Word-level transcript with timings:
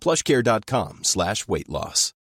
plushcare.com 0.00 1.00
slash 1.02 1.46
weight 1.48 1.68
loss. 1.68 2.12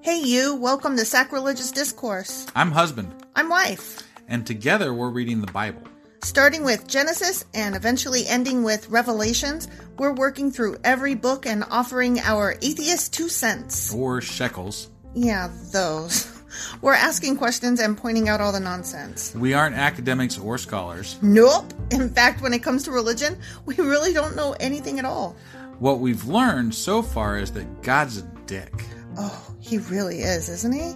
Hey, 0.00 0.20
you, 0.22 0.54
welcome 0.56 0.96
to 0.96 1.04
Sacrilegious 1.04 1.70
Discourse. 1.72 2.46
I'm 2.54 2.70
husband, 2.70 3.12
I'm 3.34 3.48
wife. 3.48 4.02
and 4.28 4.46
together 4.46 4.92
we're 4.92 5.08
reading 5.10 5.40
the 5.40 5.50
Bible. 5.52 5.82
Starting 6.22 6.62
with 6.64 6.86
Genesis 6.86 7.44
and 7.54 7.74
eventually 7.74 8.26
ending 8.26 8.62
with 8.62 8.88
Revelations, 8.90 9.68
we're 9.98 10.12
working 10.12 10.50
through 10.50 10.76
every 10.84 11.14
book 11.14 11.46
and 11.46 11.64
offering 11.70 12.18
our 12.20 12.56
atheist 12.62 13.12
two 13.14 13.28
cents. 13.28 13.92
Or 13.94 14.20
shekels. 14.20 14.90
Yeah, 15.14 15.48
those. 15.72 16.30
We're 16.80 16.94
asking 16.94 17.36
questions 17.36 17.80
and 17.80 17.96
pointing 17.96 18.28
out 18.28 18.40
all 18.40 18.52
the 18.52 18.60
nonsense. 18.60 19.34
We 19.34 19.54
aren't 19.54 19.76
academics 19.76 20.38
or 20.38 20.58
scholars. 20.58 21.18
Nope. 21.22 21.72
In 21.90 22.08
fact, 22.10 22.42
when 22.42 22.52
it 22.52 22.62
comes 22.62 22.82
to 22.84 22.90
religion, 22.90 23.38
we 23.66 23.74
really 23.76 24.12
don't 24.12 24.36
know 24.36 24.54
anything 24.60 24.98
at 24.98 25.04
all. 25.04 25.36
What 25.78 26.00
we've 26.00 26.24
learned 26.24 26.74
so 26.74 27.02
far 27.02 27.38
is 27.38 27.50
that 27.52 27.82
God's 27.82 28.18
a 28.18 28.22
dick. 28.46 28.72
Oh, 29.18 29.54
he 29.60 29.78
really 29.78 30.20
is, 30.20 30.48
isn't 30.48 30.72
he? 30.72 30.94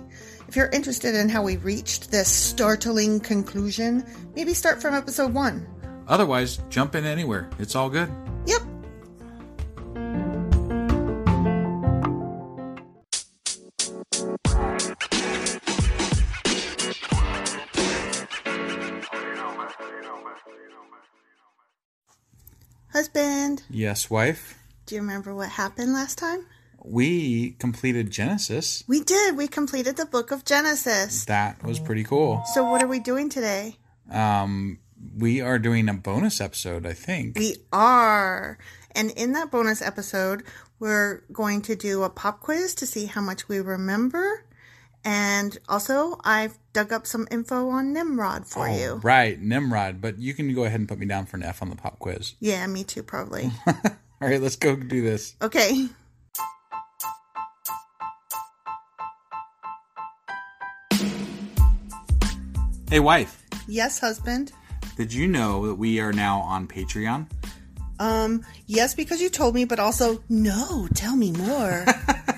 If 0.49 0.57
you're 0.57 0.71
interested 0.71 1.15
in 1.15 1.29
how 1.29 1.43
we 1.43 1.57
reached 1.59 2.11
this 2.11 2.29
startling 2.29 3.21
conclusion, 3.21 4.05
maybe 4.35 4.55
start 4.55 4.81
from 4.81 4.95
episode 4.95 5.35
one. 5.35 5.67
Otherwise, 6.07 6.59
jump 6.71 6.95
in 6.95 7.05
anywhere. 7.05 7.51
It's 7.59 7.75
all 7.75 7.91
good. 7.91 8.11
Yep. 8.47 8.63
Husband, 23.23 23.63
Yes, 23.69 24.09
wife. 24.09 24.57
do 24.87 24.95
you 24.95 25.01
remember 25.01 25.35
what 25.35 25.49
happened 25.49 25.93
last 25.93 26.19
time? 26.19 26.47
We 26.85 27.51
completed 27.59 28.11
Genesis. 28.13 28.85
We 28.87 29.01
did. 29.01 29.37
We 29.37 29.49
completed 29.49 29.97
the 29.97 30.07
book 30.07 30.31
of 30.31 30.45
Genesis. 30.45 31.25
That 31.25 31.61
was 31.65 31.81
pretty 31.81 32.05
cool. 32.05 32.43
So, 32.55 32.63
what 32.71 32.81
are 32.81 32.87
we 32.87 33.01
doing 33.01 33.29
today? 33.29 33.77
Um, 34.11 34.79
we 35.17 35.41
are 35.41 35.59
doing 35.59 35.89
a 35.89 35.95
bonus 35.95 36.41
episode, 36.41 36.87
I 36.87 36.93
think. 36.93 37.37
We 37.37 37.57
are. 37.73 38.57
And 38.93 39.11
in 39.11 39.33
that 39.33 39.51
bonus 39.51 39.83
episode, 39.83 40.45
we're 40.79 41.23
going 41.33 41.61
to 41.63 41.75
do 41.75 42.05
a 42.05 42.11
pop 42.11 42.39
quiz 42.41 42.73
to 42.77 42.87
see 42.87 43.07
how 43.07 43.21
much 43.21 43.49
we 43.49 43.59
remember. 43.59 44.45
And 45.09 45.57
also, 45.71 46.21
I've 46.23 46.59
dug 46.75 46.93
up 46.93 47.07
some 47.07 47.27
info 47.31 47.71
on 47.71 47.95
Nimrod 47.95 48.47
for 48.47 48.69
you. 48.69 48.97
Right, 48.97 49.41
Nimrod. 49.41 50.03
But 50.03 50.19
you 50.19 50.35
can 50.35 50.53
go 50.53 50.65
ahead 50.65 50.81
and 50.81 50.87
put 50.87 50.99
me 50.99 51.07
down 51.07 51.25
for 51.25 51.39
an 51.39 51.45
F 51.45 51.63
on 51.63 51.71
the 51.71 51.77
pop 51.77 51.99
quiz. 51.99 52.35
Yeah, 52.41 52.67
me 52.67 52.85
too, 52.85 53.03
probably. 53.03 53.51
All 53.67 53.75
right, 54.21 54.39
let's 54.39 54.57
go 54.57 54.77
do 54.77 55.01
this. 55.01 55.35
Okay. 55.41 55.89
Hey, 62.91 63.01
wife. 63.01 63.47
Yes, 63.67 63.99
husband. 63.99 64.53
Did 64.99 65.15
you 65.15 65.27
know 65.27 65.69
that 65.69 65.77
we 65.77 66.01
are 66.01 66.13
now 66.13 66.41
on 66.41 66.69
Patreon? 66.69 67.31
Um, 67.99 68.45
yes, 68.67 68.93
because 68.93 69.23
you 69.23 69.31
told 69.31 69.55
me, 69.55 69.65
but 69.65 69.81
also, 69.81 70.23
no, 70.29 70.87
tell 70.95 71.17
me 71.17 71.33
more. 71.33 71.87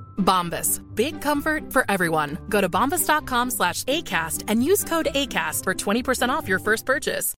Bombas. 0.17 0.81
Big 0.95 1.21
comfort 1.21 1.73
for 1.73 1.85
everyone. 1.89 2.37
Go 2.47 2.61
to 2.61 2.69
bombas.com 2.69 3.51
slash 3.51 3.83
ACAST 3.83 4.45
and 4.47 4.63
use 4.63 4.85
code 4.85 5.09
ACAST 5.13 5.65
for 5.65 5.73
20% 5.73 6.29
off 6.29 6.47
your 6.47 6.59
first 6.59 6.85
purchase. 6.85 7.33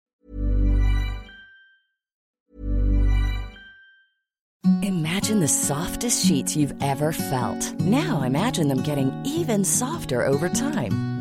Imagine 4.81 5.41
the 5.41 5.47
softest 5.47 6.25
sheets 6.25 6.55
you've 6.55 6.73
ever 6.81 7.11
felt. 7.11 7.79
Now 7.81 8.21
imagine 8.21 8.69
them 8.69 8.81
getting 8.81 9.11
even 9.25 9.65
softer 9.65 10.25
over 10.25 10.47
time. 10.47 11.12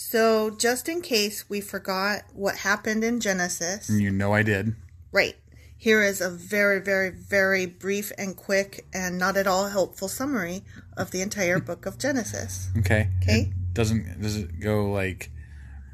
so 0.00 0.50
just 0.50 0.88
in 0.88 1.00
case 1.00 1.50
we 1.50 1.60
forgot 1.60 2.22
what 2.32 2.54
happened 2.58 3.02
in 3.02 3.18
Genesis, 3.18 3.90
you 3.90 4.10
know 4.12 4.32
I 4.32 4.44
did. 4.44 4.76
right, 5.10 5.34
here 5.76 6.04
is 6.04 6.20
a 6.20 6.30
very, 6.30 6.80
very, 6.80 7.10
very 7.10 7.66
brief 7.66 8.12
and 8.16 8.36
quick 8.36 8.86
and 8.94 9.18
not 9.18 9.36
at 9.36 9.48
all 9.48 9.66
helpful 9.66 10.06
summary 10.06 10.62
of 10.96 11.10
the 11.10 11.20
entire 11.20 11.58
book 11.58 11.84
of 11.84 11.98
Genesis. 11.98 12.70
Okay. 12.78 13.10
Okay. 13.20 13.50
It 13.50 13.74
doesn't 13.74 14.22
does 14.22 14.36
it 14.36 14.60
go 14.60 14.88
like 14.92 15.32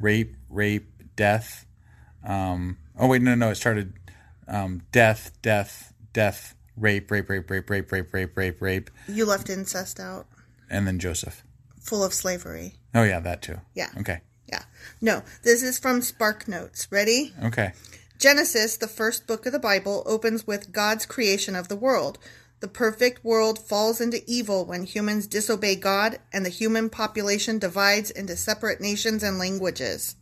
rape, 0.02 0.36
rape, 0.50 0.86
death? 1.16 1.64
Um. 2.26 2.76
Oh 2.98 3.08
wait, 3.08 3.22
no, 3.22 3.34
no. 3.34 3.50
It 3.50 3.54
started 3.54 3.94
um, 4.46 4.82
death, 4.92 5.32
death, 5.40 5.94
death, 6.12 6.54
rape, 6.76 7.10
rape, 7.10 7.30
rape, 7.30 7.48
rape, 7.48 7.70
rape, 7.70 7.90
rape, 7.90 8.12
rape, 8.12 8.36
rape, 8.36 8.60
rape, 8.60 8.90
You 9.08 9.24
left 9.24 9.48
incest 9.48 9.98
out, 9.98 10.26
and 10.68 10.86
then 10.86 10.98
Joseph. 10.98 11.42
full 11.80 12.04
of 12.04 12.12
slavery. 12.12 12.74
Oh 12.94 13.02
yeah, 13.02 13.20
that 13.20 13.42
too. 13.42 13.60
Yeah. 13.74 13.90
Okay. 13.98 14.20
Yeah. 14.48 14.62
No, 15.00 15.22
this 15.42 15.62
is 15.62 15.78
from 15.78 16.02
Spark 16.02 16.46
Notes. 16.46 16.88
Ready? 16.90 17.32
Okay. 17.42 17.72
Genesis, 18.18 18.76
the 18.76 18.88
first 18.88 19.26
book 19.26 19.46
of 19.46 19.52
the 19.52 19.58
Bible, 19.58 20.02
opens 20.06 20.46
with 20.46 20.72
God's 20.72 21.04
creation 21.04 21.56
of 21.56 21.68
the 21.68 21.76
world. 21.76 22.18
The 22.60 22.68
perfect 22.68 23.24
world 23.24 23.58
falls 23.58 24.00
into 24.00 24.22
evil 24.26 24.64
when 24.64 24.84
humans 24.84 25.26
disobey 25.26 25.76
God 25.76 26.18
and 26.32 26.46
the 26.46 26.50
human 26.50 26.88
population 26.88 27.58
divides 27.58 28.10
into 28.10 28.36
separate 28.36 28.80
nations 28.80 29.22
and 29.22 29.38
languages. 29.38 30.16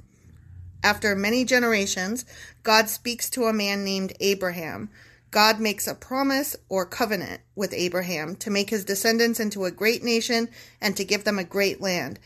After 0.82 1.14
many 1.14 1.44
generations, 1.44 2.24
God 2.64 2.88
speaks 2.88 3.30
to 3.30 3.44
a 3.44 3.52
man 3.52 3.84
named 3.84 4.14
Abraham. 4.18 4.90
God 5.30 5.60
makes 5.60 5.86
a 5.86 5.94
promise 5.94 6.56
or 6.68 6.84
covenant 6.84 7.40
with 7.54 7.72
Abraham 7.72 8.34
to 8.36 8.50
make 8.50 8.70
his 8.70 8.84
descendants 8.84 9.38
into 9.38 9.64
a 9.64 9.70
great 9.70 10.02
nation 10.02 10.48
and 10.80 10.96
to 10.96 11.04
give 11.04 11.24
them 11.24 11.38
a 11.38 11.44
great 11.44 11.80
land. 11.80 12.18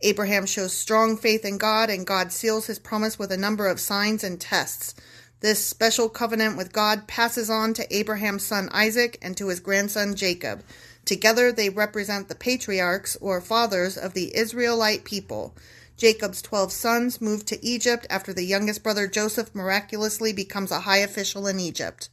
Abraham 0.00 0.46
shows 0.46 0.72
strong 0.72 1.16
faith 1.16 1.44
in 1.44 1.58
God, 1.58 1.90
and 1.90 2.06
God 2.06 2.32
seals 2.32 2.66
his 2.66 2.78
promise 2.78 3.18
with 3.18 3.32
a 3.32 3.36
number 3.36 3.66
of 3.66 3.80
signs 3.80 4.22
and 4.22 4.40
tests. 4.40 4.94
This 5.40 5.64
special 5.64 6.08
covenant 6.08 6.56
with 6.56 6.72
God 6.72 7.06
passes 7.06 7.50
on 7.50 7.74
to 7.74 7.94
Abraham's 7.94 8.44
son 8.44 8.68
Isaac 8.72 9.18
and 9.20 9.36
to 9.36 9.48
his 9.48 9.60
grandson 9.60 10.14
Jacob. 10.14 10.62
Together 11.04 11.52
they 11.52 11.68
represent 11.68 12.28
the 12.28 12.34
patriarchs 12.34 13.16
or 13.20 13.40
fathers 13.40 13.96
of 13.96 14.14
the 14.14 14.34
Israelite 14.36 15.04
people. 15.04 15.54
Jacob's 15.96 16.42
12 16.42 16.72
sons 16.72 17.20
move 17.20 17.44
to 17.46 17.64
Egypt 17.64 18.06
after 18.10 18.32
the 18.32 18.44
youngest 18.44 18.82
brother 18.82 19.06
Joseph 19.06 19.54
miraculously 19.54 20.32
becomes 20.32 20.70
a 20.70 20.80
high 20.80 20.98
official 20.98 21.46
in 21.46 21.60
Egypt. 21.60 22.08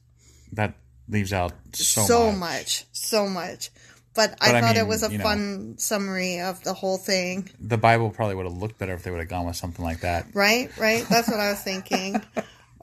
That 0.52 0.76
leaves 1.08 1.34
out 1.34 1.54
so, 1.74 2.02
so 2.02 2.32
much. 2.32 2.40
much, 2.40 2.86
so 2.92 3.28
much. 3.28 3.70
But 4.14 4.32
I 4.42 4.52
But 4.52 4.56
I 4.56 4.62
thought 4.62 4.78
it 4.78 4.88
was 4.88 5.04
a 5.04 5.12
you 5.12 5.18
know. 5.18 5.24
fun 5.24 5.76
summary 5.78 6.40
of 6.40 6.64
the 6.64 6.74
whole 6.74 6.98
thing. 6.98 7.50
The 7.60 7.78
Bible 7.78 8.10
probably 8.10 8.36
would 8.36 8.46
have 8.46 8.58
looked 8.58 8.78
better 8.78 8.94
if 8.94 9.04
they 9.04 9.12
would 9.12 9.20
have 9.20 9.30
gone 9.30 9.46
with 9.46 9.56
something 9.56 9.84
like 9.84 10.02
that. 10.02 10.28
Right, 10.34 10.76
right. 10.78 11.06
That's 11.10 11.30
what 11.30 11.40
I 11.40 11.52
was 11.52 11.62
thinking. 11.62 12.22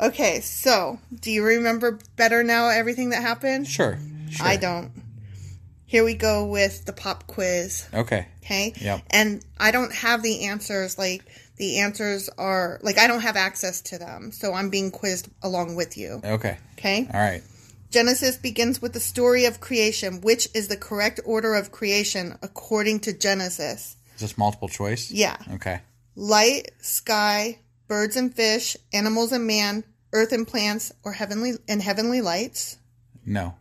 Okay, 0.01 0.41
so 0.41 0.99
do 1.13 1.31
you 1.31 1.45
remember 1.45 1.99
better 2.17 2.45
now 2.45 2.69
everything 2.69 3.11
that 3.11 3.23
happened? 3.23 3.67
Sure. 3.67 3.99
sure. 4.31 4.47
I 4.47 4.57
don't. 4.57 4.93
Here 5.87 6.05
we 6.05 6.15
go 6.15 6.47
with 6.47 6.85
the 6.85 6.93
pop 6.93 7.27
quiz. 7.27 7.89
Okay. 7.93 8.27
Okay. 8.45 8.75
Yep. 8.81 9.03
And 9.11 9.45
I 9.59 9.71
don't 9.71 9.93
have 9.93 10.23
the 10.23 10.45
answers. 10.45 10.99
Like 10.99 11.25
the 11.57 11.79
answers 11.81 12.29
are 12.39 12.79
like 12.83 12.99
I 12.99 13.07
don't 13.09 13.23
have 13.23 13.37
access 13.37 13.81
to 13.83 13.99
them, 13.99 14.31
so 14.31 14.53
I'm 14.53 14.71
being 14.71 14.91
quizzed 14.91 15.29
along 15.43 15.75
with 15.77 15.97
you. 15.97 16.21
Okay. 16.23 16.59
Okay. 16.79 17.09
All 17.13 17.21
right. 17.21 17.43
Genesis 17.91 18.37
begins 18.37 18.83
with 18.83 18.93
the 18.93 19.01
story 19.01 19.47
of 19.47 19.61
creation, 19.61 20.21
which 20.21 20.49
is 20.55 20.69
the 20.69 20.77
correct 20.77 21.21
order 21.25 21.55
of 21.55 21.73
creation 21.73 22.39
according 22.43 23.01
to 23.01 23.13
Genesis. 23.13 23.97
Is 24.17 24.21
this 24.21 24.39
multiple 24.39 24.69
choice? 24.69 25.11
Yeah. 25.11 25.37
Okay. 25.55 25.81
Light, 26.15 26.71
sky, 26.81 27.61
birds 27.87 28.17
and 28.17 28.35
fish, 28.35 28.77
animals 28.93 29.33
and 29.33 29.47
man, 29.47 29.85
earth 30.13 30.33
and 30.33 30.47
plants, 30.47 30.93
or 31.05 31.13
heavenly 31.13 31.55
and 31.67 31.81
heavenly 31.81 32.21
lights. 32.21 32.77
No. 33.25 33.55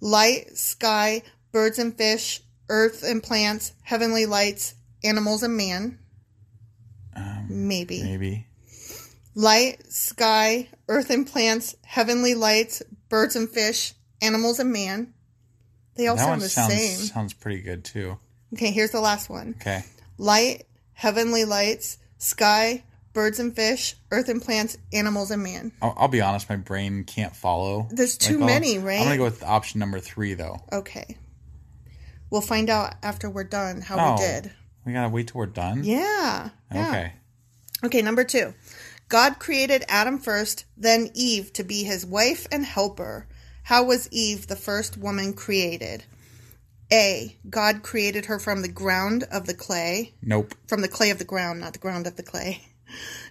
Light, 0.00 0.56
sky, 0.56 1.22
birds 1.52 1.78
and 1.78 1.96
fish, 1.96 2.42
earth 2.68 3.02
and 3.02 3.22
plants, 3.22 3.72
heavenly 3.82 4.26
lights, 4.26 4.74
animals 5.02 5.42
and 5.42 5.56
man. 5.56 5.98
Um, 7.14 7.46
maybe. 7.48 8.02
Maybe. 8.02 8.46
Light, 9.34 9.90
sky, 9.90 10.68
earth 10.88 11.10
and 11.10 11.26
plants, 11.26 11.76
heavenly 11.84 12.34
lights, 12.34 12.82
birds 13.08 13.36
and 13.36 13.48
fish, 13.48 13.94
animals 14.20 14.58
and 14.58 14.72
man. 14.72 15.14
They 15.94 16.08
all 16.08 16.16
that 16.16 16.24
sound 16.24 16.42
the 16.42 16.48
sounds 16.48 16.74
same. 16.74 16.98
sounds 16.98 17.32
pretty 17.32 17.62
good 17.62 17.84
too. 17.84 18.18
Okay, 18.52 18.70
here's 18.70 18.90
the 18.90 19.00
last 19.00 19.28
one. 19.28 19.54
Okay. 19.60 19.84
Light, 20.18 20.64
heavenly 20.92 21.44
lights, 21.44 21.98
sky, 22.18 22.82
birds 23.12 23.40
and 23.40 23.56
fish, 23.56 23.96
earth 24.10 24.28
and 24.28 24.42
plants, 24.42 24.76
animals 24.92 25.30
and 25.30 25.42
man. 25.42 25.72
I'll, 25.80 25.94
I'll 25.96 26.08
be 26.08 26.20
honest, 26.20 26.50
my 26.50 26.56
brain 26.56 27.04
can't 27.04 27.34
follow. 27.34 27.88
There's 27.90 28.18
too 28.18 28.40
all- 28.40 28.46
many, 28.46 28.78
right? 28.78 29.00
I'm 29.00 29.06
gonna 29.06 29.16
go 29.16 29.24
with 29.24 29.42
option 29.42 29.80
number 29.80 30.00
three 30.00 30.34
though. 30.34 30.58
Okay. 30.70 31.16
We'll 32.30 32.40
find 32.40 32.68
out 32.68 32.94
after 33.02 33.30
we're 33.30 33.44
done 33.44 33.80
how 33.80 33.96
oh, 33.98 34.12
we 34.14 34.18
did. 34.20 34.52
We 34.84 34.92
gotta 34.92 35.08
wait 35.08 35.28
till 35.28 35.38
we're 35.38 35.46
done. 35.46 35.82
Yeah. 35.84 36.50
yeah. 36.72 36.88
Okay. 36.88 37.12
Okay, 37.84 38.02
number 38.02 38.24
two. 38.24 38.52
God 39.08 39.38
created 39.38 39.84
Adam 39.88 40.18
first, 40.18 40.64
then 40.76 41.10
Eve 41.14 41.52
to 41.54 41.64
be 41.64 41.84
his 41.84 42.04
wife 42.04 42.46
and 42.50 42.64
helper. 42.64 43.26
How 43.64 43.84
was 43.84 44.08
Eve 44.10 44.46
the 44.46 44.56
first 44.56 44.96
woman 44.96 45.32
created? 45.32 46.04
A. 46.92 47.36
God 47.48 47.82
created 47.82 48.26
her 48.26 48.38
from 48.38 48.62
the 48.62 48.68
ground 48.68 49.24
of 49.30 49.46
the 49.46 49.54
clay. 49.54 50.14
Nope. 50.22 50.54
From 50.68 50.82
the 50.82 50.88
clay 50.88 51.10
of 51.10 51.18
the 51.18 51.24
ground, 51.24 51.60
not 51.60 51.72
the 51.72 51.78
ground 51.78 52.06
of 52.06 52.16
the 52.16 52.22
clay. 52.22 52.62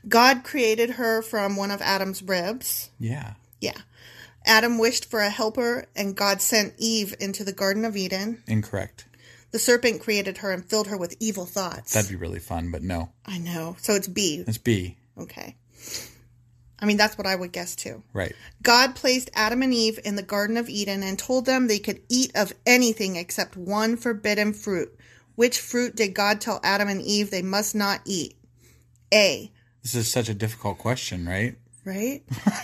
God 0.07 0.43
created 0.43 0.91
her 0.91 1.21
from 1.21 1.55
one 1.55 1.71
of 1.71 1.81
Adam's 1.81 2.21
ribs. 2.21 2.89
Yeah. 2.99 3.33
Yeah. 3.61 3.77
Adam 4.45 4.77
wished 4.77 5.09
for 5.09 5.21
a 5.21 5.29
helper, 5.29 5.85
and 5.95 6.15
God 6.15 6.41
sent 6.41 6.73
Eve 6.77 7.15
into 7.19 7.43
the 7.43 7.53
Garden 7.53 7.85
of 7.85 7.95
Eden. 7.97 8.43
Incorrect. 8.47 9.05
The 9.51 9.59
serpent 9.59 10.01
created 10.01 10.39
her 10.39 10.51
and 10.51 10.65
filled 10.65 10.87
her 10.87 10.97
with 10.97 11.15
evil 11.19 11.45
thoughts. 11.45 11.93
That'd 11.93 12.09
be 12.09 12.17
really 12.17 12.39
fun, 12.39 12.71
but 12.71 12.83
no. 12.83 13.11
I 13.25 13.37
know. 13.37 13.77
So 13.79 13.93
it's 13.93 14.07
B. 14.07 14.43
It's 14.45 14.57
B. 14.57 14.97
Okay. 15.17 15.55
I 16.79 16.85
mean, 16.85 16.97
that's 16.97 17.17
what 17.17 17.27
I 17.27 17.35
would 17.35 17.51
guess 17.51 17.75
too. 17.75 18.03
Right. 18.13 18.33
God 18.61 18.95
placed 18.95 19.31
Adam 19.33 19.61
and 19.61 19.73
Eve 19.73 19.99
in 20.03 20.15
the 20.15 20.23
Garden 20.23 20.57
of 20.57 20.69
Eden 20.69 21.03
and 21.03 21.17
told 21.17 21.45
them 21.45 21.67
they 21.67 21.79
could 21.79 22.01
eat 22.09 22.31
of 22.35 22.53
anything 22.65 23.15
except 23.15 23.55
one 23.55 23.97
forbidden 23.97 24.53
fruit. 24.53 24.93
Which 25.35 25.59
fruit 25.59 25.95
did 25.95 26.13
God 26.13 26.41
tell 26.41 26.59
Adam 26.63 26.87
and 26.87 27.01
Eve 27.01 27.31
they 27.31 27.41
must 27.41 27.75
not 27.75 28.01
eat? 28.05 28.35
A. 29.13 29.51
This 29.81 29.95
is 29.95 30.11
such 30.11 30.29
a 30.29 30.33
difficult 30.33 30.77
question, 30.77 31.25
right? 31.25 31.55
Right? 31.83 32.23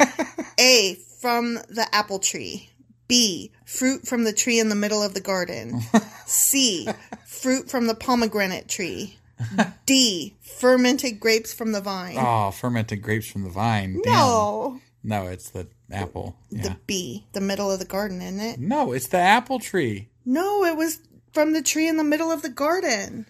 A. 0.60 0.96
From 1.20 1.56
the 1.70 1.88
apple 1.92 2.20
tree. 2.20 2.70
B. 3.08 3.52
Fruit 3.66 4.08
from 4.08 4.24
the 4.24 4.34
tree 4.34 4.60
in 4.60 4.70
the 4.70 4.76
middle 4.76 5.04
of 5.04 5.14
the 5.14 5.22
garden. 5.22 5.82
C. 6.26 6.88
Fruit 7.26 7.70
from 7.70 7.88
the 7.88 7.96
pomegranate 7.96 8.68
tree. 8.70 9.18
D. 9.86 10.36
Fermented 10.42 11.20
grapes 11.20 11.54
from 11.54 11.72
the 11.72 11.82
vine. 11.82 12.16
Oh, 12.18 12.52
fermented 12.52 13.02
grapes 13.02 13.28
from 13.28 13.44
the 13.44 13.50
vine. 13.50 14.00
Damn. 14.04 14.14
no. 14.14 14.82
No, 15.04 15.28
it's 15.28 15.50
the 15.50 15.68
apple. 15.92 16.38
Yeah. 16.50 16.62
The 16.64 16.78
B. 16.86 17.26
The 17.34 17.42
middle 17.42 17.72
of 17.72 17.80
the 17.80 17.86
garden, 17.86 18.22
isn't 18.22 18.40
it? 18.40 18.60
No, 18.60 18.92
it's 18.92 19.08
the 19.08 19.18
apple 19.18 19.60
tree. 19.60 20.10
No, 20.26 20.64
it 20.64 20.78
was 20.78 21.00
from 21.34 21.54
the 21.54 21.62
tree 21.62 21.88
in 21.88 21.98
the 21.98 22.04
middle 22.04 22.32
of 22.32 22.42
the 22.42 22.50
garden. 22.50 23.26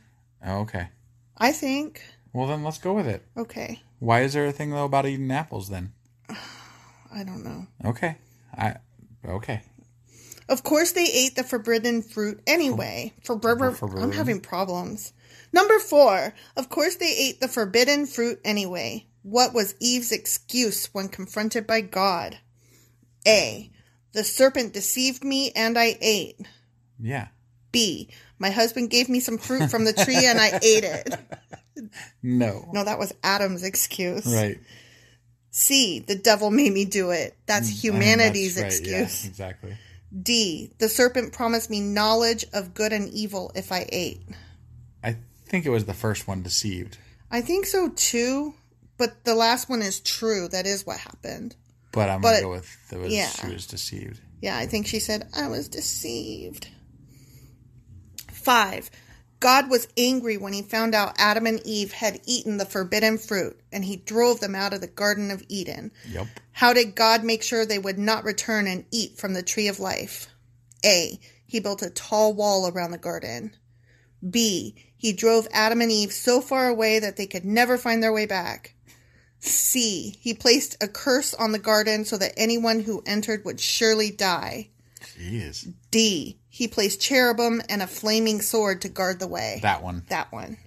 Oh, 0.45 0.59
okay. 0.61 0.89
I 1.37 1.51
think. 1.51 2.01
Well, 2.33 2.47
then 2.47 2.63
let's 2.63 2.77
go 2.77 2.93
with 2.93 3.07
it. 3.07 3.25
Okay. 3.37 3.81
Why 3.99 4.21
is 4.21 4.33
there 4.33 4.45
a 4.45 4.51
thing 4.51 4.71
though 4.71 4.85
about 4.85 5.05
eating 5.05 5.31
apples 5.31 5.69
then? 5.69 5.93
I 6.29 7.23
don't 7.23 7.43
know. 7.43 7.67
Okay. 7.85 8.17
I 8.57 8.75
okay. 9.25 9.61
Of 10.49 10.63
course, 10.63 10.91
they 10.91 11.05
ate 11.05 11.35
the 11.35 11.43
forbidden 11.43 12.01
fruit 12.01 12.41
anyway. 12.45 13.13
For 13.23 13.39
I'm 13.97 14.11
having 14.11 14.41
problems. 14.41 15.13
Number 15.53 15.79
four. 15.79 16.33
Of 16.55 16.69
course, 16.69 16.95
they 16.95 17.15
ate 17.17 17.41
the 17.41 17.47
forbidden 17.47 18.05
fruit 18.05 18.39
anyway. 18.43 19.07
What 19.23 19.53
was 19.53 19.75
Eve's 19.79 20.11
excuse 20.11 20.87
when 20.93 21.09
confronted 21.09 21.67
by 21.67 21.81
God? 21.81 22.37
A. 23.27 23.71
The 24.13 24.23
serpent 24.23 24.73
deceived 24.73 25.23
me 25.23 25.51
and 25.51 25.77
I 25.77 25.97
ate. 26.01 26.39
Yeah. 26.99 27.27
B. 27.71 28.09
My 28.39 28.49
husband 28.49 28.89
gave 28.89 29.07
me 29.07 29.19
some 29.19 29.37
fruit 29.37 29.69
from 29.69 29.85
the 29.85 29.93
tree 29.93 30.25
and 30.25 30.39
I 30.39 30.47
ate 30.63 30.83
it. 30.83 31.15
No. 32.23 32.69
No, 32.73 32.83
that 32.83 32.99
was 32.99 33.13
Adam's 33.23 33.63
excuse. 33.63 34.25
Right. 34.25 34.59
C. 35.51 35.99
The 35.99 36.15
devil 36.15 36.49
made 36.49 36.73
me 36.73 36.85
do 36.85 37.11
it. 37.11 37.37
That's 37.45 37.67
I 37.67 37.71
mean, 37.71 37.77
humanity's 37.77 38.55
that's 38.55 38.79
right, 38.79 38.87
yeah, 38.89 39.01
excuse. 39.03 39.29
exactly. 39.29 39.77
D. 40.21 40.73
The 40.79 40.89
serpent 40.89 41.33
promised 41.33 41.69
me 41.69 41.79
knowledge 41.79 42.45
of 42.53 42.73
good 42.73 42.91
and 42.93 43.09
evil 43.09 43.51
if 43.55 43.71
I 43.71 43.85
ate. 43.89 44.23
I 45.03 45.17
think 45.51 45.65
it 45.65 45.69
was 45.69 45.85
the 45.85 45.93
first 45.93 46.27
one 46.27 46.41
deceived, 46.41 46.97
I 47.29 47.41
think 47.41 47.65
so 47.67 47.89
too, 47.89 48.55
but 48.97 49.23
the 49.25 49.35
last 49.35 49.69
one 49.69 49.81
is 49.81 49.99
true. 49.99 50.47
That 50.47 50.65
is 50.65 50.85
what 50.85 50.97
happened. 50.97 51.55
but 51.91 52.09
I'm 52.09 52.21
But- 52.21 52.31
gonna 52.41 52.41
go 52.43 52.51
with 52.51 52.89
the 52.89 52.97
was 52.99 53.13
yeah. 53.13 53.29
she 53.29 53.47
was 53.47 53.67
deceived. 53.67 54.19
Yeah, 54.41 54.57
I 54.57 54.65
think 54.65 54.87
she 54.87 54.99
said, 54.99 55.27
I 55.35 55.47
was 55.49 55.67
deceived. 55.67 56.69
Five. 58.31 58.89
God 59.39 59.69
was 59.69 59.87
angry 59.97 60.37
when 60.37 60.53
he 60.53 60.61
found 60.61 60.93
out 60.95 61.15
Adam 61.17 61.45
and 61.47 61.59
Eve 61.65 61.91
had 61.93 62.21
eaten 62.25 62.57
the 62.57 62.65
forbidden 62.65 63.17
fruit, 63.17 63.59
and 63.71 63.83
he 63.85 63.95
drove 63.97 64.39
them 64.39 64.55
out 64.55 64.73
of 64.73 64.81
the 64.81 64.87
Garden 64.87 65.31
of 65.31 65.43
Eden. 65.49 65.91
Yep. 66.07 66.27
How 66.53 66.73
did 66.73 66.95
God 66.95 67.23
make 67.23 67.41
sure 67.43 67.65
they 67.65 67.79
would 67.79 67.97
not 67.97 68.23
return 68.23 68.67
and 68.67 68.85
eat 68.91 69.17
from 69.17 69.33
the 69.33 69.41
tree 69.43 69.67
of 69.67 69.79
life? 69.79 70.27
A. 70.85 71.19
He 71.45 71.59
built 71.59 71.81
a 71.81 71.89
tall 71.89 72.33
wall 72.33 72.67
around 72.67 72.91
the 72.91 72.97
garden. 72.99 73.55
B. 74.27 74.75
He 74.97 75.13
drove 75.13 75.47
Adam 75.51 75.81
and 75.81 75.91
Eve 75.91 76.11
so 76.13 76.41
far 76.41 76.67
away 76.67 76.99
that 76.99 77.17
they 77.17 77.25
could 77.27 77.45
never 77.45 77.77
find 77.77 78.01
their 78.03 78.13
way 78.13 78.25
back. 78.25 78.75
C. 79.39 80.15
He 80.21 80.33
placed 80.35 80.77
a 80.81 80.87
curse 80.87 81.33
on 81.33 81.51
the 81.51 81.59
garden 81.59 82.05
so 82.05 82.17
that 82.17 82.33
anyone 82.37 82.81
who 82.81 83.01
entered 83.07 83.43
would 83.43 83.59
surely 83.59 84.11
die. 84.11 84.69
Jeez. 85.17 85.73
D. 85.89 86.37
He 86.47 86.67
placed 86.67 87.01
cherubim 87.01 87.61
and 87.67 87.81
a 87.81 87.87
flaming 87.87 88.41
sword 88.41 88.81
to 88.81 88.89
guard 88.89 89.19
the 89.19 89.27
way. 89.27 89.59
That 89.63 89.81
one. 89.81 90.03
That 90.09 90.31
one. 90.31 90.57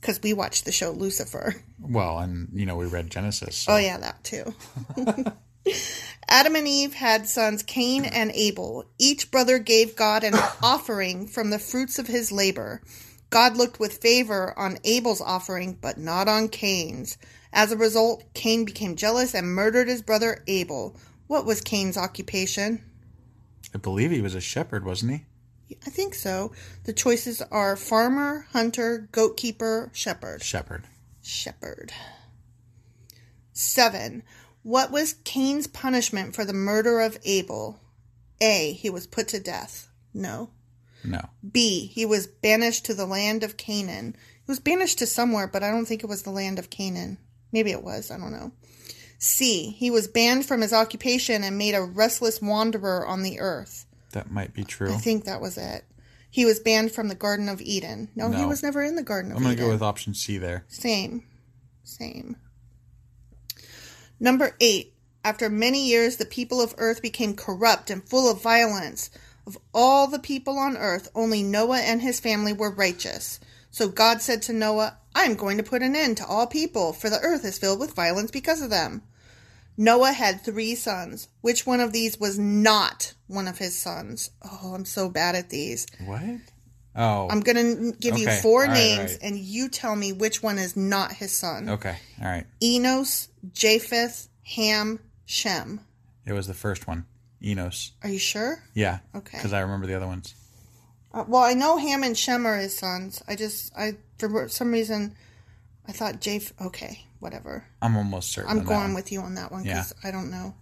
Because 0.00 0.22
we 0.22 0.32
watched 0.32 0.64
the 0.64 0.70
show 0.70 0.92
Lucifer. 0.92 1.56
Well, 1.80 2.20
and 2.20 2.48
you 2.52 2.66
know 2.66 2.76
we 2.76 2.86
read 2.86 3.10
Genesis. 3.10 3.56
so- 3.56 3.72
Oh, 3.72 3.78
yeah, 3.78 3.98
that 3.98 4.22
too. 4.22 4.54
Adam 6.28 6.56
and 6.56 6.68
Eve 6.68 6.94
had 6.94 7.26
sons 7.26 7.62
Cain 7.62 8.04
and 8.04 8.30
Abel. 8.32 8.84
Each 8.98 9.30
brother 9.30 9.58
gave 9.58 9.96
God 9.96 10.24
an 10.24 10.34
offering 10.62 11.26
from 11.26 11.50
the 11.50 11.58
fruits 11.58 11.98
of 11.98 12.06
his 12.06 12.30
labor. 12.30 12.82
God 13.30 13.56
looked 13.56 13.80
with 13.80 13.98
favor 13.98 14.58
on 14.58 14.78
Abel's 14.84 15.20
offering, 15.20 15.78
but 15.80 15.98
not 15.98 16.28
on 16.28 16.48
Cain's. 16.48 17.18
As 17.52 17.72
a 17.72 17.76
result, 17.76 18.24
Cain 18.34 18.64
became 18.64 18.96
jealous 18.96 19.34
and 19.34 19.54
murdered 19.54 19.88
his 19.88 20.02
brother 20.02 20.42
Abel. 20.46 20.96
What 21.26 21.46
was 21.46 21.60
Cain's 21.60 21.96
occupation? 21.96 22.84
I 23.74 23.78
believe 23.78 24.10
he 24.10 24.22
was 24.22 24.34
a 24.34 24.40
shepherd, 24.40 24.84
wasn't 24.84 25.12
he? 25.12 25.76
I 25.86 25.90
think 25.90 26.14
so. 26.14 26.52
The 26.84 26.92
choices 26.92 27.42
are 27.50 27.76
farmer, 27.76 28.46
hunter, 28.52 29.08
goat 29.12 29.36
keeper, 29.36 29.90
shepherd. 29.92 30.42
Shepherd. 30.42 30.84
Shepherd. 31.22 31.92
Seven. 33.52 34.22
What 34.62 34.90
was 34.90 35.14
Cain's 35.24 35.66
punishment 35.66 36.34
for 36.34 36.44
the 36.44 36.52
murder 36.52 37.00
of 37.00 37.18
Abel? 37.24 37.80
A. 38.40 38.72
He 38.72 38.90
was 38.90 39.06
put 39.06 39.28
to 39.28 39.40
death. 39.40 39.88
No. 40.12 40.50
No. 41.04 41.20
B. 41.50 41.86
He 41.86 42.04
was 42.04 42.26
banished 42.26 42.84
to 42.86 42.94
the 42.94 43.06
land 43.06 43.42
of 43.42 43.56
Canaan. 43.56 44.16
He 44.44 44.50
was 44.50 44.60
banished 44.60 44.98
to 44.98 45.06
somewhere, 45.06 45.46
but 45.46 45.62
I 45.62 45.70
don't 45.70 45.86
think 45.86 46.02
it 46.02 46.08
was 46.08 46.22
the 46.22 46.30
land 46.30 46.58
of 46.58 46.70
Canaan. 46.70 47.18
Maybe 47.52 47.70
it 47.70 47.82
was. 47.82 48.10
I 48.10 48.18
don't 48.18 48.32
know. 48.32 48.52
C. 49.18 49.70
He 49.70 49.90
was 49.90 50.08
banned 50.08 50.46
from 50.46 50.60
his 50.60 50.72
occupation 50.72 51.42
and 51.42 51.58
made 51.58 51.74
a 51.74 51.82
restless 51.82 52.40
wanderer 52.40 53.06
on 53.06 53.22
the 53.22 53.40
earth. 53.40 53.86
That 54.12 54.30
might 54.30 54.54
be 54.54 54.64
true. 54.64 54.92
I 54.92 54.96
think 54.96 55.24
that 55.24 55.40
was 55.40 55.58
it. 55.58 55.84
He 56.30 56.44
was 56.44 56.60
banned 56.60 56.92
from 56.92 57.08
the 57.08 57.14
Garden 57.14 57.48
of 57.48 57.60
Eden. 57.60 58.10
No, 58.14 58.30
he 58.30 58.44
was 58.44 58.62
never 58.62 58.82
in 58.82 58.96
the 58.96 59.02
Garden 59.02 59.32
of 59.32 59.38
Eden. 59.38 59.46
I'm 59.46 59.56
going 59.56 59.56
to 59.56 59.62
go 59.64 59.72
with 59.72 59.82
option 59.82 60.14
C 60.14 60.38
there. 60.38 60.64
Same. 60.68 61.24
Same. 61.84 62.36
Number 64.20 64.56
eight. 64.60 64.94
After 65.24 65.50
many 65.50 65.86
years, 65.86 66.16
the 66.16 66.24
people 66.24 66.60
of 66.60 66.74
earth 66.78 67.02
became 67.02 67.34
corrupt 67.34 67.90
and 67.90 68.08
full 68.08 68.30
of 68.30 68.42
violence. 68.42 69.10
Of 69.46 69.58
all 69.74 70.06
the 70.06 70.18
people 70.18 70.58
on 70.58 70.76
earth, 70.76 71.08
only 71.14 71.42
Noah 71.42 71.80
and 71.80 72.00
his 72.00 72.20
family 72.20 72.52
were 72.52 72.70
righteous. 72.70 73.40
So 73.70 73.88
God 73.88 74.22
said 74.22 74.42
to 74.42 74.52
Noah, 74.52 74.98
I 75.14 75.24
am 75.24 75.34
going 75.34 75.56
to 75.58 75.62
put 75.62 75.82
an 75.82 75.96
end 75.96 76.16
to 76.18 76.26
all 76.26 76.46
people, 76.46 76.92
for 76.92 77.10
the 77.10 77.20
earth 77.20 77.44
is 77.44 77.58
filled 77.58 77.80
with 77.80 77.94
violence 77.94 78.30
because 78.30 78.62
of 78.62 78.70
them. 78.70 79.02
Noah 79.76 80.12
had 80.12 80.40
three 80.40 80.74
sons. 80.74 81.28
Which 81.40 81.66
one 81.66 81.80
of 81.80 81.92
these 81.92 82.18
was 82.18 82.38
not 82.38 83.14
one 83.26 83.46
of 83.46 83.58
his 83.58 83.78
sons? 83.78 84.30
Oh, 84.42 84.72
I'm 84.74 84.84
so 84.84 85.08
bad 85.08 85.34
at 85.34 85.50
these. 85.50 85.86
What? 86.04 86.40
Oh. 86.98 87.28
I'm 87.30 87.40
going 87.40 87.92
to 87.92 87.92
give 87.92 88.18
you 88.18 88.28
four 88.42 88.62
right, 88.62 88.72
names, 88.72 89.12
right. 89.12 89.18
and 89.22 89.38
you 89.38 89.68
tell 89.68 89.94
me 89.94 90.12
which 90.12 90.42
one 90.42 90.58
is 90.58 90.76
not 90.76 91.12
his 91.12 91.32
son. 91.32 91.70
Okay. 91.70 91.96
All 92.20 92.26
right. 92.26 92.44
Enos, 92.60 93.28
Japheth, 93.54 94.28
Ham, 94.56 94.98
Shem. 95.24 95.80
It 96.26 96.32
was 96.32 96.48
the 96.48 96.54
first 96.54 96.88
one. 96.88 97.06
Enos. 97.40 97.92
Are 98.02 98.08
you 98.08 98.18
sure? 98.18 98.62
Yeah. 98.74 98.98
Okay. 99.14 99.38
Because 99.38 99.52
I 99.52 99.60
remember 99.60 99.86
the 99.86 99.94
other 99.94 100.08
ones. 100.08 100.34
Uh, 101.14 101.24
well, 101.28 101.42
I 101.42 101.54
know 101.54 101.76
Ham 101.76 102.02
and 102.02 102.18
Shem 102.18 102.44
are 102.46 102.56
his 102.58 102.76
sons. 102.76 103.22
I 103.28 103.36
just, 103.36 103.72
I 103.76 103.92
for 104.18 104.48
some 104.48 104.72
reason, 104.72 105.14
I 105.86 105.92
thought 105.92 106.20
Japh. 106.20 106.52
Okay, 106.60 107.04
whatever. 107.20 107.64
I'm 107.80 107.96
almost 107.96 108.32
certain. 108.32 108.50
I'm 108.50 108.64
going 108.64 108.92
with 108.92 109.12
you 109.12 109.20
on 109.20 109.36
that 109.36 109.52
one 109.52 109.64
Yeah. 109.64 109.74
because 109.74 109.94
I 110.02 110.10
don't 110.10 110.30
know. 110.30 110.54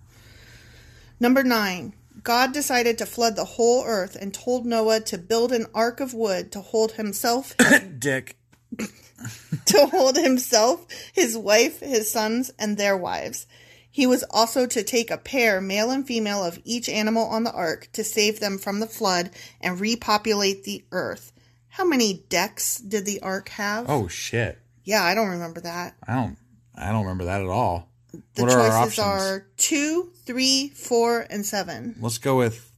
Number 1.18 1.42
nine. 1.42 1.94
God 2.26 2.52
decided 2.52 2.98
to 2.98 3.06
flood 3.06 3.36
the 3.36 3.44
whole 3.44 3.84
earth 3.84 4.16
and 4.20 4.34
told 4.34 4.66
Noah 4.66 4.98
to 4.98 5.16
build 5.16 5.52
an 5.52 5.66
ark 5.72 6.00
of 6.00 6.12
wood 6.12 6.50
to 6.50 6.60
hold 6.60 6.92
himself 6.92 7.56
Dick. 8.00 8.36
to 9.66 9.86
hold 9.86 10.16
himself, 10.16 10.88
his 11.12 11.38
wife, 11.38 11.78
his 11.78 12.10
sons, 12.10 12.50
and 12.58 12.76
their 12.76 12.96
wives. 12.96 13.46
He 13.88 14.08
was 14.08 14.24
also 14.28 14.66
to 14.66 14.82
take 14.82 15.08
a 15.08 15.18
pair, 15.18 15.60
male 15.60 15.92
and 15.92 16.04
female, 16.04 16.44
of 16.44 16.58
each 16.64 16.88
animal 16.88 17.26
on 17.26 17.44
the 17.44 17.52
ark 17.52 17.90
to 17.92 18.02
save 18.02 18.40
them 18.40 18.58
from 18.58 18.80
the 18.80 18.88
flood 18.88 19.30
and 19.60 19.78
repopulate 19.78 20.64
the 20.64 20.84
earth. 20.90 21.32
How 21.68 21.84
many 21.84 22.24
decks 22.28 22.78
did 22.78 23.06
the 23.06 23.22
ark 23.22 23.50
have? 23.50 23.88
Oh 23.88 24.08
shit. 24.08 24.58
Yeah, 24.82 25.04
I 25.04 25.14
don't 25.14 25.30
remember 25.30 25.60
that. 25.60 25.94
I 26.04 26.14
don't. 26.16 26.36
I 26.74 26.90
don't 26.90 27.02
remember 27.02 27.26
that 27.26 27.40
at 27.40 27.46
all. 27.46 27.88
The 28.12 28.42
what 28.42 28.50
are 28.52 28.60
our 28.60 28.84
choices 28.84 28.98
options? 28.98 29.22
are 29.22 29.46
two, 29.56 30.10
three, 30.24 30.68
four, 30.70 31.26
and 31.28 31.44
seven. 31.44 31.96
Let's 32.00 32.18
go 32.18 32.38
with 32.38 32.70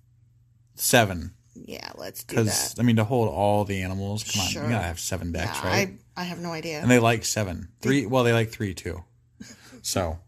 seven. 0.75 1.32
Yeah, 1.54 1.90
let's 1.97 2.23
do 2.25 2.37
Because 2.37 2.75
that. 2.75 2.80
I 2.82 2.85
mean, 2.85 2.97
to 2.97 3.04
hold 3.04 3.28
all 3.28 3.64
the 3.64 3.82
animals, 3.82 4.25
come 4.25 4.42
on, 4.42 4.49
Sure. 4.49 4.64
you 4.64 4.70
gotta 4.70 4.85
have 4.87 5.00
seven 5.00 5.32
decks, 5.32 5.58
Yeah, 5.62 5.68
right? 5.68 5.88
I, 6.16 6.20
I 6.23 6.25
have 6.25 6.38
no 6.38 6.52
idea. 6.52 6.80
And 6.80 6.90
they 6.90 6.99
like 6.99 7.25
seven. 7.25 7.68
Three. 7.80 8.06
Well, 8.06 8.25
they 8.25 8.32
like 8.32 8.50
three 8.50 8.75
too. 8.75 9.04
So 9.82 10.18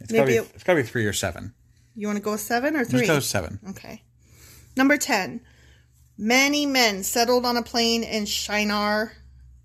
it's 0.00 0.10
gotta 0.12 0.24
Maybe 0.26 0.32
be. 0.32 0.36
it- 0.38 0.50
It's 0.54 0.64
gotta 0.64 0.82
be 0.82 0.86
three 0.88 1.06
or 1.06 1.12
seven. 1.12 1.54
You 1.96 2.06
want 2.06 2.16
to 2.18 2.22
go 2.22 2.32
with 2.32 2.40
seven 2.40 2.76
or 2.76 2.84
3 2.84 3.00
Let's 3.00 3.08
go 3.10 3.20
seven. 3.20 3.58
Okay. 3.70 4.02
Number 4.76 4.96
10. 4.96 5.40
Many 6.16 6.64
men 6.64 7.02
settled 7.02 7.44
on 7.44 7.56
a 7.56 7.62
plain 7.62 8.02
in 8.04 8.24
Shinar 8.26 9.12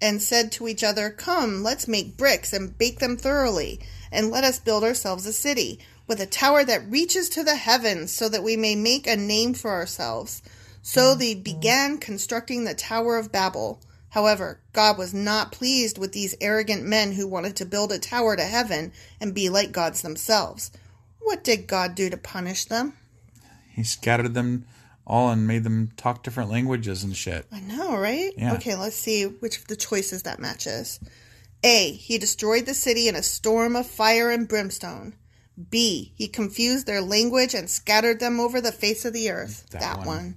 and 0.01 0.21
said 0.21 0.51
to 0.53 0.67
each 0.67 0.83
other, 0.83 1.09
Come, 1.11 1.63
let's 1.63 1.87
make 1.87 2.17
bricks 2.17 2.51
and 2.51 2.77
bake 2.77 2.99
them 2.99 3.15
thoroughly, 3.15 3.79
and 4.15 4.31
let 4.31 4.43
us 4.43 4.59
build 4.59 4.83
ourselves 4.83 5.25
a 5.25 5.33
city 5.33 5.79
with 6.07 6.21
a 6.21 6.25
tower 6.25 6.63
that 6.63 6.89
reaches 6.89 7.29
to 7.29 7.43
the 7.43 7.55
heavens 7.55 8.11
so 8.11 8.29
that 8.29 8.43
we 8.43 8.55
may 8.55 8.75
make 8.75 9.07
a 9.07 9.15
name 9.15 9.53
for 9.53 9.71
ourselves. 9.71 10.41
So 10.81 11.01
mm-hmm. 11.01 11.19
they 11.19 11.35
began 11.35 11.97
constructing 11.97 12.63
the 12.63 12.75
Tower 12.75 13.17
of 13.17 13.31
Babel. 13.31 13.81
However, 14.09 14.61
God 14.71 14.97
was 14.97 15.13
not 15.13 15.51
pleased 15.51 15.97
with 15.97 16.13
these 16.13 16.35
arrogant 16.39 16.83
men 16.83 17.13
who 17.13 17.27
wanted 17.27 17.55
to 17.57 17.65
build 17.65 17.91
a 17.91 17.99
tower 17.99 18.35
to 18.35 18.43
heaven 18.43 18.93
and 19.19 19.33
be 19.33 19.49
like 19.49 19.71
gods 19.71 20.01
themselves. 20.01 20.71
What 21.19 21.43
did 21.43 21.67
God 21.67 21.95
do 21.95 22.09
to 22.09 22.17
punish 22.17 22.65
them? 22.65 22.93
He 23.71 23.83
scattered 23.83 24.33
them 24.33 24.65
all 25.07 25.29
and 25.29 25.47
made 25.47 25.63
them 25.63 25.91
talk 25.97 26.23
different 26.23 26.49
languages 26.49 27.03
and 27.03 27.15
shit. 27.15 27.45
I 27.51 27.59
know, 27.59 27.97
right? 27.97 28.31
Yeah. 28.37 28.53
Okay, 28.53 28.75
let's 28.75 28.95
see 28.95 29.23
which 29.23 29.57
of 29.57 29.67
the 29.67 29.75
choices 29.75 30.23
that 30.23 30.39
matches. 30.39 30.99
A. 31.63 31.91
He 31.93 32.17
destroyed 32.17 32.65
the 32.65 32.73
city 32.73 33.07
in 33.07 33.15
a 33.15 33.23
storm 33.23 33.75
of 33.75 33.87
fire 33.87 34.29
and 34.29 34.47
brimstone. 34.47 35.15
B. 35.69 36.13
He 36.15 36.27
confused 36.27 36.85
their 36.85 37.01
language 37.01 37.53
and 37.53 37.69
scattered 37.69 38.19
them 38.19 38.39
over 38.39 38.59
the 38.61 38.71
face 38.71 39.05
of 39.05 39.13
the 39.13 39.31
earth. 39.31 39.65
That 39.71 39.81
That, 39.81 39.97
one. 39.99 40.07
one. 40.07 40.35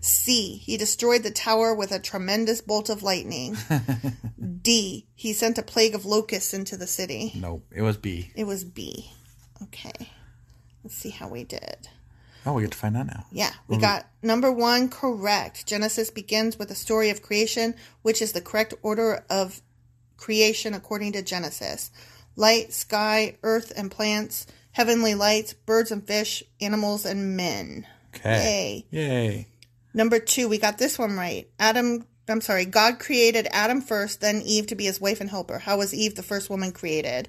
C. 0.00 0.56
He 0.58 0.76
destroyed 0.76 1.22
the 1.22 1.30
tower 1.30 1.74
with 1.74 1.92
a 1.92 1.98
tremendous 1.98 2.60
bolt 2.60 2.90
of 2.90 3.02
lightning. 3.02 3.56
D. 4.62 5.06
He 5.14 5.32
sent 5.32 5.58
a 5.58 5.62
plague 5.62 5.94
of 5.94 6.04
locusts 6.04 6.52
into 6.54 6.76
the 6.76 6.86
city. 6.86 7.32
Nope. 7.34 7.64
It 7.74 7.82
was 7.82 7.96
B. 7.96 8.30
It 8.34 8.44
was 8.44 8.64
B. 8.64 9.10
Okay. 9.62 10.10
Let's 10.84 10.96
see 10.96 11.10
how 11.10 11.28
we 11.28 11.44
did. 11.44 11.88
Oh, 12.44 12.52
we 12.52 12.62
get 12.62 12.70
to 12.72 12.78
find 12.78 12.96
out 12.96 13.06
now. 13.08 13.26
Yeah, 13.32 13.50
we 13.66 13.76
got 13.76 14.06
number 14.22 14.52
one 14.52 14.88
correct. 14.88 15.66
Genesis 15.66 16.12
begins 16.12 16.56
with 16.56 16.70
a 16.70 16.76
story 16.76 17.10
of 17.10 17.20
creation, 17.20 17.74
which 18.02 18.22
is 18.22 18.30
the 18.30 18.40
correct 18.40 18.72
order 18.82 19.24
of 19.28 19.62
creation 20.16 20.74
according 20.74 21.12
to 21.12 21.22
Genesis 21.22 21.90
light, 22.36 22.72
sky, 22.72 23.36
earth, 23.42 23.72
and 23.76 23.90
plants, 23.90 24.46
heavenly 24.72 25.14
lights, 25.14 25.54
birds 25.54 25.90
and 25.90 26.06
fish, 26.06 26.42
animals, 26.60 27.06
and 27.06 27.36
men. 27.36 27.86
Okay. 28.14 28.84
Yay. 28.90 29.08
Yay. 29.08 29.46
Number 29.94 30.18
two, 30.18 30.48
we 30.48 30.58
got 30.58 30.76
this 30.76 30.98
one 30.98 31.16
right. 31.16 31.48
Adam, 31.58 32.06
I'm 32.28 32.42
sorry, 32.42 32.66
God 32.66 32.98
created 32.98 33.48
Adam 33.50 33.80
first, 33.80 34.20
then 34.20 34.42
Eve 34.44 34.66
to 34.66 34.74
be 34.74 34.84
his 34.84 35.00
wife 35.00 35.20
and 35.22 35.30
helper. 35.30 35.58
How 35.58 35.78
was 35.78 35.94
Eve 35.94 36.14
the 36.14 36.22
first 36.22 36.50
woman 36.50 36.72
created? 36.72 37.28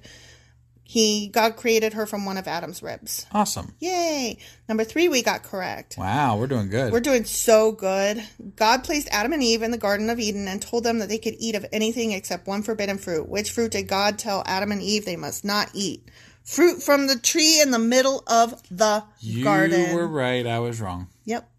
He, 0.89 1.27
God 1.27 1.57
created 1.57 1.95
her 1.95 2.05
from 2.05 2.25
one 2.25 2.37
of 2.37 2.47
Adam's 2.47 2.81
ribs. 2.81 3.25
Awesome. 3.33 3.75
Yay! 3.79 4.37
Number 4.69 4.85
three, 4.85 5.09
we 5.09 5.21
got 5.21 5.43
correct. 5.43 5.97
Wow, 5.97 6.37
we're 6.37 6.47
doing 6.47 6.69
good. 6.69 6.93
We're 6.93 7.01
doing 7.01 7.25
so 7.25 7.73
good. 7.73 8.23
God 8.55 8.85
placed 8.85 9.09
Adam 9.11 9.33
and 9.33 9.43
Eve 9.43 9.63
in 9.63 9.71
the 9.71 9.77
Garden 9.77 10.09
of 10.09 10.17
Eden 10.17 10.47
and 10.47 10.61
told 10.61 10.85
them 10.85 10.99
that 10.99 11.09
they 11.09 11.17
could 11.17 11.35
eat 11.39 11.55
of 11.55 11.65
anything 11.73 12.13
except 12.13 12.47
one 12.47 12.63
forbidden 12.63 12.97
fruit. 12.97 13.27
Which 13.27 13.51
fruit 13.51 13.73
did 13.73 13.89
God 13.89 14.17
tell 14.17 14.43
Adam 14.45 14.71
and 14.71 14.81
Eve 14.81 15.03
they 15.03 15.17
must 15.17 15.43
not 15.43 15.69
eat? 15.73 16.07
Fruit 16.45 16.81
from 16.81 17.07
the 17.07 17.19
tree 17.19 17.59
in 17.59 17.71
the 17.71 17.79
middle 17.79 18.23
of 18.25 18.63
the 18.71 19.03
you 19.19 19.43
garden. 19.43 19.89
You 19.89 19.95
were 19.97 20.07
right. 20.07 20.47
I 20.47 20.59
was 20.59 20.79
wrong. 20.79 21.09
Yep. 21.25 21.49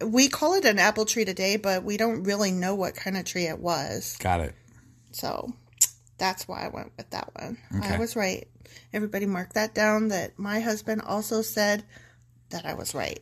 We 0.00 0.28
call 0.28 0.54
it 0.54 0.64
an 0.64 0.78
apple 0.78 1.06
tree 1.06 1.24
today, 1.24 1.56
but 1.56 1.82
we 1.82 1.96
don't 1.96 2.22
really 2.22 2.52
know 2.52 2.76
what 2.76 2.94
kind 2.94 3.16
of 3.16 3.24
tree 3.24 3.48
it 3.48 3.58
was. 3.58 4.16
Got 4.20 4.42
it. 4.42 4.54
So 5.10 5.54
that's 6.24 6.48
why 6.48 6.64
I 6.64 6.68
went 6.68 6.90
with 6.96 7.10
that 7.10 7.28
one. 7.38 7.58
Okay. 7.76 7.94
I 7.94 7.98
was 7.98 8.16
right. 8.16 8.48
Everybody 8.94 9.26
mark 9.26 9.52
that 9.52 9.74
down 9.74 10.08
that 10.08 10.38
my 10.38 10.60
husband 10.60 11.02
also 11.02 11.42
said 11.42 11.84
that 12.48 12.64
I 12.64 12.72
was 12.72 12.94
right. 12.94 13.20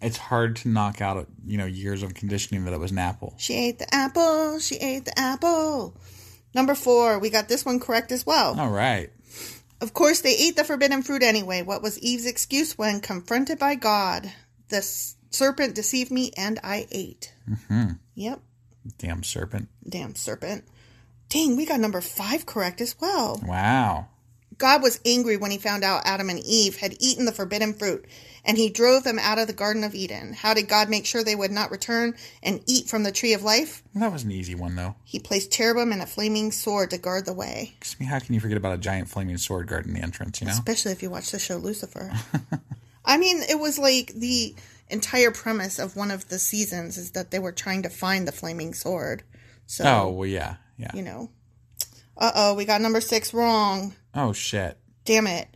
It's 0.00 0.16
hard 0.16 0.54
to 0.56 0.68
knock 0.68 1.00
out, 1.00 1.26
you 1.44 1.58
know, 1.58 1.66
years 1.66 2.04
of 2.04 2.14
conditioning 2.14 2.64
that 2.64 2.74
it 2.74 2.78
was 2.78 2.92
an 2.92 2.98
apple. 2.98 3.34
She 3.38 3.54
ate 3.54 3.80
the 3.80 3.92
apple. 3.92 4.60
She 4.60 4.76
ate 4.76 5.04
the 5.04 5.18
apple. 5.18 5.96
Number 6.54 6.76
four, 6.76 7.18
we 7.18 7.28
got 7.28 7.48
this 7.48 7.64
one 7.64 7.80
correct 7.80 8.12
as 8.12 8.24
well. 8.24 8.58
All 8.58 8.70
right. 8.70 9.10
Of 9.80 9.92
course, 9.92 10.20
they 10.20 10.36
ate 10.36 10.54
the 10.54 10.62
forbidden 10.62 11.02
fruit 11.02 11.24
anyway. 11.24 11.62
What 11.62 11.82
was 11.82 11.98
Eve's 11.98 12.26
excuse 12.26 12.78
when 12.78 13.00
confronted 13.00 13.58
by 13.58 13.74
God? 13.74 14.32
The 14.68 14.82
serpent 15.30 15.74
deceived 15.74 16.12
me 16.12 16.30
and 16.36 16.60
I 16.62 16.86
ate. 16.92 17.34
Mm-hmm. 17.50 17.94
Yep. 18.14 18.40
Damn 18.98 19.24
serpent. 19.24 19.68
Damn 19.88 20.14
serpent. 20.14 20.64
Dang, 21.32 21.56
we 21.56 21.64
got 21.64 21.80
number 21.80 22.02
five 22.02 22.44
correct 22.44 22.82
as 22.82 22.94
well. 23.00 23.40
Wow. 23.42 24.08
God 24.58 24.82
was 24.82 25.00
angry 25.06 25.38
when 25.38 25.50
he 25.50 25.56
found 25.56 25.82
out 25.82 26.02
Adam 26.04 26.28
and 26.28 26.38
Eve 26.44 26.76
had 26.76 26.94
eaten 27.00 27.24
the 27.24 27.32
forbidden 27.32 27.72
fruit, 27.72 28.04
and 28.44 28.58
he 28.58 28.68
drove 28.68 29.04
them 29.04 29.18
out 29.18 29.38
of 29.38 29.46
the 29.46 29.54
Garden 29.54 29.82
of 29.82 29.94
Eden. 29.94 30.34
How 30.34 30.52
did 30.52 30.68
God 30.68 30.90
make 30.90 31.06
sure 31.06 31.24
they 31.24 31.34
would 31.34 31.50
not 31.50 31.70
return 31.70 32.16
and 32.42 32.62
eat 32.66 32.86
from 32.86 33.02
the 33.02 33.10
tree 33.10 33.32
of 33.32 33.42
life? 33.42 33.82
That 33.94 34.12
was 34.12 34.24
an 34.24 34.30
easy 34.30 34.54
one, 34.54 34.76
though. 34.76 34.94
He 35.04 35.18
placed 35.18 35.50
cherubim 35.50 35.90
and 35.90 36.02
a 36.02 36.06
flaming 36.06 36.52
sword 36.52 36.90
to 36.90 36.98
guard 36.98 37.24
the 37.24 37.32
way. 37.32 37.76
I 37.80 37.86
mean, 37.98 38.10
how 38.10 38.18
can 38.18 38.34
you 38.34 38.40
forget 38.40 38.58
about 38.58 38.74
a 38.74 38.78
giant 38.78 39.08
flaming 39.08 39.38
sword 39.38 39.68
guarding 39.68 39.94
the 39.94 40.02
entrance, 40.02 40.42
you 40.42 40.48
know? 40.48 40.52
Especially 40.52 40.92
if 40.92 41.02
you 41.02 41.08
watch 41.08 41.30
the 41.30 41.38
show 41.38 41.56
Lucifer. 41.56 42.12
I 43.06 43.16
mean, 43.16 43.40
it 43.48 43.58
was 43.58 43.78
like 43.78 44.12
the 44.14 44.54
entire 44.90 45.30
premise 45.30 45.78
of 45.78 45.96
one 45.96 46.10
of 46.10 46.28
the 46.28 46.38
seasons 46.38 46.98
is 46.98 47.12
that 47.12 47.30
they 47.30 47.38
were 47.38 47.52
trying 47.52 47.84
to 47.84 47.88
find 47.88 48.28
the 48.28 48.32
flaming 48.32 48.74
sword. 48.74 49.22
So, 49.66 49.84
oh, 49.86 50.10
well, 50.10 50.28
yeah. 50.28 50.56
Yeah. 50.76 50.90
you 50.94 51.02
know. 51.02 51.30
Uh 52.16 52.32
oh, 52.34 52.54
we 52.54 52.64
got 52.64 52.80
number 52.80 53.00
six 53.00 53.32
wrong. 53.32 53.94
Oh, 54.14 54.32
shit. 54.32 54.76
Damn 55.04 55.26
it. 55.26 55.48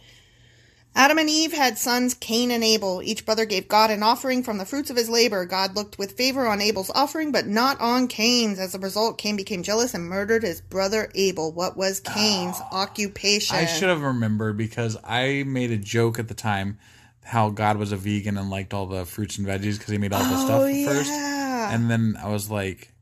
Adam 0.94 1.18
and 1.18 1.29
Eve 1.29 1.52
had 1.52 1.76
sons 1.76 2.14
Cain 2.14 2.50
and 2.50 2.64
Abel. 2.64 3.02
Each 3.05 3.26
brother 3.26 3.44
gave 3.44 3.68
God 3.68 3.90
an 3.90 4.02
offering 4.02 4.42
from 4.42 4.57
the 4.57 4.64
fruits 4.64 4.88
of 4.88 4.96
his 4.96 5.11
labor. 5.11 5.44
God 5.44 5.76
looked 5.76 5.98
with 5.98 6.16
favor 6.16 6.46
on 6.46 6.62
Abel's 6.62 6.90
offering, 6.94 7.33
but 7.33 7.46
not 7.46 7.79
on 7.83 8.09
Cain's. 8.09 8.59
As 8.59 8.74
a 8.74 8.79
result, 8.79 9.18
Cain 9.18 9.37
became 9.37 9.62
jealous 9.62 9.92
and 9.92 10.05
murdered 10.09 10.42
his 10.42 10.62
brother 10.62 11.11
Abel. 11.14 11.52
What 11.52 11.76
was 11.76 12.00
Cain's 12.00 12.57
occupation? 12.72 13.57
I 13.57 13.66
should 13.66 13.90
have 13.90 14.00
remembered 14.00 14.57
because 14.57 14.96
I 15.05 15.42
made 15.46 15.70
a 15.70 15.76
joke 15.76 16.18
at 16.18 16.29
the 16.29 16.35
time 16.35 16.79
how 17.22 17.50
God 17.50 17.76
was 17.76 17.92
a 17.92 17.96
vegan 17.96 18.38
and 18.38 18.48
liked 18.48 18.72
all 18.72 18.87
the 18.87 19.05
fruits 19.05 19.37
and 19.37 19.46
veggies 19.46 19.76
because 19.76 19.88
he 19.90 19.98
made 19.98 20.14
all 20.14 20.22
the 20.24 20.44
stuff 20.46 20.62
Oh, 20.62 20.85
first. 20.87 21.11
yeah. 21.11 21.37
Yeah. 21.68 21.74
And 21.74 21.90
then 21.90 22.16
I 22.22 22.29
was 22.31 22.50
like, 22.50 22.92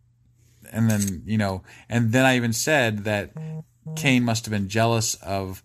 and 0.74 0.90
then 0.90 1.22
you 1.24 1.38
know, 1.38 1.62
and 1.88 2.12
then 2.12 2.24
I 2.26 2.36
even 2.36 2.52
said 2.52 3.04
that 3.04 3.30
Cain 3.96 4.24
must 4.24 4.44
have 4.44 4.52
been 4.52 4.68
jealous 4.68 5.14
of 5.16 5.62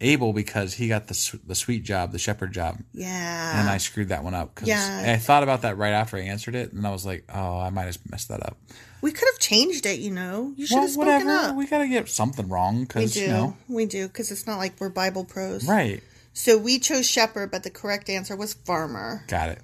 Abel 0.00 0.32
because 0.32 0.74
he 0.74 0.88
got 0.88 1.06
the 1.06 1.40
the 1.46 1.54
sweet 1.54 1.84
job, 1.84 2.10
the 2.12 2.18
shepherd 2.18 2.52
job, 2.52 2.78
Yeah. 2.92 3.60
and 3.60 3.68
I 3.68 3.78
screwed 3.78 4.08
that 4.08 4.24
one 4.24 4.34
up 4.34 4.54
because 4.54 4.68
Yeah. 4.68 5.12
I 5.12 5.16
thought 5.16 5.42
about 5.44 5.62
that 5.62 5.76
right 5.78 5.92
after 5.92 6.16
I 6.16 6.20
answered 6.22 6.54
it, 6.56 6.72
and 6.72 6.84
I 6.86 6.90
was 6.90 7.06
like, 7.06 7.24
oh, 7.32 7.58
I 7.60 7.70
might 7.70 7.84
have 7.84 7.98
messed 8.10 8.28
that 8.28 8.44
up. 8.44 8.56
we 9.00 9.10
could 9.10 9.26
have 9.32 9.40
changed 9.40 9.84
it, 9.86 9.98
you 9.98 10.12
know. 10.12 10.52
You 10.56 10.64
should 10.66 10.74
Well, 10.76 10.82
have 10.84 10.92
spoken 10.92 11.08
whatever. 11.26 11.30
up. 11.50 11.56
We 11.56 11.66
gotta 11.66 11.88
get 11.88 12.08
something 12.08 12.48
wrong 12.48 12.82
because 12.82 13.16
you 13.16 13.26
know, 13.28 13.56
We 13.68 13.84
do, 13.86 14.06
because 14.06 14.30
it's 14.30 14.46
not 14.46 14.58
like 14.58 14.74
we're 14.80 14.90
Bible 14.90 15.24
pros. 15.24 15.64
right? 15.66 16.00
So 16.34 16.56
we 16.56 16.78
chose 16.78 17.08
shepherd, 17.08 17.50
but 17.50 17.62
the 17.64 17.70
correct 17.70 18.08
answer 18.08 18.34
was 18.36 18.54
farmer. 18.54 19.24
Got 19.28 19.50
it. 19.50 19.58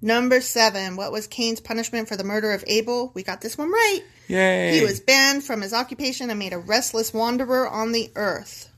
Number 0.00 0.40
seven. 0.40 0.96
What 0.96 1.12
was 1.12 1.26
Cain's 1.26 1.60
punishment 1.60 2.08
for 2.08 2.16
the 2.16 2.24
murder 2.24 2.52
of 2.52 2.64
Abel? 2.66 3.10
We 3.14 3.22
got 3.22 3.40
this 3.40 3.58
one 3.58 3.70
right. 3.70 4.00
Yay! 4.28 4.78
He 4.78 4.84
was 4.84 5.00
banned 5.00 5.42
from 5.42 5.62
his 5.62 5.72
occupation 5.72 6.30
and 6.30 6.38
made 6.38 6.52
a 6.52 6.58
restless 6.58 7.12
wanderer 7.12 7.68
on 7.68 7.92
the 7.92 8.10
earth. 8.14 8.70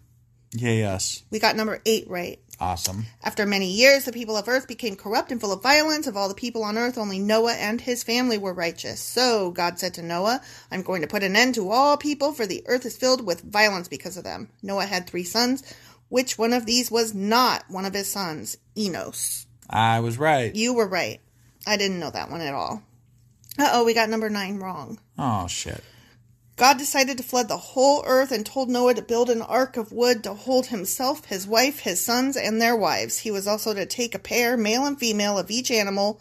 Yay! 0.52 0.84
Us. 0.84 1.22
We 1.30 1.38
got 1.38 1.56
number 1.56 1.80
eight 1.84 2.08
right. 2.08 2.40
Awesome. 2.60 3.06
After 3.22 3.46
many 3.46 3.70
years, 3.70 4.04
the 4.04 4.12
people 4.12 4.36
of 4.36 4.46
earth 4.46 4.68
became 4.68 4.94
corrupt 4.94 5.32
and 5.32 5.40
full 5.40 5.52
of 5.52 5.62
violence. 5.62 6.06
Of 6.06 6.16
all 6.16 6.28
the 6.28 6.34
people 6.34 6.62
on 6.62 6.76
earth, 6.76 6.98
only 6.98 7.18
Noah 7.18 7.54
and 7.54 7.80
his 7.80 8.02
family 8.02 8.36
were 8.36 8.52
righteous. 8.52 9.00
So 9.00 9.50
God 9.50 9.78
said 9.78 9.94
to 9.94 10.02
Noah, 10.02 10.42
I'm 10.70 10.82
going 10.82 11.00
to 11.00 11.08
put 11.08 11.22
an 11.22 11.36
end 11.36 11.54
to 11.54 11.70
all 11.70 11.96
people, 11.96 12.32
for 12.32 12.46
the 12.46 12.62
earth 12.66 12.84
is 12.84 12.98
filled 12.98 13.24
with 13.24 13.40
violence 13.40 13.88
because 13.88 14.18
of 14.18 14.24
them. 14.24 14.50
Noah 14.62 14.84
had 14.84 15.06
three 15.06 15.24
sons. 15.24 15.62
Which 16.10 16.36
one 16.36 16.52
of 16.52 16.66
these 16.66 16.90
was 16.90 17.14
not 17.14 17.64
one 17.68 17.86
of 17.86 17.94
his 17.94 18.10
sons? 18.10 18.58
Enos. 18.76 19.46
I 19.70 20.00
was 20.00 20.18
right. 20.18 20.54
You 20.54 20.74
were 20.74 20.88
right. 20.88 21.20
I 21.66 21.76
didn't 21.76 22.00
know 22.00 22.10
that 22.10 22.30
one 22.30 22.40
at 22.40 22.54
all. 22.54 22.82
Uh 23.58 23.70
oh, 23.72 23.84
we 23.84 23.94
got 23.94 24.08
number 24.10 24.28
nine 24.28 24.58
wrong. 24.58 24.98
Oh 25.18 25.46
shit. 25.46 25.82
God 26.56 26.76
decided 26.76 27.16
to 27.16 27.22
flood 27.22 27.48
the 27.48 27.56
whole 27.56 28.04
earth 28.06 28.30
and 28.32 28.44
told 28.44 28.68
Noah 28.68 28.92
to 28.92 29.00
build 29.00 29.30
an 29.30 29.40
ark 29.40 29.78
of 29.78 29.92
wood 29.92 30.22
to 30.24 30.34
hold 30.34 30.66
himself, 30.66 31.24
his 31.24 31.46
wife, 31.46 31.80
his 31.80 32.04
sons, 32.04 32.36
and 32.36 32.60
their 32.60 32.76
wives. 32.76 33.18
He 33.20 33.30
was 33.30 33.46
also 33.46 33.72
to 33.72 33.86
take 33.86 34.14
a 34.14 34.18
pair, 34.18 34.58
male 34.58 34.84
and 34.84 34.98
female, 34.98 35.38
of 35.38 35.50
each 35.50 35.70
animal 35.70 36.20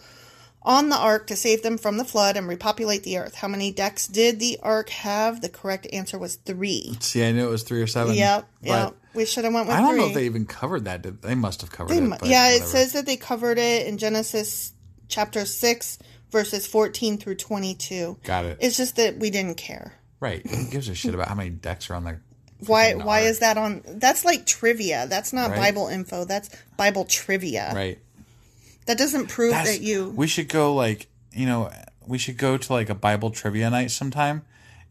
on 0.62 0.88
the 0.90 0.98
ark 0.98 1.28
to 1.28 1.36
save 1.36 1.62
them 1.62 1.78
from 1.78 1.98
the 1.98 2.06
flood 2.06 2.38
and 2.38 2.48
repopulate 2.48 3.04
the 3.04 3.18
earth. 3.18 3.36
How 3.36 3.50
many 3.50 3.72
decks 3.72 4.08
did 4.08 4.40
the 4.40 4.58
ark 4.64 4.90
have? 4.90 5.42
The 5.42 5.50
correct 5.50 5.88
answer 5.92 6.18
was 6.18 6.36
three. 6.36 6.96
See, 7.02 7.26
I 7.26 7.34
knew 7.34 7.46
it 7.46 7.52
was 7.52 7.64
three 7.64 7.82
or 7.82 7.88
seven. 7.88 8.16
Yep, 8.16 8.48
but 8.62 8.68
yep. 8.68 8.96
We 9.14 9.26
should 9.26 9.44
have 9.44 9.54
went 9.54 9.68
with 9.68 9.76
I 9.76 9.82
don't 9.82 9.92
three. 9.92 10.00
know 10.02 10.08
if 10.08 10.14
they 10.14 10.26
even 10.26 10.46
covered 10.46 10.86
that. 10.86 11.22
They? 11.22 11.36
Must 11.36 11.62
have 11.62 11.72
covered 11.72 11.90
They 11.94 11.98
it. 12.04 12.26
yeah, 12.26 12.50
it 12.52 12.64
says 12.64 12.94
that 12.94 13.06
they 13.06 13.18
covered 13.18 13.58
it 13.58 13.88
in 13.88 13.98
Genesis 13.98 14.74
chapter 15.08 15.46
6, 15.46 16.00
verses 16.32 16.68
14 16.68 17.18
through 17.18 17.36
22. 17.36 18.18
Got 18.24 18.46
it. 18.46 18.58
It's 18.62 18.78
just 18.78 18.96
that 18.98 19.18
we 19.18 19.30
didn't 19.32 19.56
care. 19.58 19.94
Right. 20.20 20.46
Who 20.46 20.70
gives 20.70 20.90
a 20.90 20.96
shit 20.96 21.14
about 21.16 21.28
how 21.28 21.36
many 21.36 21.50
decks 21.50 21.90
are 21.90 21.96
on 21.96 22.04
there? 22.04 22.22
Why 22.68 22.94
why 22.94 23.22
ark? 23.22 23.30
is 23.30 23.40
that 23.40 23.58
on 23.58 23.82
that's 23.88 24.26
like 24.26 24.46
trivia. 24.46 25.08
That's 25.08 25.32
not 25.32 25.52
Right. 25.52 25.60
Bible 25.60 25.88
info. 25.88 26.26
That's 26.26 26.50
Bible 26.76 27.06
trivia. 27.06 27.72
Right. 27.74 28.00
That 28.86 28.98
doesn't 28.98 29.28
prove 29.28 29.52
That's- 29.52 29.78
that 29.78 29.82
you 29.84 30.10
We 30.10 30.28
should 30.28 30.50
go 30.50 30.74
like 30.76 31.08
you 31.32 31.46
know 31.46 31.72
we 32.06 32.18
should 32.18 32.38
go 32.38 32.58
to 32.58 32.74
like 32.74 32.90
a 32.90 32.96
Bible 32.96 33.30
trivia 33.32 33.70
night 33.70 33.92
sometime, 33.92 34.42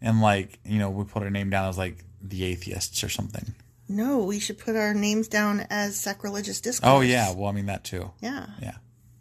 and 0.01 0.23
like 0.23 0.59
you 0.65 0.79
know 0.79 0.89
we 0.89 1.05
put 1.05 1.23
our 1.23 1.31
name 1.31 1.51
down 1.51 1.69
as 1.69 1.77
like 1.77 2.05
the 2.23 2.43
atheists 2.45 3.05
or 3.05 3.11
something. 3.11 3.55
No, 3.89 4.19
we 4.19 4.39
should 4.39 4.59
put 4.59 4.77
our 4.77 4.93
names 4.95 5.29
down 5.29 5.67
as 5.71 5.97
sacrilegious 5.99 6.61
discourse. 6.61 6.91
Oh 6.91 7.01
yeah. 7.01 7.33
Well, 7.35 7.49
I 7.49 7.53
mean 7.53 7.67
that 7.67 7.85
too. 7.85 8.11
Yeah. 8.21 8.47
Yeah. 8.61 8.77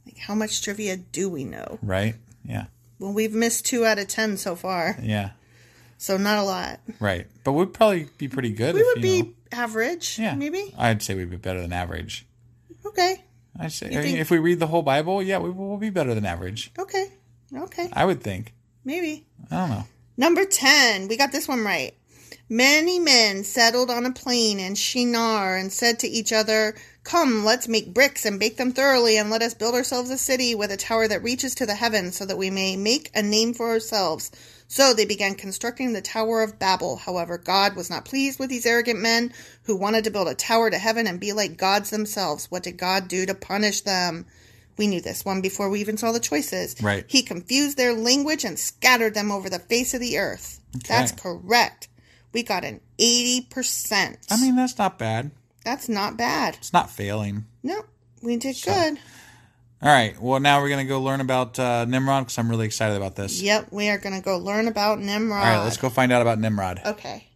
Like 0.06 0.18
how 0.18 0.36
much 0.36 0.62
trivia 0.62 0.98
do 0.98 1.30
we 1.30 1.44
know? 1.46 1.80
Right. 1.82 2.16
Yeah. 2.44 2.66
Well, 3.00 3.14
we've 3.14 3.34
missed 3.34 3.66
2 3.68 3.86
out 3.86 4.00
of 4.00 4.08
10 4.08 4.38
so 4.38 4.56
far. 4.56 4.98
Yeah. 5.02 5.32
So 5.98 6.18
not 6.18 6.38
a 6.40 6.44
lot. 6.44 6.80
Right. 7.00 7.28
But 7.44 7.54
we'd 7.54 7.74
probably 7.74 8.10
be 8.18 8.28
pretty 8.28 8.52
good. 8.52 8.76
We 8.76 8.82
if, 8.82 8.88
would 8.96 9.02
be 9.02 9.22
know- 9.22 9.34
average, 9.52 10.18
Yeah. 10.20 10.36
maybe. 10.36 10.74
I'd 10.78 11.02
say 11.02 11.16
we'd 11.16 11.30
be 11.30 11.38
better 11.38 11.62
than 11.62 11.72
average. 11.74 12.26
Okay. 12.86 13.24
I 13.60 13.68
say 13.70 13.88
if 13.92 14.30
we 14.30 14.38
read 14.38 14.60
the 14.60 14.68
whole 14.68 14.84
Bible, 14.84 15.22
yeah, 15.24 15.40
we 15.40 15.50
will 15.50 15.78
be 15.78 15.90
better 15.90 16.14
than 16.14 16.26
average. 16.26 16.72
Okay. 16.78 17.08
Okay. 17.56 17.90
I 17.94 18.06
would 18.06 18.22
think. 18.22 18.54
Maybe. 18.84 19.26
I 19.52 19.56
don't 19.56 19.70
know. 19.70 19.84
Number 20.18 20.46
10. 20.46 21.08
We 21.08 21.18
got 21.18 21.32
this 21.32 21.48
one 21.48 21.64
right. 21.64 21.94
Many 22.50 22.98
men 22.98 23.44
settled 23.44 23.92
on 23.92 24.06
a 24.06 24.14
plain 24.14 24.58
in 24.60 24.76
Shinar 24.76 25.58
and 25.58 25.72
said 25.72 26.00
to 26.00 26.08
each 26.08 26.32
other, 26.32 26.76
Come, 27.04 27.44
let's 27.44 27.68
make 27.68 27.94
bricks 27.94 28.26
and 28.26 28.40
bake 28.40 28.56
them 28.56 28.72
thoroughly, 28.72 29.18
and 29.18 29.30
let 29.30 29.42
us 29.42 29.54
build 29.54 29.76
ourselves 29.76 30.10
a 30.10 30.18
city 30.18 30.56
with 30.56 30.72
a 30.72 30.78
tower 30.78 31.08
that 31.10 31.24
reaches 31.24 31.56
to 31.56 31.66
the 31.66 31.76
heavens, 31.76 32.16
so 32.16 32.26
that 32.26 32.38
we 32.38 32.50
may 32.50 32.78
make 32.78 33.10
a 33.14 33.22
name 33.22 33.54
for 33.54 33.70
ourselves. 33.70 34.32
So 34.70 34.94
they 34.94 35.06
began 35.06 35.36
constructing 35.36 35.92
the 35.92 36.02
Tower 36.02 36.42
of 36.42 36.60
Babel. 36.60 36.98
However, 36.98 37.38
God 37.38 37.76
was 37.76 37.90
not 37.90 38.06
pleased 38.06 38.40
with 38.40 38.50
these 38.50 38.66
arrogant 38.66 39.00
men 39.00 39.34
who 39.64 39.76
wanted 39.76 40.04
to 40.06 40.12
build 40.12 40.28
a 40.28 40.36
tower 40.36 40.70
to 40.70 40.78
heaven 40.78 41.08
and 41.08 41.20
be 41.20 41.34
like 41.34 41.58
gods 41.58 41.90
themselves. 41.90 42.52
What 42.52 42.64
did 42.64 42.78
God 42.78 43.08
do 43.08 43.26
to 43.26 43.34
punish 43.34 43.82
them? 43.82 44.26
We 44.78 44.88
knew 44.88 45.02
this 45.02 45.26
one 45.26 45.42
before 45.42 45.70
we 45.70 45.80
even 45.82 45.98
saw 45.98 46.12
the 46.12 46.20
choices. 46.20 46.76
Right. 46.82 47.04
He 47.08 47.24
confused 47.24 47.78
their 47.78 47.94
language 47.94 48.46
and 48.46 48.60
scattered 48.60 49.16
them 49.16 49.32
over 49.32 49.50
the 49.50 49.60
face 49.60 49.94
of 49.94 50.02
the 50.02 50.18
earth. 50.18 50.62
That's 50.88 51.12
correct. 51.14 51.88
We 52.34 52.44
got 52.44 52.64
an 52.64 52.82
80%. 53.00 54.18
I 54.30 54.42
mean, 54.42 54.56
that's 54.56 54.78
not 54.78 55.00
bad. 55.00 55.32
That's 55.64 55.90
not 55.90 56.18
bad. 56.18 56.56
It's 56.56 56.74
not 56.74 56.90
failing. 56.90 57.46
No, 57.64 57.84
we 58.22 58.38
did 58.38 58.58
good. 58.64 58.98
All 59.82 59.90
right. 59.90 60.20
Well, 60.20 60.40
now 60.40 60.62
we're 60.62 60.70
gonna 60.70 60.86
go 60.86 61.02
learn 61.02 61.22
about 61.22 61.60
uh, 61.60 61.86
Nimrod 61.86 62.24
because 62.26 62.38
I'm 62.38 62.50
really 62.50 62.66
excited 62.66 62.96
about 62.98 63.16
this. 63.16 63.42
Yep, 63.42 63.68
we 63.72 63.90
are 63.90 63.98
going 63.98 64.16
to 64.16 64.22
go 64.22 64.38
learn 64.38 64.68
about 64.68 65.00
Nimrod. 65.00 65.46
All 65.46 65.58
right, 65.58 65.64
let's 65.64 65.78
go 65.78 65.90
find 65.90 66.12
out 66.12 66.22
about 66.22 66.40
Nimrod. 66.40 66.82
Okay. 66.86 67.28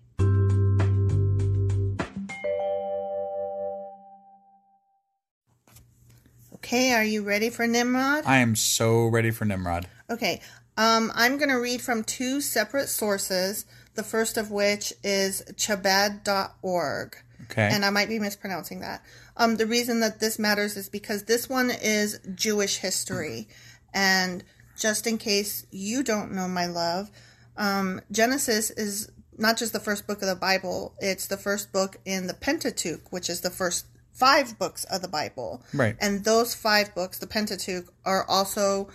Okay, 6.55 6.93
are 6.93 7.03
you 7.03 7.23
ready 7.23 7.49
for 7.49 7.67
Nimrod? 7.67 8.23
I 8.25 8.37
am 8.37 8.55
so 8.55 9.07
ready 9.07 9.31
for 9.31 9.45
Nimrod. 9.45 9.87
Okay. 10.09 10.41
Um, 10.77 11.11
I'm 11.15 11.37
going 11.37 11.49
to 11.49 11.55
read 11.55 11.81
from 11.81 12.03
two 12.03 12.39
separate 12.39 12.87
sources, 12.87 13.65
the 13.95 14.03
first 14.03 14.37
of 14.37 14.51
which 14.51 14.93
is 15.03 15.43
chabad.org. 15.53 17.15
Okay. 17.43 17.69
And 17.71 17.83
I 17.83 17.89
might 17.89 18.07
be 18.07 18.19
mispronouncing 18.19 18.81
that. 18.81 19.03
Um, 19.35 19.57
the 19.57 19.65
reason 19.65 19.99
that 20.01 20.19
this 20.19 20.37
matters 20.39 20.77
is 20.77 20.89
because 20.89 21.23
this 21.23 21.49
one 21.49 21.69
is 21.71 22.19
Jewish 22.35 22.77
history. 22.77 23.47
And 23.93 24.43
just 24.77 25.07
in 25.07 25.17
case 25.17 25.65
you 25.71 26.03
don't 26.03 26.31
know, 26.31 26.47
my 26.47 26.67
love, 26.67 27.11
um, 27.57 28.01
Genesis 28.11 28.69
is 28.71 29.11
not 29.37 29.57
just 29.57 29.73
the 29.73 29.79
first 29.79 30.07
book 30.07 30.21
of 30.21 30.27
the 30.27 30.35
Bible, 30.35 30.93
it's 30.99 31.27
the 31.27 31.37
first 31.37 31.71
book 31.71 31.97
in 32.05 32.27
the 32.27 32.33
Pentateuch, 32.33 33.11
which 33.11 33.29
is 33.29 33.41
the 33.41 33.49
first 33.49 33.85
five 34.13 34.57
books 34.59 34.83
of 34.85 35.01
the 35.01 35.07
Bible. 35.07 35.63
Right. 35.73 35.95
And 35.99 36.23
those 36.23 36.53
five 36.53 36.93
books, 36.93 37.17
the 37.17 37.27
Pentateuch, 37.27 37.91
are 38.05 38.25
also 38.29 38.89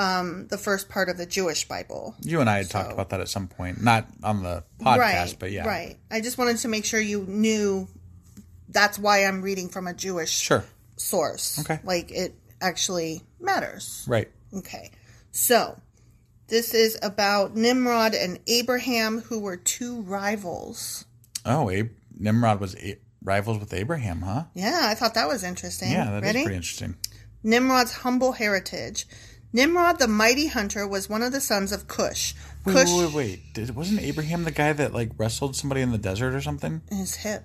um, 0.00 0.46
the 0.48 0.56
first 0.58 0.88
part 0.88 1.08
of 1.08 1.16
the 1.18 1.26
Jewish 1.26 1.68
Bible. 1.68 2.14
You 2.22 2.40
and 2.40 2.48
I 2.48 2.56
had 2.58 2.70
talked 2.70 2.92
about 2.92 3.10
that 3.10 3.20
at 3.20 3.28
some 3.28 3.48
point, 3.48 3.82
not 3.82 4.06
on 4.22 4.42
the 4.42 4.64
podcast, 4.80 4.96
right, 4.98 5.36
but 5.38 5.50
yeah, 5.52 5.66
Right. 5.66 5.96
I 6.10 6.20
just 6.20 6.38
wanted 6.38 6.56
to 6.58 6.68
make 6.68 6.84
sure 6.84 6.98
you 7.00 7.24
knew 7.28 7.86
that's 8.68 8.98
why 8.98 9.24
I'm 9.26 9.42
reading 9.42 9.68
from 9.68 9.86
a 9.86 9.92
Jewish 9.94 10.30
Sure. 10.30 10.64
source. 10.96 11.58
Okay. 11.60 11.80
Like 11.84 12.10
it 12.10 12.34
actually 12.60 13.22
matters. 13.40 14.04
Right. 14.08 14.30
Okay. 14.54 14.90
So 15.32 15.78
this 16.48 16.72
is 16.74 16.98
about 17.02 17.54
Nimrod 17.56 18.14
and 18.14 18.38
Abraham, 18.46 19.20
who 19.20 19.38
were 19.40 19.56
two 19.56 20.00
rivals. 20.02 21.04
Oh, 21.44 21.68
Ab- 21.70 21.90
Nimrod 22.18 22.58
was 22.60 22.74
a- 22.76 22.98
rivals 23.22 23.58
with 23.58 23.72
Abraham, 23.74 24.22
huh? 24.22 24.44
Yeah, 24.54 24.80
I 24.84 24.94
thought 24.94 25.14
that 25.14 25.28
was 25.28 25.44
interesting. 25.44 25.90
Yeah, 25.92 26.06
that 26.12 26.16
is 26.18 26.22
Ready? 26.22 26.42
pretty 26.44 26.56
interesting. 26.56 26.96
Nimrod's 27.42 27.92
humble 27.92 28.32
heritage. 28.32 29.06
Nimrod, 29.52 29.98
the 29.98 30.06
mighty 30.08 30.46
hunter, 30.46 30.86
was 30.86 31.08
one 31.08 31.22
of 31.22 31.32
the 31.32 31.40
sons 31.40 31.72
of 31.72 31.88
Cush. 31.88 32.34
Wait, 32.64 32.72
Cush 32.74 32.88
wait, 32.88 33.04
wait, 33.06 33.14
wait. 33.14 33.54
Did, 33.54 33.74
wasn't 33.74 34.00
Abraham 34.02 34.44
the 34.44 34.50
guy 34.50 34.72
that 34.72 34.92
like 34.94 35.10
wrestled 35.16 35.56
somebody 35.56 35.80
in 35.80 35.90
the 35.90 35.98
desert 35.98 36.34
or 36.34 36.40
something? 36.40 36.82
his 36.90 37.16
hip. 37.16 37.44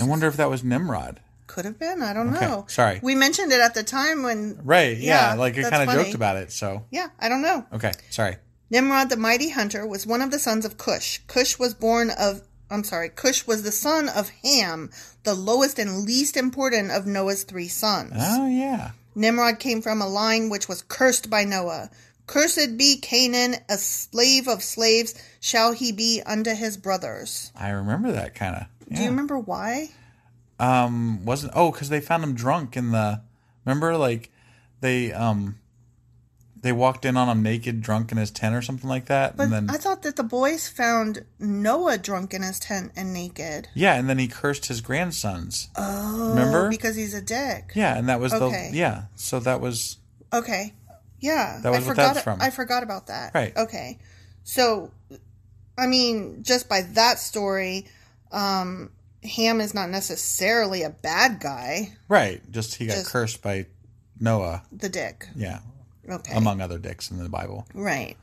I 0.00 0.04
wonder 0.04 0.26
if 0.26 0.36
that 0.36 0.50
was 0.50 0.62
Nimrod. 0.62 1.20
Could 1.46 1.64
have 1.64 1.78
been. 1.78 2.02
I 2.02 2.12
don't 2.12 2.34
Okay, 2.34 2.44
know. 2.46 2.64
sorry. 2.68 2.98
We 3.02 3.14
mentioned 3.14 3.52
it 3.52 3.60
at 3.60 3.74
the 3.74 3.82
time 3.82 4.22
when. 4.22 4.58
Right. 4.64 4.96
Yeah. 4.96 5.32
Yeah, 5.32 5.34
like 5.38 5.56
I 5.58 5.70
kind 5.70 5.88
of 5.88 5.94
joked 5.94 6.14
about 6.14 6.36
it. 6.36 6.50
So 6.52 6.84
Yeah, 6.90 7.08
I 7.20 7.28
don't 7.28 7.42
know. 7.42 7.64
okay. 7.72 7.92
Sorry. 8.10 8.36
Nimrod, 8.68 9.10
the 9.10 9.16
mighty 9.16 9.50
hunter, 9.50 9.86
was 9.86 10.06
one 10.06 10.20
of 10.22 10.30
the 10.32 10.38
sons 10.40 10.64
of 10.64 10.76
Cush. 10.76 11.20
Cush 11.28 11.58
was 11.58 11.72
born 11.74 12.10
of. 12.10 12.42
I'm 12.68 12.82
sorry. 12.82 13.10
Cush 13.10 13.46
was 13.46 13.62
the 13.62 13.70
son 13.70 14.08
of 14.08 14.28
Ham, 14.42 14.90
the 15.22 15.34
lowest 15.34 15.78
and 15.78 16.04
least 16.04 16.36
important 16.36 16.90
of 16.90 17.06
Noah's 17.06 17.44
three 17.44 17.68
sons. 17.68 18.12
Oh 18.16 18.48
yeah. 18.48 18.90
Nimrod 19.16 19.58
came 19.58 19.80
from 19.80 20.02
a 20.02 20.06
line 20.06 20.50
which 20.50 20.68
was 20.68 20.82
cursed 20.82 21.30
by 21.30 21.44
Noah. 21.44 21.90
Cursed 22.26 22.76
be 22.76 22.98
Canaan, 22.98 23.56
a 23.68 23.78
slave 23.78 24.46
of 24.46 24.62
slaves 24.62 25.14
shall 25.40 25.72
he 25.72 25.90
be 25.90 26.22
unto 26.26 26.54
his 26.54 26.76
brothers. 26.76 27.50
I 27.56 27.70
remember 27.70 28.12
that 28.12 28.34
kind 28.34 28.54
of. 28.56 28.66
Do 28.94 29.02
you 29.02 29.08
remember 29.08 29.38
why? 29.38 29.88
Um, 30.60 31.24
wasn't 31.24 31.52
oh 31.56 31.72
because 31.72 31.88
they 31.88 32.00
found 32.00 32.22
him 32.22 32.34
drunk 32.34 32.76
in 32.76 32.92
the. 32.92 33.22
Remember, 33.64 33.96
like 33.96 34.30
they 34.80 35.12
um, 35.12 35.58
they 36.66 36.72
walked 36.72 37.04
in 37.04 37.16
on 37.16 37.28
him 37.28 37.42
naked, 37.42 37.80
drunk 37.80 38.12
in 38.12 38.18
his 38.18 38.30
tent 38.30 38.54
or 38.54 38.60
something 38.60 38.88
like 38.88 39.06
that, 39.06 39.36
But 39.36 39.44
and 39.44 39.52
then 39.52 39.70
I 39.70 39.76
thought 39.78 40.02
that 40.02 40.16
the 40.16 40.22
boys 40.24 40.68
found 40.68 41.24
Noah 41.38 41.96
drunk 41.98 42.34
in 42.34 42.42
his 42.42 42.58
tent 42.58 42.92
and 42.96 43.12
naked. 43.14 43.68
yeah, 43.74 43.94
and 43.94 44.08
then 44.08 44.18
he 44.18 44.28
cursed 44.28 44.66
his 44.66 44.80
grandsons. 44.80 45.68
Oh, 45.76 46.30
Remember? 46.30 46.68
Because 46.68 46.96
he's 46.96 47.14
a 47.14 47.22
dick. 47.22 47.72
Yeah, 47.74 47.96
and 47.96 48.08
that 48.08 48.20
was 48.20 48.32
Okay. 48.34 48.68
the 48.72 48.76
yeah. 48.76 49.04
So 49.14 49.40
that 49.40 49.60
was 49.60 49.98
Okay. 50.32 50.74
Yeah. 51.20 51.60
That 51.62 51.70
was 51.70 51.78
I 51.78 51.80
what 51.80 51.88
forgot 51.96 52.14
that's 52.14 52.24
from. 52.24 52.42
I 52.42 52.50
forgot 52.50 52.82
about 52.82 53.06
that. 53.06 53.32
Right. 53.34 53.56
Okay. 53.56 53.98
So 54.44 54.90
I 55.78 55.86
mean, 55.86 56.42
just 56.42 56.68
by 56.68 56.82
that 56.82 57.18
story, 57.18 57.86
um 58.32 58.90
Ham 59.24 59.60
is 59.60 59.74
not 59.74 59.90
necessarily 59.90 60.82
a 60.82 60.90
bad 60.90 61.40
guy, 61.40 61.96
right. 62.08 62.40
Just 62.52 62.74
he 62.76 62.86
got 62.86 62.94
Just- 62.94 63.10
cursed 63.10 63.42
by 63.42 63.66
Noah. 64.20 64.62
the 64.72 64.88
dick. 64.88 65.26
Yeah, 65.34 65.60
Okay. 66.08 66.34
among 66.34 66.60
other 66.60 66.78
dicks 66.78 67.10
in 67.10 67.18
the 67.18 67.28
Bible. 67.28 67.66
Right. 67.74 68.16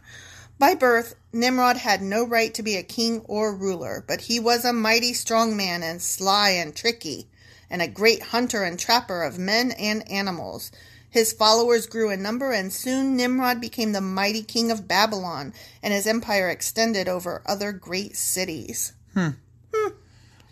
By 0.60 0.76
birth, 0.76 1.16
Nimrod 1.34 1.78
had 1.78 2.02
no 2.02 2.26
right 2.26 2.54
to 2.54 2.64
be 2.64 2.78
a 2.78 2.84
king 2.84 3.22
or 3.26 3.56
ruler, 3.56 4.04
but 4.08 4.22
he 4.22 4.40
was 4.40 4.64
a 4.64 4.72
mighty 4.72 5.14
strong 5.14 5.58
man 5.58 5.84
and 5.84 6.02
sly 6.02 6.52
and 6.52 6.76
tricky, 6.76 7.28
and 7.70 7.82
a 7.82 7.88
great 7.88 8.22
hunter 8.22 8.64
and 8.64 8.80
trapper 8.80 9.24
of 9.24 9.40
men 9.40 9.72
and 9.72 10.10
animals. 10.10 10.72
His 11.10 11.34
followers 11.34 11.86
grew 11.86 12.10
in 12.10 12.24
number, 12.24 12.52
and 12.52 12.72
soon 12.74 13.16
Nimrod 13.16 13.62
became 13.62 13.92
the 13.92 14.02
mighty 14.02 14.42
king 14.42 14.72
of 14.72 14.88
Babylon, 14.88 15.54
and 15.82 15.94
his 15.94 16.08
empire 16.08 16.50
extended 16.50 17.08
over 17.08 17.44
other 17.46 17.72
great 17.72 18.16
cities. 18.16 18.94
Hmm. 19.14 19.30
Hmm. 19.74 19.94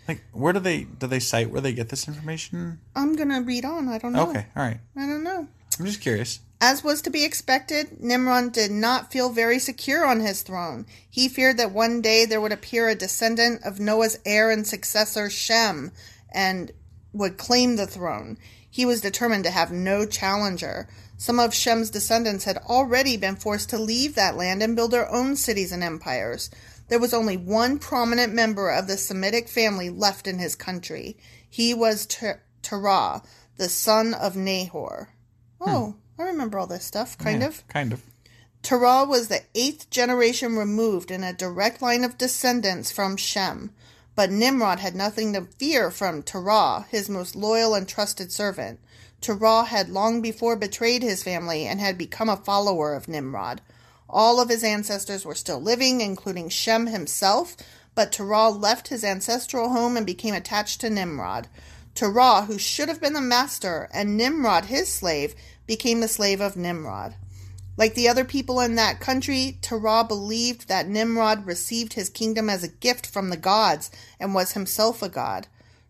Like, 0.06 0.22
where 0.32 0.52
do 0.52 0.60
they 0.60 0.84
do 0.84 1.06
they 1.06 1.20
cite 1.20 1.50
where 1.50 1.60
they 1.60 1.72
get 1.72 1.88
this 1.88 2.06
information? 2.06 2.80
I'm 2.94 3.16
gonna 3.16 3.40
read 3.40 3.64
on. 3.64 3.88
I 3.88 3.98
don't 3.98 4.12
know. 4.12 4.28
Okay, 4.30 4.46
all 4.54 4.62
right. 4.62 4.78
I 4.96 5.06
don't 5.06 5.24
know. 5.24 5.48
I'm 5.78 5.86
just 5.86 6.00
curious. 6.00 6.40
As 6.64 6.84
was 6.84 7.02
to 7.02 7.10
be 7.10 7.24
expected, 7.24 8.00
Nimrod 8.00 8.52
did 8.52 8.70
not 8.70 9.10
feel 9.10 9.30
very 9.30 9.58
secure 9.58 10.06
on 10.06 10.20
his 10.20 10.42
throne. 10.42 10.86
He 11.10 11.28
feared 11.28 11.56
that 11.56 11.72
one 11.72 12.00
day 12.00 12.24
there 12.24 12.40
would 12.40 12.52
appear 12.52 12.88
a 12.88 12.94
descendant 12.94 13.64
of 13.64 13.80
Noah's 13.80 14.20
heir 14.24 14.48
and 14.48 14.64
successor, 14.64 15.28
Shem, 15.28 15.90
and 16.30 16.70
would 17.12 17.36
claim 17.36 17.74
the 17.74 17.88
throne. 17.88 18.38
He 18.70 18.86
was 18.86 19.00
determined 19.00 19.42
to 19.42 19.50
have 19.50 19.72
no 19.72 20.06
challenger. 20.06 20.86
Some 21.16 21.40
of 21.40 21.52
Shem's 21.52 21.90
descendants 21.90 22.44
had 22.44 22.58
already 22.58 23.16
been 23.16 23.34
forced 23.34 23.68
to 23.70 23.78
leave 23.78 24.14
that 24.14 24.36
land 24.36 24.62
and 24.62 24.76
build 24.76 24.92
their 24.92 25.10
own 25.10 25.34
cities 25.34 25.72
and 25.72 25.82
empires. 25.82 26.48
There 26.86 27.00
was 27.00 27.12
only 27.12 27.36
one 27.36 27.80
prominent 27.80 28.34
member 28.34 28.70
of 28.70 28.86
the 28.86 28.96
Semitic 28.96 29.48
family 29.48 29.90
left 29.90 30.28
in 30.28 30.38
his 30.38 30.54
country. 30.54 31.16
He 31.50 31.74
was 31.74 32.06
Ter- 32.06 32.40
Terah, 32.62 33.24
the 33.56 33.68
son 33.68 34.14
of 34.14 34.36
Nahor. 34.36 35.08
Hmm. 35.60 35.68
Oh, 35.68 35.96
I 36.22 36.28
remember 36.28 36.58
all 36.58 36.66
this 36.66 36.84
stuff, 36.84 37.18
kind 37.18 37.42
Yeah, 37.42 37.48
of. 37.48 37.68
Kind 37.68 37.92
of. 37.92 38.02
Terah 38.62 39.04
was 39.04 39.28
the 39.28 39.42
eighth 39.54 39.90
generation 39.90 40.56
removed 40.56 41.10
in 41.10 41.24
a 41.24 41.32
direct 41.32 41.82
line 41.82 42.04
of 42.04 42.16
descendants 42.16 42.92
from 42.92 43.16
Shem. 43.16 43.72
But 44.14 44.30
Nimrod 44.30 44.78
had 44.78 44.94
nothing 44.94 45.32
to 45.32 45.48
fear 45.58 45.90
from 45.90 46.22
Terah, 46.22 46.86
his 46.90 47.08
most 47.08 47.34
loyal 47.34 47.74
and 47.74 47.88
trusted 47.88 48.30
servant. 48.30 48.78
Terah 49.20 49.64
had 49.64 49.88
long 49.88 50.20
before 50.20 50.54
betrayed 50.54 51.02
his 51.02 51.22
family 51.22 51.66
and 51.66 51.80
had 51.80 51.96
become 51.96 52.28
a 52.28 52.36
follower 52.36 52.94
of 52.94 53.08
Nimrod. 53.08 53.60
All 54.08 54.40
of 54.40 54.48
his 54.48 54.62
ancestors 54.62 55.24
were 55.24 55.34
still 55.34 55.60
living, 55.60 56.00
including 56.00 56.50
Shem 56.50 56.86
himself, 56.86 57.56
but 57.94 58.12
Terah 58.12 58.50
left 58.50 58.88
his 58.88 59.02
ancestral 59.02 59.70
home 59.70 59.96
and 59.96 60.04
became 60.04 60.34
attached 60.34 60.80
to 60.82 60.90
Nimrod. 60.90 61.48
Terah, 61.94 62.42
who 62.46 62.58
should 62.58 62.88
have 62.88 63.00
been 63.00 63.12
the 63.12 63.20
master, 63.20 63.88
and 63.92 64.16
Nimrod, 64.16 64.66
his 64.66 64.92
slave, 64.92 65.34
became 65.72 66.00
the 66.00 66.06
slave 66.06 66.38
of 66.38 66.54
Nimrod. 66.54 67.14
Like 67.78 67.94
the 67.94 68.06
other 68.06 68.26
people 68.26 68.60
in 68.60 68.74
that 68.74 69.00
country, 69.00 69.56
Terah 69.62 70.04
believed 70.04 70.68
that 70.68 70.86
Nimrod 70.86 71.46
received 71.46 71.94
his 71.94 72.10
kingdom 72.10 72.50
as 72.50 72.62
a 72.62 72.68
gift 72.68 73.06
from 73.06 73.30
the 73.30 73.38
gods 73.38 73.90
and 74.20 74.34
was 74.34 74.52
himself 74.52 75.02
a 75.02 75.08
god. 75.08 75.46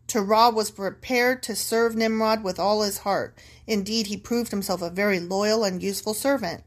Terah 0.07 0.51
was 0.51 0.71
prepared 0.71 1.43
to 1.43 1.57
serve 1.57 1.97
Nimrod 1.97 2.45
with 2.45 2.61
all 2.61 2.83
his 2.83 2.99
heart. 2.99 3.37
Indeed, 3.67 4.07
he 4.07 4.17
proved 4.17 4.53
himself 4.53 4.83
a 4.83 4.89
very 4.89 5.19
loyal 5.19 5.65
and 5.65 5.83
useful 5.83 6.15
servant. 6.15 6.63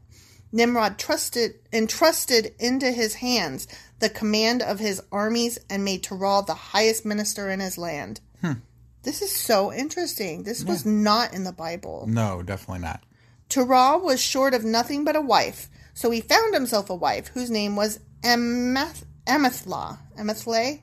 Nimrod 0.52 0.98
trusted 0.98 1.54
entrusted 1.72 2.54
into 2.58 2.92
his 2.92 3.14
hands 3.14 3.66
the 3.98 4.10
command 4.10 4.60
of 4.60 4.78
his 4.78 5.00
armies 5.10 5.58
and 5.70 5.86
made 5.86 6.02
Terah 6.02 6.42
the 6.46 6.52
highest 6.76 7.06
minister 7.06 7.48
in 7.48 7.60
his 7.60 7.78
land. 7.78 8.20
Hmm. 8.42 8.60
This 9.06 9.22
is 9.22 9.30
so 9.30 9.72
interesting. 9.72 10.42
This 10.42 10.64
was 10.64 10.84
not 10.84 11.32
in 11.32 11.44
the 11.44 11.52
Bible. 11.52 12.06
No, 12.08 12.42
definitely 12.42 12.80
not. 12.80 13.04
Terah 13.48 13.98
was 13.98 14.20
short 14.20 14.52
of 14.52 14.64
nothing 14.64 15.04
but 15.04 15.14
a 15.14 15.20
wife, 15.20 15.70
so 15.94 16.10
he 16.10 16.20
found 16.20 16.52
himself 16.52 16.90
a 16.90 16.94
wife 16.96 17.28
whose 17.28 17.48
name 17.48 17.76
was 17.76 18.00
Emethla. 18.24 19.06
Emethle? 19.28 20.80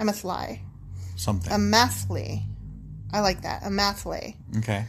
Emethle. 0.00 0.60
Something. 1.16 1.52
Amathle. 1.52 2.44
I 3.12 3.20
like 3.20 3.42
that. 3.42 3.62
Amathle. 3.62 4.36
okay. 4.56 4.86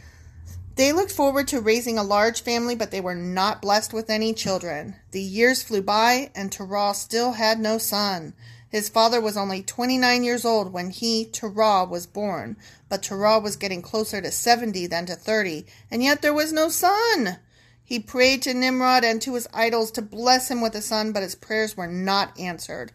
They 0.76 0.92
looked 0.92 1.12
forward 1.12 1.48
to 1.48 1.60
raising 1.60 1.98
a 1.98 2.02
large 2.02 2.42
family, 2.42 2.74
but 2.74 2.90
they 2.90 3.02
were 3.02 3.14
not 3.14 3.60
blessed 3.60 3.92
with 3.92 4.08
any 4.08 4.32
children. 4.32 4.96
The 5.10 5.20
years 5.20 5.62
flew 5.62 5.82
by, 5.82 6.30
and 6.34 6.50
Terah 6.50 6.94
still 6.94 7.32
had 7.32 7.60
no 7.60 7.76
son. 7.76 8.32
His 8.68 8.88
father 8.88 9.20
was 9.20 9.36
only 9.36 9.62
29 9.62 10.24
years 10.24 10.44
old 10.44 10.72
when 10.72 10.90
he, 10.90 11.24
Terah, 11.24 11.86
was 11.86 12.06
born, 12.06 12.56
but 12.88 13.02
Terah 13.02 13.38
was 13.38 13.56
getting 13.56 13.80
closer 13.80 14.20
to 14.20 14.30
70 14.30 14.86
than 14.86 15.06
to 15.06 15.14
30, 15.14 15.64
and 15.90 16.02
yet 16.02 16.20
there 16.20 16.34
was 16.34 16.52
no 16.52 16.68
son. 16.68 17.38
He 17.82 17.98
prayed 17.98 18.42
to 18.42 18.52
Nimrod 18.52 19.04
and 19.04 19.22
to 19.22 19.34
his 19.34 19.48
idols 19.54 19.90
to 19.92 20.02
bless 20.02 20.50
him 20.50 20.60
with 20.60 20.74
a 20.74 20.82
son, 20.82 21.12
but 21.12 21.22
his 21.22 21.34
prayers 21.34 21.76
were 21.76 21.86
not 21.86 22.38
answered. 22.38 22.92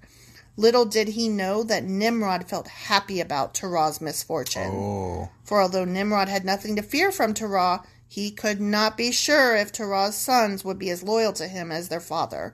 Little 0.56 0.86
did 0.86 1.10
he 1.10 1.30
know 1.30 1.64
that 1.64 1.84
Nimrod 1.84 2.48
felt 2.48 2.68
happy 2.68 3.20
about 3.20 3.56
Terah's 3.56 4.00
misfortune. 4.00 4.70
Oh. 4.72 5.30
For 5.44 5.60
although 5.60 5.86
Nimrod 5.86 6.30
had 6.30 6.46
nothing 6.46 6.76
to 6.76 6.84
fear 6.84 7.12
from 7.12 7.34
Terah, 7.34 7.82
he 8.08 8.30
could 8.30 8.62
not 8.62 8.96
be 8.96 9.12
sure 9.12 9.56
if 9.56 9.72
Terah's 9.72 10.16
sons 10.16 10.64
would 10.64 10.78
be 10.78 10.92
as 10.92 11.02
loyal 11.02 11.34
to 11.34 11.48
him 11.48 11.72
as 11.72 11.90
their 11.90 12.00
father. 12.00 12.54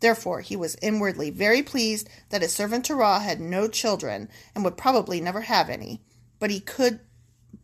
Therefore, 0.00 0.40
he 0.40 0.56
was 0.56 0.76
inwardly 0.82 1.30
very 1.30 1.62
pleased 1.62 2.08
that 2.30 2.42
his 2.42 2.52
servant 2.52 2.86
Terah 2.86 3.20
had 3.20 3.40
no 3.40 3.68
children 3.68 4.28
and 4.54 4.64
would 4.64 4.76
probably 4.76 5.20
never 5.20 5.42
have 5.42 5.68
any. 5.68 6.00
But 6.38 6.50
he 6.50 6.60
could, 6.60 7.00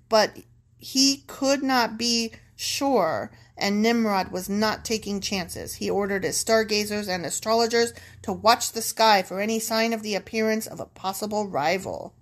but 0.08 0.36
he 0.78 1.24
could 1.26 1.62
not 1.62 1.96
be 1.96 2.32
sure, 2.54 3.30
and 3.56 3.82
Nimrod 3.82 4.30
was 4.30 4.48
not 4.48 4.84
taking 4.84 5.20
chances. 5.20 5.74
He 5.74 5.88
ordered 5.88 6.24
his 6.24 6.36
stargazers 6.36 7.08
and 7.08 7.24
astrologers 7.24 7.94
to 8.22 8.32
watch 8.32 8.72
the 8.72 8.82
sky 8.82 9.22
for 9.22 9.40
any 9.40 9.58
sign 9.58 9.92
of 9.92 10.02
the 10.02 10.14
appearance 10.14 10.66
of 10.66 10.78
a 10.78 10.86
possible 10.86 11.46
rival. 11.48 12.14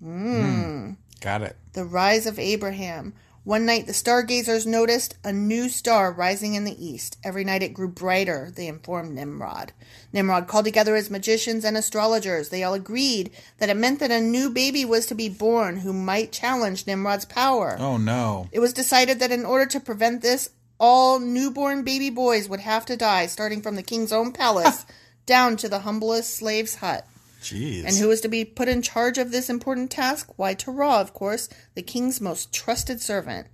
Hmm. 0.00 0.42
Hmm. 0.42 0.90
Got 1.20 1.42
it. 1.42 1.56
The 1.72 1.86
rise 1.86 2.26
of 2.26 2.38
Abraham. 2.38 3.14
One 3.44 3.66
night 3.66 3.86
the 3.86 3.92
stargazers 3.92 4.66
noticed 4.66 5.18
a 5.22 5.30
new 5.30 5.68
star 5.68 6.10
rising 6.10 6.54
in 6.54 6.64
the 6.64 6.82
east. 6.82 7.18
Every 7.22 7.44
night 7.44 7.62
it 7.62 7.74
grew 7.74 7.88
brighter, 7.88 8.50
they 8.56 8.66
informed 8.66 9.14
Nimrod. 9.14 9.72
Nimrod 10.14 10.48
called 10.48 10.64
together 10.64 10.96
his 10.96 11.10
magicians 11.10 11.62
and 11.62 11.76
astrologers. 11.76 12.48
They 12.48 12.62
all 12.62 12.72
agreed 12.72 13.30
that 13.58 13.68
it 13.68 13.76
meant 13.76 14.00
that 14.00 14.10
a 14.10 14.18
new 14.18 14.48
baby 14.48 14.86
was 14.86 15.04
to 15.06 15.14
be 15.14 15.28
born 15.28 15.80
who 15.80 15.92
might 15.92 16.32
challenge 16.32 16.86
Nimrod's 16.86 17.26
power. 17.26 17.76
Oh 17.78 17.98
no. 17.98 18.48
It 18.50 18.60
was 18.60 18.72
decided 18.72 19.18
that 19.18 19.30
in 19.30 19.44
order 19.44 19.66
to 19.66 19.80
prevent 19.80 20.22
this, 20.22 20.48
all 20.80 21.20
newborn 21.20 21.84
baby 21.84 22.08
boys 22.08 22.48
would 22.48 22.60
have 22.60 22.86
to 22.86 22.96
die, 22.96 23.26
starting 23.26 23.60
from 23.60 23.76
the 23.76 23.82
king's 23.82 24.12
own 24.12 24.32
palace 24.32 24.86
down 25.26 25.58
to 25.58 25.68
the 25.68 25.80
humblest 25.80 26.34
slave's 26.34 26.76
hut. 26.76 27.06
Jeez. 27.44 27.84
And 27.84 27.94
who 27.98 28.08
was 28.08 28.22
to 28.22 28.28
be 28.28 28.42
put 28.42 28.68
in 28.68 28.80
charge 28.80 29.18
of 29.18 29.30
this 29.30 29.50
important 29.50 29.90
task? 29.90 30.32
Why, 30.36 30.54
Terah, 30.54 30.94
of 30.94 31.12
course, 31.12 31.50
the 31.74 31.82
king's 31.82 32.18
most 32.18 32.54
trusted 32.54 33.02
servant. 33.02 33.48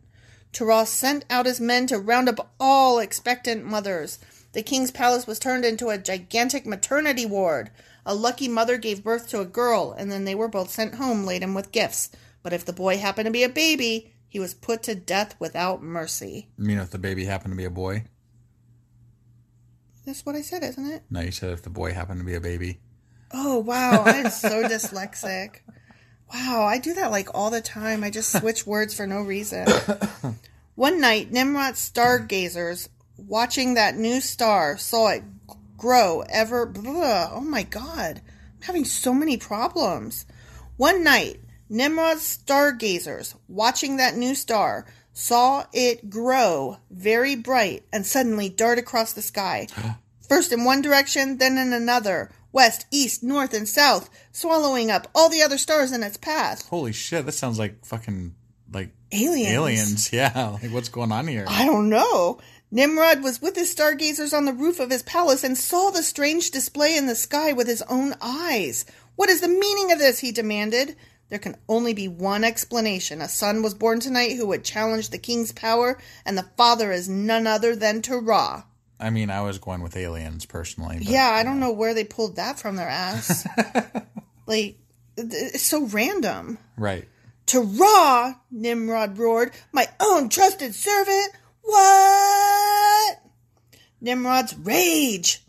Terah 0.53 0.87
sent 0.87 1.24
out 1.29 1.46
his 1.46 1.61
men 1.61 1.88
to 1.88 1.98
round 1.98 2.29
up 2.29 2.55
all 2.61 3.00
expectant 3.00 3.64
mothers. 3.64 4.20
The 4.53 4.62
king's 4.62 4.92
palace 4.92 5.26
was 5.26 5.40
turned 5.40 5.64
into 5.64 5.88
a 5.88 5.98
gigantic 5.98 6.66
maternity 6.66 7.26
ward. 7.26 7.70
A 8.07 8.14
lucky 8.14 8.46
mother 8.46 8.79
gave 8.79 9.03
birth 9.03 9.29
to 9.31 9.40
a 9.40 9.44
girl, 9.44 9.92
and 9.98 10.11
then 10.11 10.24
they 10.24 10.37
were 10.37 10.48
both 10.48 10.70
sent 10.70 10.94
home 10.94 11.24
laden 11.24 11.53
with 11.55 11.72
gifts. 11.72 12.11
But 12.44 12.53
if 12.53 12.64
the 12.64 12.72
boy 12.72 12.98
happened 12.98 13.26
to 13.26 13.33
be 13.33 13.42
a 13.42 13.48
baby, 13.48 14.12
he 14.29 14.38
was 14.38 14.55
put 14.55 14.85
to 14.85 14.94
death 14.94 15.35
without 15.40 15.83
mercy. 15.83 16.48
You 16.57 16.64
mean 16.64 16.79
if 16.79 16.90
the 16.90 16.98
baby 16.98 17.24
happened 17.24 17.53
to 17.53 17.59
be 17.59 17.64
a 17.64 17.70
boy? 17.70 18.05
That's 20.07 20.24
what 20.24 20.37
I 20.37 20.42
said, 20.42 20.62
isn't 20.62 20.87
it? 20.87 21.03
No, 21.11 21.20
you 21.20 21.33
said 21.33 21.50
if 21.50 21.62
the 21.62 21.70
boy 21.70 21.92
happened 21.92 22.20
to 22.20 22.26
be 22.26 22.35
a 22.35 22.40
baby. 22.40 22.79
Oh 23.33 23.59
wow, 23.59 24.03
I'm 24.05 24.31
so 24.31 24.64
dyslexic. 24.69 25.61
Wow, 26.33 26.64
I 26.64 26.79
do 26.79 26.95
that 26.95 27.11
like 27.11 27.29
all 27.35 27.51
the 27.51 27.61
time. 27.61 28.05
I 28.05 28.11
just 28.11 28.38
switch 28.38 28.66
words 28.66 28.95
for 28.95 29.07
no 29.07 29.23
reason. 29.23 29.66
One 30.75 31.01
night, 31.01 31.31
Nimrod's 31.31 31.79
stargazers, 31.79 32.88
watching 33.16 33.75
that 33.75 33.97
new 33.97 34.21
star, 34.21 34.77
saw 34.79 35.09
it 35.09 35.25
grow 35.77 36.23
ever. 36.29 36.66
Blah, 36.66 37.31
oh 37.35 37.40
my 37.40 37.62
god, 37.64 38.23
I'm 38.25 38.62
having 38.62 38.85
so 38.85 39.12
many 39.12 39.37
problems. 39.37 40.27
One 40.77 41.05
night, 41.05 41.40
Nimrod's 41.69 42.23
stargazers, 42.23 43.35
watching 43.49 43.97
that 43.97 44.16
new 44.16 44.35
star, 44.35 44.87
saw 45.12 45.66
it 45.73 46.09
grow 46.09 46.79
very 46.90 47.37
bright 47.37 47.85
and 47.93 48.07
suddenly 48.07 48.49
dart 48.49 48.79
across 48.79 49.12
the 49.12 49.23
sky. 49.23 49.66
First 50.29 50.53
in 50.53 50.64
one 50.64 50.81
direction, 50.81 51.38
then 51.38 51.59
in 51.59 51.73
another, 51.73 52.31
west, 52.53 52.87
east, 52.91 53.23
north, 53.23 53.55
and 53.55 53.69
south, 53.69 54.11
swallowing 54.33 54.91
up 54.91 55.09
all 55.15 55.29
the 55.29 55.43
other 55.43 55.59
stars 55.59 55.93
in 55.93 56.03
its 56.03 56.17
path. 56.17 56.67
Holy 56.69 56.93
shit, 56.93 57.27
that 57.27 57.33
sounds 57.33 57.59
like 57.59 57.85
fucking 57.85 58.35
like 58.73 58.91
Aliens. 59.13 59.53
aliens. 59.53 60.13
Yeah, 60.13 60.57
like 60.63 60.73
what's 60.73 60.89
going 60.89 61.13
on 61.13 61.27
here? 61.27 61.45
I 61.49 61.65
don't 61.65 61.89
know. 61.89 62.39
Nimrod 62.71 63.23
was 63.25 63.43
with 63.43 63.57
his 63.57 63.71
stargazers 63.71 64.33
on 64.33 64.45
the 64.45 64.53
roof 64.53 64.79
of 64.79 64.91
his 64.91 65.03
palace 65.03 65.43
and 65.43 65.59
saw 65.59 65.91
the 65.91 66.05
strange 66.05 66.53
display 66.53 66.97
in 66.97 67.07
the 67.07 67.17
sky 67.17 67.53
with 67.53 67.67
his 67.67 67.83
own 67.83 68.15
eyes. 68.21 68.87
What 69.17 69.29
is 69.29 69.41
the 69.41 69.49
meaning 69.49 69.91
of 69.91 69.99
this? 69.99 70.21
he 70.21 70.31
demanded. 70.31 70.97
There 71.31 71.39
can 71.39 71.57
only 71.69 71.95
be 71.95 72.09
one 72.09 72.45
explanation. 72.45 73.21
A 73.21 73.29
son 73.29 73.63
was 73.63 73.75
born 73.75 74.01
tonight 74.01 74.37
who 74.37 74.47
would 74.49 74.65
challenge 74.65 75.11
the 75.11 75.19
king's 75.19 75.53
power, 75.53 75.99
and 76.25 76.39
the 76.39 76.49
father 76.57 76.93
is 76.93 77.09
none 77.09 77.47
other 77.47 77.75
than 77.77 78.03
Terah. 78.03 78.67
I 79.01 79.11
mean, 79.11 79.31
I 79.31 79.41
was 79.41 79.59
going 79.59 79.83
with 79.83 79.97
aliens 79.97 80.45
personally. 80.47 80.99
But 80.99 81.09
Yeah, 81.09 81.31
I 81.31 81.43
don't 81.43 81.59
know 81.59 81.73
where 81.73 81.95
they 81.95 82.05
pulled 82.05 82.37
that 82.37 82.59
from 82.59 82.77
their 82.77 82.89
ass. 82.89 83.47
like, 84.47 84.79
it's 85.17 85.63
so 85.63 85.87
random. 85.87 86.59
Right. 86.77 87.09
Terah, 87.47 88.41
Nimrod 88.51 89.19
roared, 89.19 89.53
my 89.73 89.89
own 89.99 90.29
trusted 90.29 90.75
servant. 90.75 91.33
What? 91.63 93.23
Nimrod's 94.01 94.57
rage. 94.57 95.43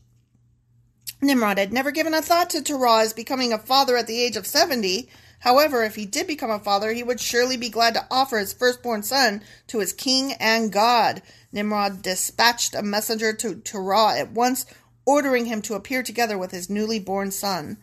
Nimrod 1.21 1.59
had 1.59 1.71
never 1.71 1.91
given 1.91 2.13
a 2.13 2.21
thought 2.21 2.49
to 2.51 2.63
Terah 2.63 3.01
as 3.01 3.13
becoming 3.13 3.53
a 3.53 3.59
father 3.59 3.95
at 3.97 4.07
the 4.07 4.19
age 4.19 4.35
of 4.35 4.47
70. 4.47 5.09
However, 5.41 5.83
if 5.83 5.95
he 5.95 6.05
did 6.05 6.27
become 6.27 6.49
a 6.49 6.59
father, 6.59 6.93
he 6.93 7.03
would 7.03 7.19
surely 7.19 7.57
be 7.57 7.69
glad 7.69 7.93
to 7.95 8.07
offer 8.09 8.37
his 8.37 8.53
firstborn 8.53 9.03
son 9.03 9.41
to 9.67 9.79
his 9.79 9.91
king 9.91 10.33
and 10.33 10.71
God. 10.71 11.21
Nimrod 11.51 12.01
dispatched 12.01 12.75
a 12.75 12.81
messenger 12.81 13.33
to 13.33 13.55
Terah 13.55 14.19
at 14.19 14.31
once, 14.31 14.65
ordering 15.05 15.45
him 15.45 15.61
to 15.63 15.73
appear 15.73 16.03
together 16.03 16.37
with 16.37 16.51
his 16.51 16.69
newly 16.69 16.99
born 16.99 17.31
son. 17.31 17.77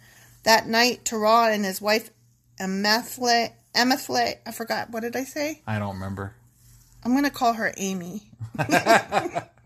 That 0.45 0.69
night, 0.69 1.05
Terah 1.05 1.53
and 1.53 1.65
his 1.65 1.81
wife 1.81 2.11
Amethle, 2.61 3.53
Amethle, 3.75 4.39
I 4.47 4.53
forgot, 4.53 4.91
what 4.91 5.01
did 5.01 5.17
I 5.17 5.25
say? 5.25 5.63
I 5.67 5.79
don't 5.79 5.95
remember. 5.95 6.35
I'm 7.05 7.13
going 7.13 7.25
to 7.25 7.31
call 7.31 7.55
her 7.55 7.73
Amy. 7.77 8.31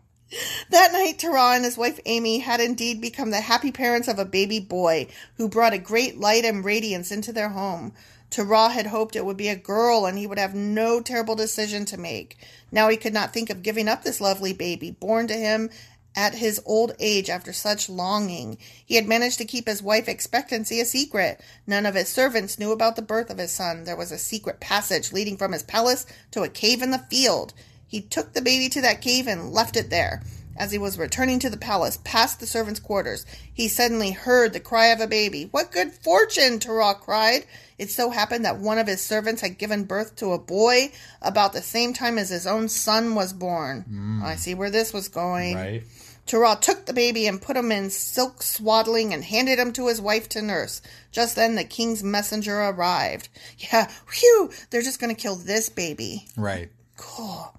that 0.70 0.92
night, 0.92 1.18
Terah 1.18 1.54
and 1.54 1.64
his 1.64 1.76
wife 1.76 2.00
Amy 2.06 2.38
had 2.38 2.60
indeed 2.60 3.00
become 3.00 3.30
the 3.30 3.40
happy 3.40 3.72
parents 3.72 4.08
of 4.08 4.18
a 4.18 4.24
baby 4.24 4.60
boy 4.60 5.08
who 5.36 5.48
brought 5.48 5.72
a 5.72 5.78
great 5.78 6.18
light 6.18 6.44
and 6.44 6.64
radiance 6.64 7.12
into 7.12 7.32
their 7.32 7.50
home. 7.50 7.92
Terah 8.30 8.70
had 8.70 8.86
hoped 8.86 9.14
it 9.14 9.26
would 9.26 9.36
be 9.36 9.48
a 9.48 9.56
girl 9.56 10.06
and 10.06 10.16
he 10.16 10.26
would 10.26 10.38
have 10.38 10.54
no 10.54 11.00
terrible 11.00 11.34
decision 11.34 11.84
to 11.84 11.98
make. 11.98 12.38
Now 12.70 12.88
he 12.88 12.96
could 12.96 13.12
not 13.12 13.34
think 13.34 13.50
of 13.50 13.62
giving 13.62 13.88
up 13.88 14.02
this 14.02 14.20
lovely 14.20 14.54
baby, 14.54 14.90
born 14.90 15.26
to 15.28 15.34
him 15.34 15.68
at 16.14 16.34
his 16.34 16.60
old 16.64 16.94
age 16.98 17.30
after 17.30 17.52
such 17.52 17.88
longing. 17.88 18.58
He 18.84 18.96
had 18.96 19.06
managed 19.06 19.38
to 19.38 19.44
keep 19.44 19.66
his 19.66 19.82
wife 19.82 20.08
expectancy 20.08 20.80
a 20.80 20.84
secret. 20.84 21.40
None 21.66 21.86
of 21.86 21.94
his 21.94 22.08
servants 22.08 22.58
knew 22.58 22.72
about 22.72 22.96
the 22.96 23.02
birth 23.02 23.30
of 23.30 23.38
his 23.38 23.52
son. 23.52 23.84
There 23.84 23.96
was 23.96 24.12
a 24.12 24.18
secret 24.18 24.60
passage 24.60 25.12
leading 25.12 25.36
from 25.36 25.52
his 25.52 25.62
palace 25.62 26.06
to 26.32 26.42
a 26.42 26.48
cave 26.48 26.82
in 26.82 26.90
the 26.90 26.98
field. 26.98 27.52
He 27.92 28.00
took 28.00 28.32
the 28.32 28.40
baby 28.40 28.70
to 28.70 28.80
that 28.80 29.02
cave 29.02 29.26
and 29.26 29.52
left 29.52 29.76
it 29.76 29.90
there. 29.90 30.22
As 30.56 30.72
he 30.72 30.78
was 30.78 30.96
returning 30.96 31.38
to 31.40 31.50
the 31.50 31.58
palace, 31.58 31.98
past 32.04 32.40
the 32.40 32.46
servants' 32.46 32.80
quarters, 32.80 33.26
he 33.52 33.68
suddenly 33.68 34.12
heard 34.12 34.54
the 34.54 34.60
cry 34.60 34.86
of 34.86 35.00
a 35.00 35.06
baby. 35.06 35.48
What 35.50 35.72
good 35.72 35.92
fortune! 35.92 36.58
Terah 36.58 36.94
cried. 36.94 37.44
It 37.76 37.90
so 37.90 38.08
happened 38.08 38.46
that 38.46 38.56
one 38.56 38.78
of 38.78 38.86
his 38.86 39.02
servants 39.02 39.42
had 39.42 39.58
given 39.58 39.84
birth 39.84 40.16
to 40.16 40.32
a 40.32 40.38
boy 40.38 40.92
about 41.20 41.52
the 41.52 41.60
same 41.60 41.92
time 41.92 42.16
as 42.16 42.30
his 42.30 42.46
own 42.46 42.70
son 42.70 43.14
was 43.14 43.34
born. 43.34 43.84
Mm. 43.90 44.22
I 44.22 44.36
see 44.36 44.54
where 44.54 44.70
this 44.70 44.94
was 44.94 45.08
going. 45.08 45.54
Right. 45.56 45.82
Terah 46.24 46.56
took 46.58 46.86
the 46.86 46.94
baby 46.94 47.26
and 47.26 47.42
put 47.42 47.58
him 47.58 47.70
in 47.70 47.90
silk 47.90 48.42
swaddling 48.42 49.12
and 49.12 49.22
handed 49.22 49.58
him 49.58 49.70
to 49.74 49.88
his 49.88 50.00
wife 50.00 50.30
to 50.30 50.40
nurse. 50.40 50.80
Just 51.10 51.36
then 51.36 51.56
the 51.56 51.64
king's 51.64 52.02
messenger 52.02 52.58
arrived. 52.58 53.28
Yeah, 53.58 53.90
whew, 54.10 54.50
they're 54.70 54.80
just 54.80 54.98
going 54.98 55.14
to 55.14 55.20
kill 55.20 55.36
this 55.36 55.68
baby. 55.68 56.26
Right. 56.38 56.70
Cool. 56.96 57.52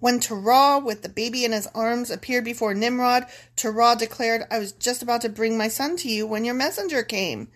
When 0.00 0.20
Terah, 0.20 0.78
with 0.78 1.02
the 1.02 1.08
baby 1.08 1.44
in 1.44 1.52
his 1.52 1.68
arms, 1.74 2.10
appeared 2.10 2.44
before 2.44 2.74
Nimrod, 2.74 3.26
Terah 3.56 3.96
declared, 3.98 4.44
I 4.50 4.58
was 4.58 4.72
just 4.72 5.02
about 5.02 5.22
to 5.22 5.28
bring 5.28 5.58
my 5.58 5.68
son 5.68 5.96
to 5.98 6.08
you 6.08 6.26
when 6.26 6.44
your 6.44 6.54
messenger 6.54 7.02
came. 7.02 7.48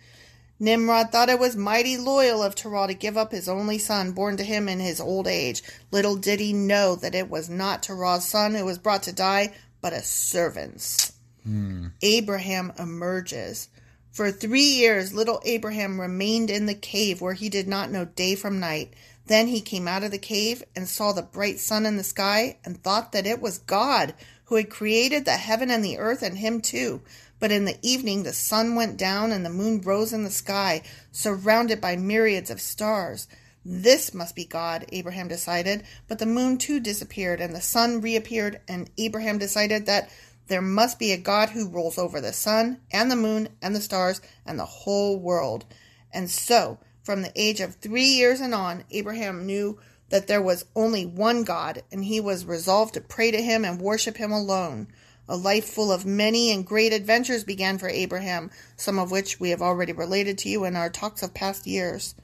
Nimrod 0.59 1.11
thought 1.11 1.29
it 1.29 1.41
was 1.41 1.57
mighty 1.57 1.97
loyal 1.97 2.43
of 2.43 2.55
Terah 2.55 2.87
to 2.87 2.95
give 2.95 3.17
up 3.17 3.33
his 3.33 3.49
only 3.49 3.79
son, 3.79 4.13
born 4.13 4.37
to 4.37 4.45
him 4.45 4.69
in 4.69 4.81
his 4.81 5.01
old 5.01 5.27
age. 5.27 5.63
Little 5.91 6.17
did 6.17 6.41
he 6.41 6.53
know 6.53 6.95
that 6.97 7.15
it 7.15 7.29
was 7.29 7.49
not 7.49 7.83
Terah's 7.83 8.25
son 8.25 8.55
who 8.55 8.65
was 8.65 8.79
brought 8.79 9.03
to 9.05 9.13
die, 9.13 9.53
but 9.81 9.93
a 9.93 10.03
servant's. 10.03 11.13
Hmm. 11.45 11.89
Abraham 12.01 12.73
emerges. 12.79 13.69
For 14.13 14.31
three 14.31 14.63
years, 14.63 15.15
little 15.15 15.41
Abraham 15.45 16.01
remained 16.01 16.51
in 16.51 16.67
the 16.67 16.75
cave 16.75 17.21
where 17.21 17.33
he 17.33 17.49
did 17.49 17.67
not 17.67 17.91
know 17.91 18.05
day 18.05 18.35
from 18.35 18.61
night. 18.61 18.93
Then 19.27 19.49
he 19.49 19.61
came 19.61 19.87
out 19.87 20.03
of 20.03 20.11
the 20.11 20.19
cave 20.19 20.65
and 20.75 20.89
saw 20.89 21.13
the 21.13 21.23
bright 21.23 21.61
sun 21.61 21.87
in 21.87 21.97
the 21.97 22.05
sky 22.05 22.59
and 22.65 22.83
thought 22.83 23.13
that 23.13 23.27
it 23.27 23.41
was 23.41 23.59
God 23.59 24.15
who 24.47 24.57
had 24.57 24.69
created 24.69 25.25
the 25.25 25.37
heaven 25.37 25.71
and 25.71 25.85
the 25.85 25.99
earth 25.99 26.23
and 26.23 26.39
him 26.39 26.61
too. 26.61 27.01
But 27.39 27.53
in 27.53 27.65
the 27.65 27.79
evening 27.83 28.23
the 28.23 28.33
sun 28.33 28.75
went 28.75 28.97
down 28.97 29.33
and 29.33 29.45
the 29.45 29.51
moon 29.51 29.81
rose 29.81 30.13
in 30.13 30.25
the 30.25 30.31
sky, 30.31 30.83
surrounded 31.11 31.81
by 31.81 31.97
myriads 31.97 32.51
of 32.51 32.61
stars. 32.61 33.29
This 33.65 34.13
must 34.13 34.35
be 34.35 34.45
God, 34.45 34.85
Abraham 34.91 35.29
decided. 35.29 35.85
But 36.09 36.19
the 36.19 36.27
moon 36.27 36.59
too 36.59 36.81
disappeared 36.81 37.41
and 37.41 37.55
the 37.55 37.61
sun 37.61 38.01
reappeared, 38.01 38.61
and 38.69 38.91
Abraham 38.99 39.39
decided 39.39 39.87
that 39.87 40.11
there 40.49 40.61
must 40.61 40.99
be 40.99 41.13
a 41.13 41.17
God 41.17 41.51
who 41.51 41.69
rules 41.69 41.97
over 41.97 42.21
the 42.21 42.33
sun 42.33 42.81
and 42.91 43.11
the 43.11 43.17
moon 43.17 43.49
and 43.63 43.75
the 43.75 43.81
stars 43.81 44.21
and 44.45 44.59
the 44.59 44.67
whole 44.67 45.19
world. 45.19 45.65
And 46.13 46.29
so, 46.31 46.79
from 47.03 47.23
the 47.23 47.33
age 47.35 47.61
of 47.61 47.75
three 47.77 48.05
years 48.07 48.41
and 48.41 48.55
on, 48.55 48.85
Abraham 48.91 49.47
knew 49.47 49.79
that 50.11 50.27
there 50.27 50.43
was 50.43 50.65
only 50.77 51.07
one 51.07 51.43
God, 51.45 51.83
and 51.91 52.05
he 52.05 52.21
was 52.21 52.45
resolved 52.45 52.95
to 52.95 53.01
pray 53.01 53.31
to 53.31 53.41
him 53.43 53.65
and 53.65 53.81
worship 53.81 54.17
him 54.19 54.31
alone. 54.31 54.89
A 55.29 55.37
life 55.37 55.65
full 55.65 55.91
of 55.91 56.05
many 56.05 56.51
and 56.53 56.67
great 56.67 56.93
adventures 56.93 57.45
began 57.45 57.79
for 57.79 57.89
Abraham, 57.89 58.51
some 58.77 58.99
of 58.99 59.11
which 59.11 59.41
we 59.41 59.51
have 59.51 59.63
already 59.63 59.93
related 59.93 60.37
to 60.39 60.49
you 60.49 60.65
in 60.65 60.77
our 60.77 60.91
talks 60.91 61.23
of 61.23 61.33
past 61.33 61.67
years. 61.67 62.15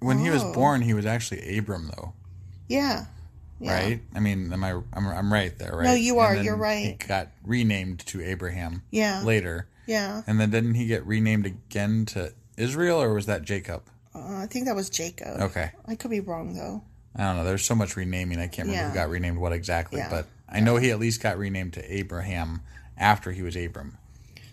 When 0.00 0.18
he 0.18 0.28
was 0.28 0.42
Oh. 0.42 0.52
born, 0.52 0.82
he 0.82 0.92
was 0.92 1.06
actually 1.06 1.56
Abram, 1.56 1.90
though, 1.96 2.12
Yeah. 2.68 3.06
yeah. 3.58 3.72
right? 3.72 4.00
I 4.14 4.20
mean, 4.20 4.52
am 4.52 4.62
I? 4.62 4.72
I'm, 4.92 5.06
I'm 5.06 5.32
right 5.32 5.56
there, 5.58 5.74
right? 5.74 5.84
No, 5.84 5.94
you 5.94 6.18
are, 6.18 6.36
you're 6.36 6.56
right. 6.56 7.00
He 7.00 7.06
got 7.08 7.28
renamed 7.44 8.00
to 8.06 8.20
Abraham. 8.22 8.82
Yeah. 8.90 9.22
Later, 9.22 9.68
Yeah. 9.86 10.22
and 10.26 10.38
then 10.38 10.50
didn't 10.50 10.74
he 10.74 10.86
get 10.86 11.06
renamed 11.06 11.46
again 11.46 12.04
to 12.06 12.34
Israel, 12.58 13.00
or 13.00 13.14
was 13.14 13.24
that 13.26 13.42
Jacob? 13.42 13.84
Uh, 14.16 14.42
I 14.42 14.46
think 14.46 14.66
that 14.66 14.74
was 14.76 14.88
Jacob. 14.90 15.40
Okay. 15.40 15.70
I 15.86 15.94
could 15.94 16.10
be 16.10 16.20
wrong, 16.20 16.54
though. 16.54 16.82
I 17.14 17.24
don't 17.24 17.36
know. 17.36 17.44
There's 17.44 17.64
so 17.64 17.74
much 17.74 17.96
renaming. 17.96 18.38
I 18.38 18.46
can't 18.48 18.68
remember 18.68 18.82
Yeah. 18.84 18.88
who 18.90 18.94
got 18.94 19.08
renamed 19.10 19.38
what 19.38 19.52
exactly, 19.52 19.98
Yeah. 19.98 20.10
but 20.10 20.26
I 20.48 20.60
know 20.60 20.76
he 20.76 20.90
at 20.90 20.98
least 20.98 21.22
got 21.22 21.38
renamed 21.38 21.72
to 21.74 21.94
Abraham 21.94 22.60
after 22.96 23.32
he 23.32 23.42
was 23.42 23.56
Abram. 23.56 23.98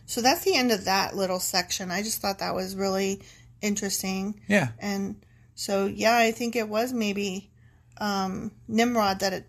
So 0.06 0.22
that's 0.22 0.44
the 0.44 0.56
end 0.56 0.72
of 0.72 0.86
that 0.86 1.16
little 1.16 1.40
section. 1.40 1.92
I 1.92 2.02
just 2.04 2.20
thought 2.22 2.40
that 2.40 2.54
was 2.56 2.76
really 2.76 3.22
interesting. 3.62 4.40
Yeah. 4.48 4.70
And 4.80 5.16
so, 5.56 5.86
yeah, 5.86 6.18
I 6.18 6.32
think 6.32 6.56
it 6.56 6.68
was 6.70 6.94
maybe 6.94 7.50
um, 7.98 8.52
Nimrod 8.68 9.20
that 9.20 9.34
it 9.34 9.48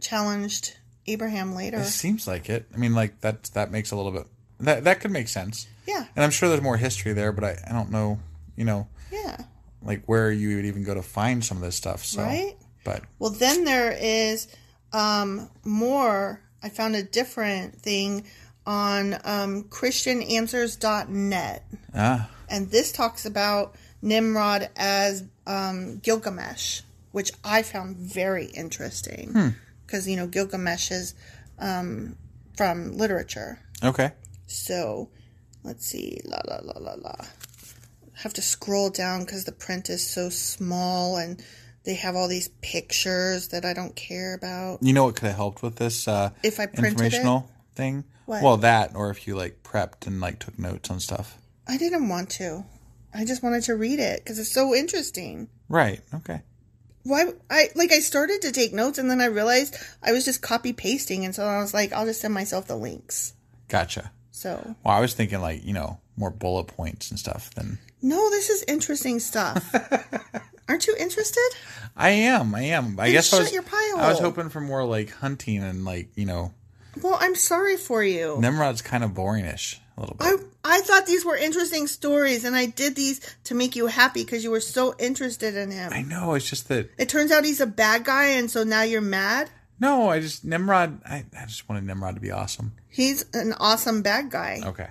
challenged 0.00 0.76
Abraham 1.06 1.54
later. 1.54 1.78
It 1.78 1.86
seems 1.86 2.26
like 2.26 2.48
it. 2.50 2.66
I 2.74 2.76
mean, 2.78 2.94
like 2.94 3.20
that. 3.22 3.44
That 3.54 3.70
makes 3.70 3.90
a 3.90 3.96
little 3.96 4.12
bit. 4.12 4.26
That 4.60 4.84
that 4.84 5.00
could 5.00 5.10
make 5.10 5.28
sense. 5.28 5.66
Yeah. 5.86 6.04
And 6.14 6.24
I'm 6.24 6.30
sure 6.30 6.48
there's 6.48 6.62
more 6.62 6.76
history 6.76 7.12
there, 7.12 7.32
but 7.32 7.44
I, 7.44 7.58
I 7.68 7.72
don't 7.72 7.90
know. 7.90 8.18
You 8.56 8.64
know, 8.64 8.88
Yeah. 9.12 9.15
Like 9.86 10.04
where 10.06 10.30
you 10.30 10.56
would 10.56 10.64
even 10.66 10.82
go 10.84 10.94
to 10.94 11.02
find 11.02 11.44
some 11.44 11.56
of 11.58 11.62
this 11.62 11.76
stuff. 11.76 12.04
So, 12.04 12.22
Right? 12.22 12.56
But 12.84 13.02
Well, 13.18 13.30
then 13.30 13.64
there 13.64 13.92
is 13.92 14.48
um, 14.92 15.48
more. 15.64 16.40
I 16.62 16.68
found 16.68 16.96
a 16.96 17.02
different 17.02 17.80
thing 17.80 18.24
on 18.66 19.14
um, 19.24 19.64
ChristianAnswers.net. 20.50 21.64
ah, 21.94 22.28
And 22.48 22.70
this 22.70 22.92
talks 22.92 23.24
about 23.26 23.74
Nimrod 24.02 24.68
as 24.76 25.24
um, 25.46 25.98
Gilgamesh, 25.98 26.82
which 27.12 27.32
I 27.44 27.62
found 27.62 27.96
very 27.96 28.46
interesting. 28.46 29.54
Because, 29.86 30.08
you 30.08 30.16
know, 30.16 30.26
Gilgamesh 30.26 30.90
is 30.90 31.14
um, 31.58 32.16
from 32.56 32.96
literature. 32.96 33.58
okay. 33.82 34.12
So, 34.48 35.08
let's 35.64 35.84
see. 35.86 36.20
La, 36.24 36.40
la, 36.46 36.60
la, 36.62 36.78
la, 36.78 36.94
la. 36.94 37.14
Have 38.22 38.32
to 38.34 38.42
scroll 38.42 38.90
down 38.90 39.20
because 39.20 39.44
the 39.44 39.52
print 39.52 39.90
is 39.90 40.06
so 40.06 40.28
small 40.30 41.16
and 41.16 41.42
they 41.84 41.94
have 41.94 42.16
all 42.16 42.28
these 42.28 42.48
pictures 42.62 43.48
that 43.48 43.64
I 43.64 43.72
don't 43.72 43.94
care 43.94 44.34
about. 44.34 44.78
You 44.82 44.92
know 44.92 45.04
what 45.04 45.16
could 45.16 45.26
have 45.26 45.36
helped 45.36 45.62
with 45.62 45.76
this 45.76 46.08
uh, 46.08 46.30
If 46.42 46.58
I 46.58 46.66
printed 46.66 46.92
informational 46.92 47.50
thing? 47.74 48.04
What? 48.24 48.42
Well, 48.42 48.56
that, 48.58 48.92
or 48.94 49.10
if 49.10 49.26
you 49.26 49.36
like 49.36 49.62
prepped 49.62 50.06
and 50.06 50.20
like 50.20 50.40
took 50.40 50.58
notes 50.58 50.90
on 50.90 50.98
stuff. 50.98 51.38
I 51.68 51.76
didn't 51.76 52.08
want 52.08 52.30
to. 52.30 52.64
I 53.14 53.24
just 53.24 53.42
wanted 53.42 53.62
to 53.64 53.76
read 53.76 54.00
it 54.00 54.24
because 54.24 54.38
it's 54.38 54.52
so 54.52 54.74
interesting. 54.74 55.48
Right. 55.68 56.00
Okay. 56.12 56.42
why 57.04 57.32
I 57.50 57.68
like 57.74 57.92
I 57.92 58.00
started 58.00 58.42
to 58.42 58.52
take 58.52 58.72
notes 58.72 58.98
and 58.98 59.10
then 59.10 59.20
I 59.20 59.26
realized 59.26 59.76
I 60.02 60.12
was 60.12 60.24
just 60.24 60.42
copy 60.42 60.72
pasting 60.72 61.24
and 61.24 61.34
so 61.34 61.44
I 61.44 61.60
was 61.60 61.72
like 61.72 61.92
I'll 61.92 62.06
just 62.06 62.20
send 62.20 62.34
myself 62.34 62.66
the 62.66 62.76
links. 62.76 63.34
Gotcha. 63.68 64.10
So 64.32 64.74
Well, 64.84 64.96
I 64.96 65.00
was 65.00 65.14
thinking 65.14 65.40
like 65.40 65.64
you 65.64 65.72
know 65.72 66.00
more 66.16 66.30
bullet 66.30 66.64
points 66.66 67.10
and 67.10 67.18
stuff 67.18 67.50
than 67.54 67.78
no, 68.02 68.30
this 68.30 68.50
is 68.50 68.62
interesting 68.68 69.18
stuff. 69.20 69.74
Aren't 70.68 70.86
you 70.86 70.94
interested? 70.98 71.48
I 71.96 72.10
am. 72.10 72.54
I 72.54 72.62
am. 72.62 72.98
I 72.98 73.04
Then 73.06 73.12
guess 73.12 73.32
I 73.32 73.38
was. 73.38 73.52
I 73.96 74.08
was 74.10 74.18
hoping 74.18 74.48
for 74.48 74.60
more 74.60 74.84
like 74.84 75.10
hunting 75.12 75.62
and 75.62 75.84
like 75.84 76.08
you 76.16 76.26
know 76.26 76.52
Well, 77.02 77.16
I'm 77.20 77.34
sorry 77.34 77.76
for 77.76 78.02
you. 78.02 78.36
Nimrod's 78.40 78.82
kind 78.82 79.02
of 79.04 79.12
boringish 79.12 79.78
a 79.96 80.00
little 80.00 80.16
bit. 80.16 80.26
I 80.26 80.36
I 80.68 80.80
thought 80.80 81.06
these 81.06 81.24
were 81.24 81.36
interesting 81.36 81.86
stories 81.86 82.44
and 82.44 82.56
I 82.56 82.66
did 82.66 82.96
these 82.96 83.20
to 83.44 83.54
make 83.54 83.76
you 83.76 83.86
happy 83.86 84.24
because 84.24 84.42
you 84.44 84.50
were 84.50 84.60
so 84.60 84.94
interested 84.98 85.54
in 85.56 85.70
him. 85.70 85.92
I 85.92 86.02
know. 86.02 86.34
It's 86.34 86.48
just 86.50 86.68
that 86.68 86.90
It 86.98 87.08
turns 87.08 87.30
out 87.30 87.44
he's 87.44 87.60
a 87.60 87.66
bad 87.66 88.04
guy 88.04 88.26
and 88.30 88.50
so 88.50 88.64
now 88.64 88.82
you're 88.82 89.00
mad. 89.00 89.50
no. 89.78 90.08
I 90.10 90.20
just 90.20 90.44
Nimrod. 90.44 91.00
I, 91.06 91.24
I 91.40 91.46
just 91.46 91.68
wanted 91.68 91.84
Nimrod 91.84 92.16
to 92.16 92.20
be 92.20 92.32
awesome. 92.32 92.72
He's 92.88 93.24
an 93.32 93.52
awesome 93.60 94.02
bad 94.02 94.30
guy. 94.30 94.60
Okay. 94.64 94.88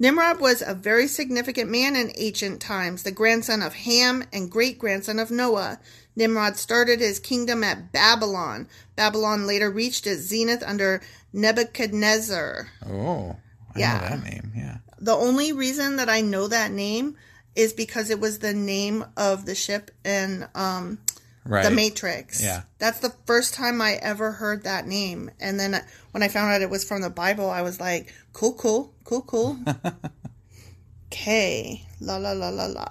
Nimrod 0.00 0.40
was 0.40 0.62
a 0.62 0.74
very 0.74 1.06
significant 1.06 1.70
man 1.70 1.94
in 1.94 2.10
ancient 2.16 2.58
times, 2.60 3.02
the 3.02 3.10
grandson 3.12 3.60
of 3.60 3.74
Ham 3.74 4.24
and 4.32 4.50
great 4.50 4.78
grandson 4.78 5.18
of 5.18 5.30
Noah. 5.30 5.78
Nimrod 6.16 6.56
started 6.56 7.00
his 7.00 7.18
kingdom 7.20 7.62
at 7.62 7.92
Babylon. 7.92 8.66
Babylon 8.96 9.46
later 9.46 9.70
reached 9.70 10.06
its 10.06 10.22
zenith 10.22 10.62
under 10.66 11.02
Nebuchadnezzar. 11.34 12.68
Oh. 12.86 13.36
I 13.74 13.78
Yeah. 13.78 13.94
know 14.00 14.08
that 14.08 14.24
name. 14.24 14.52
Yeah. 14.56 14.78
The 14.98 15.14
only 15.14 15.52
reason 15.52 15.96
that 15.96 16.08
I 16.08 16.22
know 16.22 16.48
that 16.48 16.72
name 16.72 17.16
is 17.54 17.74
because 17.74 18.08
it 18.08 18.20
was 18.20 18.38
the 18.38 18.54
name 18.54 19.04
of 19.18 19.44
the 19.44 19.54
ship 19.54 19.90
in 20.02 20.48
um, 20.54 20.98
Right. 21.44 21.64
The 21.64 21.70
Matrix. 21.70 22.42
Yeah. 22.42 22.62
That's 22.78 23.00
the 23.00 23.14
first 23.26 23.54
time 23.54 23.80
I 23.80 23.94
ever 23.94 24.32
heard 24.32 24.64
that 24.64 24.86
name. 24.86 25.30
And 25.40 25.58
then 25.58 25.82
when 26.10 26.22
I 26.22 26.28
found 26.28 26.52
out 26.52 26.62
it 26.62 26.70
was 26.70 26.84
from 26.84 27.00
the 27.00 27.10
Bible, 27.10 27.48
I 27.48 27.62
was 27.62 27.80
like, 27.80 28.12
cool, 28.32 28.52
cool, 28.54 28.94
cool, 29.04 29.22
cool. 29.22 29.58
Okay. 31.12 31.84
La 32.00 32.16
la 32.18 32.32
la 32.32 32.50
la 32.50 32.66
la. 32.66 32.86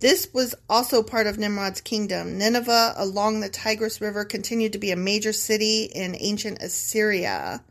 This 0.00 0.28
was 0.32 0.54
also 0.68 1.02
part 1.02 1.26
of 1.26 1.38
Nimrod's 1.38 1.80
kingdom. 1.80 2.38
Nineveh 2.38 2.94
along 2.96 3.40
the 3.40 3.50
Tigris 3.50 4.00
River 4.00 4.24
continued 4.24 4.72
to 4.72 4.78
be 4.78 4.90
a 4.90 4.96
major 4.96 5.32
city 5.32 5.84
in 5.84 6.16
ancient 6.18 6.62
Assyria. 6.62 7.62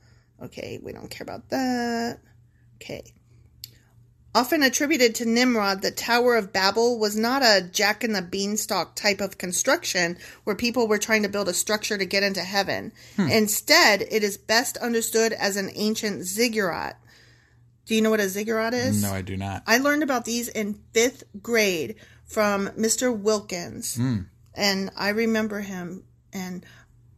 Okay, 0.42 0.80
we 0.82 0.94
don't 0.94 1.10
care 1.10 1.26
about 1.26 1.50
that. 1.50 2.20
Okay. 2.76 3.04
Often 4.34 4.64
attributed 4.64 5.14
to 5.16 5.26
Nimrod, 5.26 5.82
the 5.82 5.92
Tower 5.92 6.38
of 6.38 6.54
Babel 6.54 6.98
was 6.98 7.18
not 7.18 7.44
a 7.44 7.68
jack 7.70 8.04
in 8.04 8.14
the 8.14 8.22
beanstalk 8.22 8.96
type 8.96 9.20
of 9.20 9.38
construction 9.38 10.18
where 10.46 10.56
people 10.56 10.88
were 10.88 10.98
trying 10.98 11.24
to 11.24 11.30
build 11.30 11.50
a 11.50 11.54
structure 11.54 11.98
to 11.98 12.06
get 12.06 12.24
into 12.24 12.42
heaven. 12.42 12.94
Instead, 13.18 14.04
it 14.10 14.24
is 14.24 14.38
best 14.38 14.78
understood 14.78 15.34
as 15.34 15.58
an 15.58 15.70
ancient 15.74 16.24
ziggurat. 16.24 16.98
Do 17.86 17.96
you 17.96 18.02
know 18.02 18.10
what 18.10 18.22
a 18.22 18.30
ziggurat 18.30 18.74
is? 18.74 19.04
No, 19.04 19.12
I 19.12 19.22
do 19.22 19.36
not. 19.36 19.64
I 19.68 19.80
learned 19.80 20.04
about 20.04 20.24
these 20.24 20.48
in 20.48 20.80
fifth 20.94 21.26
grade 21.42 21.96
from 22.26 22.70
Mr. 22.70 23.14
Wilkins. 23.14 23.98
Mm. 23.98 24.28
And 24.54 24.92
I 24.96 25.10
remember 25.10 25.60
him, 25.60 26.04
and 26.32 26.66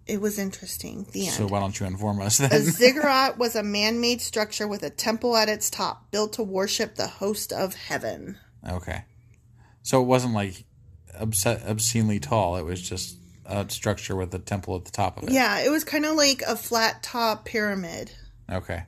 it 0.07 0.19
was 0.21 0.37
interesting. 0.39 1.05
The 1.11 1.27
end. 1.27 1.33
So 1.35 1.47
why 1.47 1.59
don't 1.59 1.79
you 1.79 1.85
inform 1.85 2.21
us 2.21 2.37
then? 2.37 2.51
A 2.51 2.59
ziggurat 2.59 3.37
was 3.37 3.55
a 3.55 3.63
man 3.63 4.01
made 4.01 4.21
structure 4.21 4.67
with 4.67 4.83
a 4.83 4.89
temple 4.89 5.35
at 5.37 5.49
its 5.49 5.69
top, 5.69 6.11
built 6.11 6.33
to 6.33 6.43
worship 6.43 6.95
the 6.95 7.07
host 7.07 7.51
of 7.53 7.75
heaven. 7.75 8.37
okay. 8.69 9.05
So 9.81 10.01
it 10.01 10.05
wasn't 10.05 10.33
like 10.33 10.63
obs- 11.19 11.45
obscenely 11.45 12.19
tall. 12.19 12.55
It 12.55 12.63
was 12.63 12.81
just 12.81 13.17
a 13.45 13.69
structure 13.69 14.15
with 14.15 14.33
a 14.33 14.39
temple 14.39 14.77
at 14.77 14.85
the 14.85 14.91
top 14.91 15.17
of 15.17 15.23
it. 15.25 15.31
Yeah, 15.31 15.59
it 15.59 15.69
was 15.69 15.83
kind 15.83 16.05
of 16.05 16.15
like 16.15 16.41
a 16.47 16.55
flat 16.55 17.03
top 17.03 17.43
pyramid. 17.45 18.11
Okay. 18.49 18.83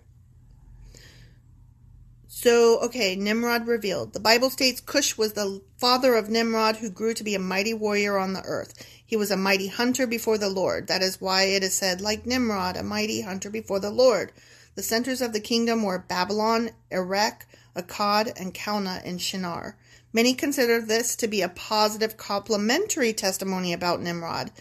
So, 2.45 2.77
okay, 2.81 3.15
Nimrod 3.15 3.65
revealed. 3.65 4.13
The 4.13 4.19
Bible 4.19 4.51
states 4.51 4.79
Cush 4.79 5.17
was 5.17 5.33
the 5.33 5.63
father 5.77 6.13
of 6.13 6.29
Nimrod, 6.29 6.75
who 6.75 6.91
grew 6.91 7.15
to 7.15 7.23
be 7.23 7.33
a 7.33 7.39
mighty 7.39 7.73
warrior 7.73 8.19
on 8.19 8.33
the 8.33 8.43
earth. 8.43 8.85
He 9.03 9.15
was 9.15 9.31
a 9.31 9.35
mighty 9.35 9.65
hunter 9.65 10.05
before 10.05 10.37
the 10.37 10.47
Lord. 10.47 10.85
That 10.85 11.01
is 11.01 11.19
why 11.19 11.45
it 11.45 11.63
is 11.63 11.73
said, 11.73 12.01
like 12.01 12.27
Nimrod, 12.27 12.77
a 12.77 12.83
mighty 12.83 13.21
hunter 13.21 13.49
before 13.49 13.79
the 13.79 13.89
Lord. 13.89 14.31
The 14.75 14.83
centers 14.83 15.23
of 15.23 15.33
the 15.33 15.39
kingdom 15.39 15.81
were 15.81 15.97
Babylon, 15.97 16.69
Erech, 16.91 17.47
Akkad, 17.75 18.39
and 18.39 18.53
Calneh 18.53 19.03
in 19.03 19.17
Shinar. 19.17 19.75
Many 20.13 20.35
consider 20.35 20.79
this 20.79 21.15
to 21.15 21.27
be 21.27 21.41
a 21.41 21.49
positive 21.49 22.15
complimentary 22.15 23.11
testimony 23.13 23.73
about 23.73 24.03
Nimrod, 24.03 24.51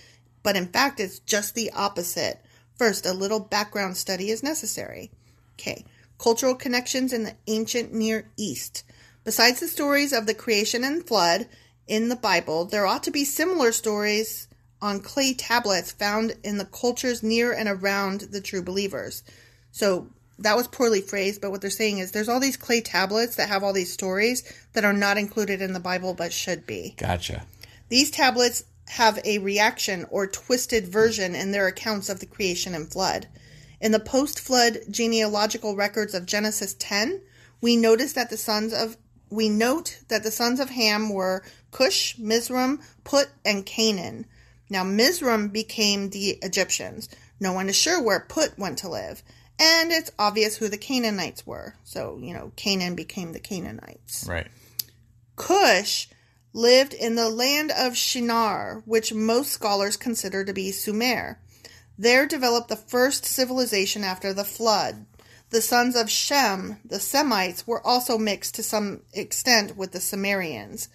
but 0.42 0.56
in 0.56 0.68
fact, 0.68 1.00
it's 1.00 1.18
just 1.18 1.54
the 1.54 1.70
opposite. 1.72 2.40
First, 2.78 3.04
a 3.04 3.12
little 3.12 3.40
background 3.40 3.98
study 3.98 4.30
is 4.30 4.42
necessary. 4.42 5.10
Okay. 5.60 5.84
Cultural 6.24 6.54
connections 6.54 7.12
in 7.12 7.24
the 7.24 7.34
ancient 7.48 7.92
Near 7.92 8.30
East. 8.38 8.82
Besides 9.24 9.60
the 9.60 9.68
stories 9.68 10.10
of 10.10 10.24
the 10.24 10.32
creation 10.32 10.82
and 10.82 11.06
flood 11.06 11.46
in 11.86 12.08
the 12.08 12.16
Bible, 12.16 12.64
there 12.64 12.86
ought 12.86 13.02
to 13.02 13.10
be 13.10 13.26
similar 13.26 13.72
stories 13.72 14.48
on 14.80 15.00
clay 15.00 15.34
tablets 15.34 15.92
found 15.92 16.32
in 16.42 16.56
the 16.56 16.64
cultures 16.64 17.22
near 17.22 17.52
and 17.52 17.68
around 17.68 18.22
the 18.22 18.40
true 18.40 18.62
believers. 18.62 19.22
So 19.70 20.08
that 20.38 20.56
was 20.56 20.66
poorly 20.66 21.02
phrased, 21.02 21.42
but 21.42 21.50
what 21.50 21.60
they're 21.60 21.68
saying 21.68 21.98
is 21.98 22.12
there's 22.12 22.30
all 22.30 22.40
these 22.40 22.56
clay 22.56 22.80
tablets 22.80 23.36
that 23.36 23.50
have 23.50 23.62
all 23.62 23.74
these 23.74 23.92
stories 23.92 24.50
that 24.72 24.86
are 24.86 24.94
not 24.94 25.18
included 25.18 25.60
in 25.60 25.74
the 25.74 25.78
Bible 25.78 26.14
but 26.14 26.32
should 26.32 26.66
be. 26.66 26.94
Gotcha. 26.96 27.44
These 27.90 28.10
tablets 28.10 28.64
have 28.86 29.18
a 29.26 29.40
reaction 29.40 30.06
or 30.08 30.26
twisted 30.26 30.88
version 30.88 31.34
in 31.34 31.52
their 31.52 31.66
accounts 31.66 32.08
of 32.08 32.20
the 32.20 32.26
creation 32.26 32.74
and 32.74 32.90
flood. 32.90 33.28
In 33.84 33.92
the 33.92 34.00
post 34.00 34.40
flood 34.40 34.78
genealogical 34.90 35.76
records 35.76 36.14
of 36.14 36.24
Genesis 36.24 36.74
10, 36.78 37.20
we 37.60 37.76
notice 37.76 38.14
that 38.14 38.30
the 38.30 38.38
sons 38.38 38.72
of 38.72 38.96
we 39.28 39.50
note 39.50 40.00
that 40.08 40.22
the 40.22 40.30
sons 40.30 40.58
of 40.58 40.70
Ham 40.70 41.10
were 41.10 41.44
Cush, 41.70 42.16
Mizraim, 42.16 42.80
Put, 43.04 43.28
and 43.44 43.66
Canaan. 43.66 44.24
Now 44.70 44.84
Mizraim 44.84 45.48
became 45.48 46.08
the 46.08 46.38
Egyptians. 46.40 47.10
No 47.38 47.52
one 47.52 47.68
is 47.68 47.76
sure 47.76 48.02
where 48.02 48.20
Put 48.20 48.58
went 48.58 48.78
to 48.78 48.88
live. 48.88 49.22
And 49.58 49.92
it's 49.92 50.10
obvious 50.18 50.56
who 50.56 50.68
the 50.68 50.78
Canaanites 50.78 51.46
were. 51.46 51.74
So, 51.84 52.18
you 52.22 52.32
know, 52.32 52.52
Canaan 52.56 52.94
became 52.94 53.34
the 53.34 53.40
Canaanites. 53.40 54.24
Right. 54.26 54.48
Cush 55.36 56.08
lived 56.54 56.94
in 56.94 57.16
the 57.16 57.28
land 57.28 57.70
of 57.70 57.98
Shinar, 57.98 58.82
which 58.86 59.12
most 59.12 59.52
scholars 59.52 59.98
consider 59.98 60.42
to 60.42 60.54
be 60.54 60.72
Sumer. 60.72 61.38
There 61.96 62.26
developed 62.26 62.68
the 62.68 62.76
first 62.76 63.24
civilization 63.24 64.02
after 64.02 64.32
the 64.32 64.44
flood. 64.44 65.06
The 65.50 65.62
sons 65.62 65.94
of 65.94 66.10
Shem, 66.10 66.78
the 66.84 66.98
Semites, 66.98 67.66
were 67.66 67.86
also 67.86 68.18
mixed 68.18 68.56
to 68.56 68.62
some 68.62 69.02
extent 69.12 69.76
with 69.76 69.92
the 69.92 70.00
Sumerians. 70.00 70.88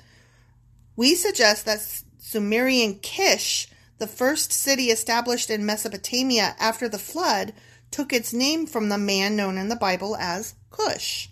We 0.97 1.15
suggest 1.15 1.65
that 1.65 2.03
Sumerian 2.17 2.95
Kish, 2.95 3.69
the 3.99 4.07
first 4.07 4.51
city 4.51 4.91
established 4.91 5.49
in 5.49 5.65
Mesopotamia 5.65 6.55
after 6.59 6.89
the 6.89 6.99
flood, 6.99 7.53
took 7.91 8.11
its 8.11 8.33
name 8.33 8.67
from 8.67 8.89
the 8.89 8.97
man 8.97 9.35
known 9.35 9.57
in 9.57 9.69
the 9.69 9.75
Bible 9.75 10.17
as 10.17 10.55
Cush. 10.69 11.29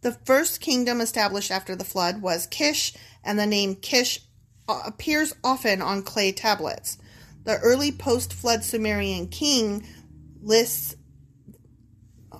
The 0.00 0.12
first 0.12 0.60
kingdom 0.60 1.00
established 1.00 1.50
after 1.50 1.76
the 1.76 1.84
flood 1.84 2.22
was 2.22 2.46
Kish, 2.46 2.94
and 3.22 3.38
the 3.38 3.46
name 3.46 3.76
Kish 3.76 4.20
uh, 4.68 4.80
appears 4.86 5.34
often 5.44 5.82
on 5.82 6.02
clay 6.02 6.32
tablets. 6.32 6.98
The 7.46 7.58
early 7.58 7.92
post 7.92 8.32
flood 8.32 8.64
Sumerian 8.64 9.28
king 9.28 9.86
lists. 10.42 10.96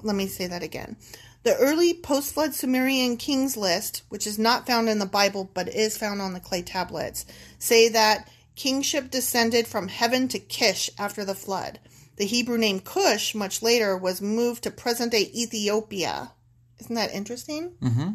Let 0.02 0.16
me 0.16 0.26
say 0.26 0.48
that 0.48 0.64
again. 0.64 0.96
The 1.44 1.56
early 1.58 1.94
post 1.94 2.34
flood 2.34 2.54
Sumerian 2.54 3.16
kings 3.16 3.56
list, 3.56 4.02
which 4.08 4.26
is 4.26 4.36
not 4.36 4.66
found 4.66 4.88
in 4.88 4.98
the 4.98 5.06
Bible 5.06 5.48
but 5.54 5.68
is 5.68 5.96
found 5.96 6.20
on 6.20 6.32
the 6.32 6.40
clay 6.40 6.62
tablets, 6.62 7.24
say 7.60 7.88
that 7.90 8.28
kingship 8.56 9.12
descended 9.12 9.68
from 9.68 9.86
heaven 9.86 10.26
to 10.26 10.40
Kish 10.40 10.90
after 10.98 11.24
the 11.24 11.36
flood. 11.36 11.78
The 12.16 12.26
Hebrew 12.26 12.58
name 12.58 12.80
Cush, 12.80 13.32
much 13.32 13.62
later, 13.62 13.96
was 13.96 14.20
moved 14.20 14.64
to 14.64 14.72
present 14.72 15.12
day 15.12 15.30
Ethiopia. 15.32 16.32
Isn't 16.80 16.96
that 16.96 17.14
interesting? 17.14 17.74
Mm-hmm. 17.80 18.10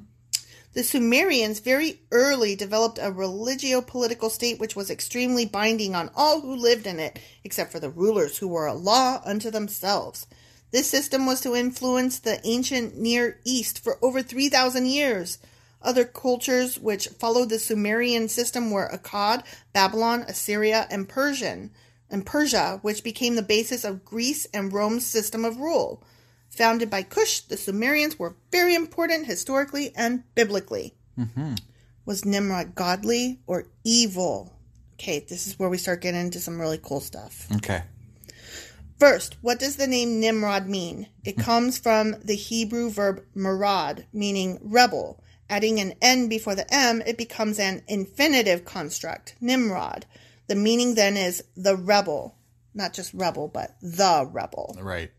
The 0.74 0.84
Sumerians 0.86 1.60
very 1.60 2.00
early 2.12 2.56
developed 2.56 2.98
a 3.02 3.12
religio 3.12 3.82
political 3.82 4.30
state 4.30 4.58
which 4.58 4.74
was 4.74 4.90
extremely 4.90 5.46
binding 5.46 5.96
on 5.96 6.10
all 6.16 6.40
who 6.40 6.56
lived 6.56 6.88
in 6.88 6.98
it, 6.98 7.20
except 7.44 7.74
for 7.74 7.80
the 7.82 7.90
rulers 7.90 8.38
who 8.38 8.48
were 8.48 8.68
a 8.68 8.74
law 8.74 9.22
unto 9.26 9.52
themselves. 9.52 10.28
This 10.72 10.90
system 10.90 11.26
was 11.26 11.42
to 11.42 11.56
influence 11.56 12.20
the 12.20 12.40
ancient 12.48 12.98
Near 12.98 13.42
East 13.44 13.84
for 13.84 14.00
over 14.02 14.22
3,000 14.22 14.86
years. 14.86 15.40
Other 15.82 16.06
cultures 16.06 16.80
which 16.80 17.10
followed 17.10 17.50
the 17.50 17.60
Sumerian 17.60 18.30
system 18.30 18.72
were 18.72 18.90
Akkad, 18.94 19.44
Babylon, 19.74 20.22
Assyria, 20.22 20.88
and 20.90 21.10
Persian, 21.10 21.72
and 22.10 22.26
Persia, 22.26 22.80
which 22.82 23.04
became 23.04 23.36
the 23.36 23.42
basis 23.42 23.84
of 23.84 24.06
Greece 24.06 24.48
and 24.54 24.72
Rome's 24.72 25.06
system 25.06 25.44
of 25.44 25.58
rule. 25.58 26.02
Founded 26.52 26.90
by 26.90 27.04
Cush, 27.04 27.42
the 27.42 27.58
Sumerians 27.58 28.20
were 28.20 28.36
very 28.52 28.76
important 28.76 29.26
historically 29.26 29.94
and 29.96 30.24
biblically. 30.36 30.94
Mm-hmm. 31.18 31.56
Was 32.06 32.26
Nimrod 32.26 32.76
godly 32.76 33.40
or 33.48 33.68
evil? 33.84 34.54
Okay, 34.96 35.26
this 35.28 35.48
is 35.48 35.58
where 35.58 35.70
we 35.70 35.78
start 35.78 36.02
getting 36.02 36.20
into 36.20 36.40
some 36.40 36.60
really 36.60 36.80
cool 36.82 37.00
stuff. 37.00 37.48
Okay. 37.56 37.84
First, 39.00 39.38
what 39.42 39.60
does 39.60 39.78
the 39.78 39.88
name 39.88 40.20
Nimrod 40.20 40.68
mean? 40.68 41.08
It 41.24 41.38
comes 41.38 41.78
from 41.78 42.16
the 42.24 42.36
Hebrew 42.36 42.92
verb 42.92 43.24
marad, 43.36 44.06
meaning 44.14 44.60
rebel. 44.62 45.24
Adding 45.50 45.80
an 45.80 45.96
N 46.02 46.28
before 46.28 46.54
the 46.54 46.72
M, 46.72 47.02
it 47.02 47.18
becomes 47.18 47.60
an 47.60 47.82
infinitive 47.88 48.64
construct, 48.64 49.36
Nimrod. 49.42 50.06
The 50.48 50.56
meaning 50.56 50.96
then 50.96 51.18
is 51.18 51.44
the 51.56 51.76
rebel. 51.76 52.36
Not 52.74 52.94
just 52.94 53.14
rebel, 53.14 53.48
but 53.48 53.76
the 53.82 54.30
rebel. 54.32 54.78
Right. 54.80 55.12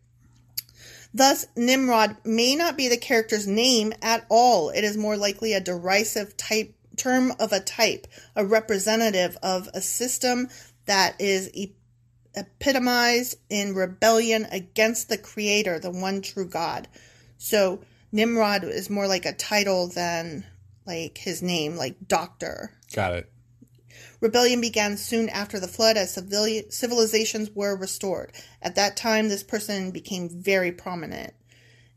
Thus, 1.14 1.46
Nimrod 1.56 2.16
may 2.24 2.56
not 2.56 2.76
be 2.76 2.88
the 2.88 2.96
character's 2.96 3.46
name 3.46 3.92
at 4.00 4.24
all. 4.28 4.70
It 4.70 4.82
is 4.82 4.96
more 4.96 5.16
likely 5.16 5.52
a 5.52 5.60
derisive 5.60 6.36
type 6.36 6.74
term 6.96 7.32
of 7.38 7.52
a 7.52 7.60
type, 7.60 8.06
a 8.36 8.44
representative 8.44 9.36
of 9.42 9.68
a 9.74 9.80
system 9.80 10.48
that 10.86 11.20
is 11.20 11.50
epitomized 12.34 13.36
in 13.50 13.74
rebellion 13.74 14.46
against 14.50 15.08
the 15.08 15.18
creator, 15.18 15.78
the 15.78 15.90
one 15.90 16.22
true 16.22 16.48
God. 16.48 16.88
So, 17.38 17.80
Nimrod 18.10 18.64
is 18.64 18.90
more 18.90 19.06
like 19.06 19.26
a 19.26 19.32
title 19.32 19.88
than 19.88 20.44
like 20.86 21.18
his 21.18 21.42
name, 21.42 21.76
like 21.76 22.08
doctor. 22.08 22.72
Got 22.94 23.14
it. 23.14 23.31
Rebellion 24.22 24.60
began 24.60 24.96
soon 24.96 25.28
after 25.30 25.58
the 25.58 25.66
flood 25.66 25.96
as 25.96 26.14
civili- 26.14 26.66
civilizations 26.70 27.50
were 27.50 27.76
restored. 27.76 28.30
At 28.62 28.76
that 28.76 28.96
time, 28.96 29.28
this 29.28 29.42
person 29.42 29.90
became 29.90 30.28
very 30.28 30.70
prominent. 30.70 31.34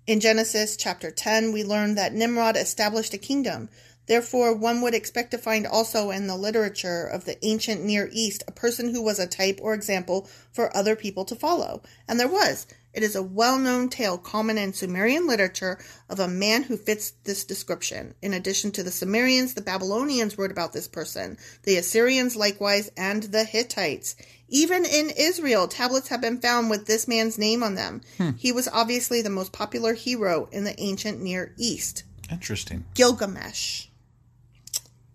In 0.07 0.19
Genesis 0.19 0.75
chapter 0.75 1.11
10, 1.11 1.51
we 1.51 1.63
learn 1.63 1.93
that 1.95 2.15
Nimrod 2.15 2.57
established 2.57 3.13
a 3.13 3.19
kingdom. 3.19 3.69
Therefore, 4.07 4.55
one 4.55 4.81
would 4.81 4.95
expect 4.95 5.29
to 5.31 5.37
find 5.37 5.67
also 5.67 6.09
in 6.09 6.25
the 6.25 6.35
literature 6.35 7.05
of 7.05 7.25
the 7.25 7.43
ancient 7.45 7.83
Near 7.83 8.09
East 8.11 8.43
a 8.47 8.51
person 8.51 8.89
who 8.89 9.03
was 9.03 9.19
a 9.19 9.27
type 9.27 9.59
or 9.61 9.75
example 9.75 10.27
for 10.51 10.75
other 10.75 10.95
people 10.95 11.25
to 11.25 11.35
follow. 11.35 11.83
And 12.07 12.19
there 12.19 12.27
was. 12.27 12.65
It 12.95 13.03
is 13.03 13.15
a 13.15 13.21
well 13.21 13.59
known 13.59 13.89
tale 13.89 14.17
common 14.17 14.57
in 14.57 14.71
Sumerian 14.71 15.27
literature 15.27 15.77
of 16.09 16.17
a 16.17 16.29
man 16.29 16.63
who 16.63 16.77
fits 16.77 17.11
this 17.25 17.43
description. 17.43 18.15
In 18.21 18.33
addition 18.33 18.71
to 18.71 18.83
the 18.83 18.91
Sumerians, 18.91 19.53
the 19.53 19.61
Babylonians 19.61 20.37
wrote 20.37 20.49
about 20.49 20.71
this 20.71 20.87
person, 20.87 21.37
the 21.63 21.75
Assyrians 21.75 22.37
likewise, 22.37 22.89
and 22.95 23.23
the 23.23 23.43
Hittites. 23.43 24.15
Even 24.47 24.85
in 24.85 25.11
Israel, 25.17 25.67
tablets 25.67 26.07
have 26.07 26.21
been 26.21 26.39
found 26.39 26.69
with 26.69 26.87
this 26.87 27.05
man's 27.05 27.37
name 27.37 27.63
on 27.63 27.75
them. 27.75 27.99
Hmm. 28.17 28.31
He 28.37 28.53
was 28.53 28.69
obviously 28.69 29.21
the 29.21 29.29
most 29.29 29.51
popular 29.51 29.93
hero 29.93 30.47
in 30.53 30.63
the 30.63 30.79
ancient 30.79 31.21
Near 31.21 31.53
East. 31.57 32.03
Interesting. 32.31 32.85
Gilgamesh. 32.93 33.87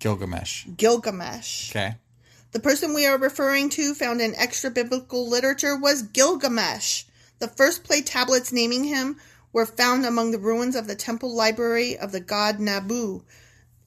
Gilgamesh. 0.01 0.67
Gilgamesh. 0.77 1.71
Okay. 1.71 1.95
The 2.53 2.61
person 2.61 2.93
we 2.93 3.07
are 3.07 3.17
referring 3.17 3.71
to, 3.71 3.95
found 3.95 4.21
in 4.21 4.35
extra 4.35 4.71
biblical 4.71 5.27
literature, 5.27 5.79
was 5.79 6.03
Gilgamesh. 6.03 7.05
The 7.41 7.49
first 7.49 7.85
clay 7.85 8.03
tablets 8.03 8.53
naming 8.53 8.85
him 8.85 9.17
were 9.53 9.67
found 9.67 10.07
among 10.07 10.31
the 10.31 10.39
ruins 10.39 10.77
of 10.77 10.87
the 10.87 10.95
temple 10.95 11.35
library 11.35 11.99
of 11.99 12.13
the 12.13 12.21
god 12.21 12.61
Nabu 12.61 13.25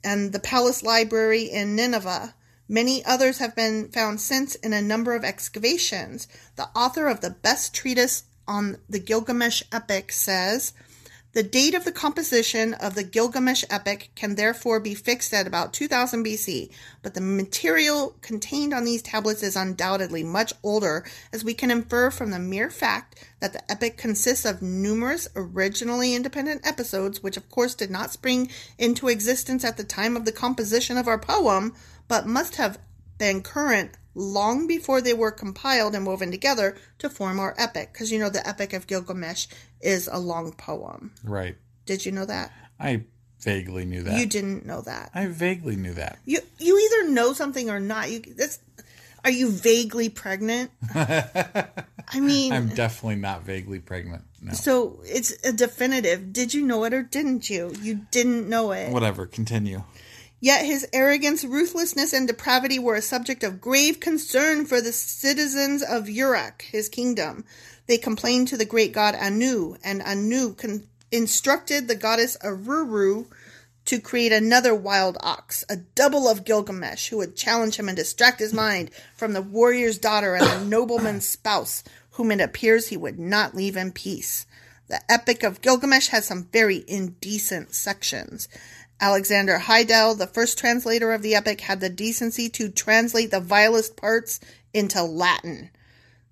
and 0.04 0.34
the 0.34 0.39
palace 0.39 0.84
library 0.84 1.43
in 1.43 1.76
Nineveh. 1.76 2.36
Many 2.68 3.06
others 3.06 3.38
have 3.38 3.56
been 3.56 3.89
found 3.89 4.20
since 4.20 4.56
in 4.56 4.74
a 4.74 4.82
number 4.82 5.14
of 5.14 5.24
excavations. 5.24 6.28
The 6.56 6.70
author 6.76 7.08
of 7.08 7.22
the 7.22 7.30
best 7.30 7.74
treatise 7.74 8.24
on 8.47 8.78
the 8.89 8.99
Gilgamesh 8.99 9.62
epic 9.72 10.12
says, 10.12 10.74
the 11.34 11.44
date 11.44 11.74
of 11.74 11.84
the 11.84 11.92
composition 11.92 12.76
of 12.76 12.94
the 12.94 13.04
Gilgamesh 13.04 13.64
epic 13.70 14.12
can 14.16 14.36
therefore 14.36 14.80
be 14.80 14.94
fixed 14.94 15.34
at 15.34 15.48
about 15.48 15.74
2000 15.74 16.24
BC, 16.24 16.72
but 17.02 17.16
the 17.16 17.22
material 17.22 18.16
contained 18.22 18.72
on 18.72 18.86
these 18.86 19.02
tablets 19.02 19.42
is 19.42 19.56
undoubtedly 19.56 20.24
much 20.24 20.54
older, 20.62 21.04
as 21.32 21.44
we 21.44 21.56
can 21.56 21.72
infer 21.72 22.12
from 22.12 22.30
the 22.30 22.38
mere 22.38 22.70
fact 22.70 23.28
that 23.40 23.52
the 23.52 23.72
epic 23.72 23.98
consists 23.98 24.46
of 24.46 24.62
numerous 24.62 25.28
originally 25.36 26.14
independent 26.14 26.66
episodes, 26.66 27.24
which 27.24 27.36
of 27.36 27.50
course 27.50 27.74
did 27.74 27.90
not 27.90 28.12
spring 28.12 28.50
into 28.78 29.08
existence 29.08 29.66
at 29.66 29.76
the 29.76 29.84
time 29.84 30.16
of 30.16 30.26
the 30.26 30.32
composition 30.32 30.98
of 30.98 31.08
our 31.08 31.20
poem, 31.20 31.74
but 32.08 32.28
must 32.28 32.58
have 32.58 32.78
been 33.18 33.42
current 33.42 33.98
long 34.16 34.68
before 34.68 35.02
they 35.02 35.14
were 35.14 35.32
compiled 35.32 35.96
and 35.96 36.06
woven 36.06 36.32
together 36.32 36.78
to 37.00 37.10
form 37.10 37.40
our 37.40 37.56
epic. 37.58 37.92
Because 37.92 38.12
you 38.12 38.20
know, 38.20 38.30
the 38.30 38.48
Epic 38.48 38.74
of 38.74 38.88
Gilgamesh 38.88 39.48
is 39.84 40.10
a 40.12 40.18
long 40.18 40.54
poem. 40.54 41.12
Right. 41.24 41.56
Did 41.86 42.06
you 42.06 42.12
know 42.12 42.26
that? 42.26 42.52
I 42.80 43.04
vaguely 43.42 43.86
knew 43.86 44.04
that. 44.04 44.20
You 44.20 44.26
didn't 44.26 44.66
know 44.66 44.82
that. 44.82 45.12
I 45.14 45.28
vaguely 45.28 45.76
knew 45.76 45.94
that. 45.94 46.20
You 46.26 46.40
you 46.60 46.80
either 46.80 47.12
know 47.12 47.34
something 47.34 47.70
or 47.70 47.80
not. 47.80 48.10
You 48.10 48.22
that's 48.22 48.60
are 49.24 49.32
you 49.32 49.50
vaguely 49.50 50.10
pregnant? 50.10 50.72
I 50.94 52.20
mean, 52.20 52.52
I'm 52.52 52.70
definitely 52.70 53.16
not 53.16 53.44
vaguely 53.44 53.80
pregnant. 53.80 54.24
No. 54.42 54.54
so 54.54 55.00
it's 55.06 55.32
a 55.46 55.54
definitive. 55.54 56.34
Did 56.34 56.54
you 56.54 56.66
know 56.66 56.84
it 56.84 56.94
or 56.94 57.04
didn't 57.04 57.50
you? 57.50 57.74
You 57.82 58.02
didn't 58.12 58.50
know 58.50 58.72
it. 58.72 58.92
Whatever. 58.92 59.26
Continue. 59.26 59.84
Yet 60.42 60.66
his 60.66 60.86
arrogance, 60.92 61.46
ruthlessness, 61.46 62.12
and 62.12 62.28
depravity 62.28 62.78
were 62.78 62.96
a 62.96 63.02
subject 63.02 63.44
of 63.44 63.62
grave 63.62 64.02
concern 64.02 64.66
for 64.66 64.82
the 64.82 64.92
citizens 64.92 65.82
of 65.82 66.10
Uruk, 66.10 66.64
his 66.64 66.90
kingdom. 66.90 67.46
They 67.88 67.98
complained 67.98 68.48
to 68.50 68.58
the 68.58 68.66
great 68.66 68.94
god 68.94 69.16
Anu, 69.16 69.78
and 69.84 70.02
Anu 70.02 70.54
con- 70.54 70.88
instructed 71.12 71.88
the 71.88 71.96
goddess 71.96 72.38
Aruru 72.44 73.28
to 73.86 74.00
create 74.00 74.32
another 74.32 74.74
wild 74.74 75.18
ox, 75.20 75.66
a 75.70 75.76
double 75.76 76.28
of 76.28 76.46
Gilgamesh, 76.46 77.10
who 77.10 77.18
would 77.18 77.36
challenge 77.36 77.76
him 77.76 77.90
and 77.90 77.98
distract 77.98 78.40
his 78.40 78.54
mind 78.54 78.90
from 79.16 79.34
the 79.34 79.42
warrior's 79.42 79.98
daughter 79.98 80.36
and 80.36 80.46
the 80.46 80.66
nobleman's 80.66 81.28
spouse, 81.28 81.84
whom 82.12 82.32
it 82.32 82.40
appears 82.40 82.88
he 82.88 82.98
would 82.98 83.20
not 83.20 83.56
leave 83.56 83.76
in 83.76 83.92
peace. 83.92 84.46
The 84.88 85.02
Epic 85.12 85.44
of 85.44 85.62
Gilgamesh 85.62 86.08
has 86.10 86.26
some 86.26 86.50
very 86.52 86.84
indecent 86.88 87.74
sections. 87.74 88.48
Alexander 89.02 89.58
Heidel, 89.58 90.16
the 90.16 90.28
first 90.28 90.58
translator 90.58 91.12
of 91.12 91.22
the 91.22 91.36
epic, 91.36 91.62
had 91.62 91.82
the 91.82 91.90
decency 91.90 92.48
to 92.50 92.70
translate 92.70 93.32
the 93.32 93.42
vilest 93.42 93.98
parts 93.98 94.40
into 94.74 95.04
Latin. 95.04 95.72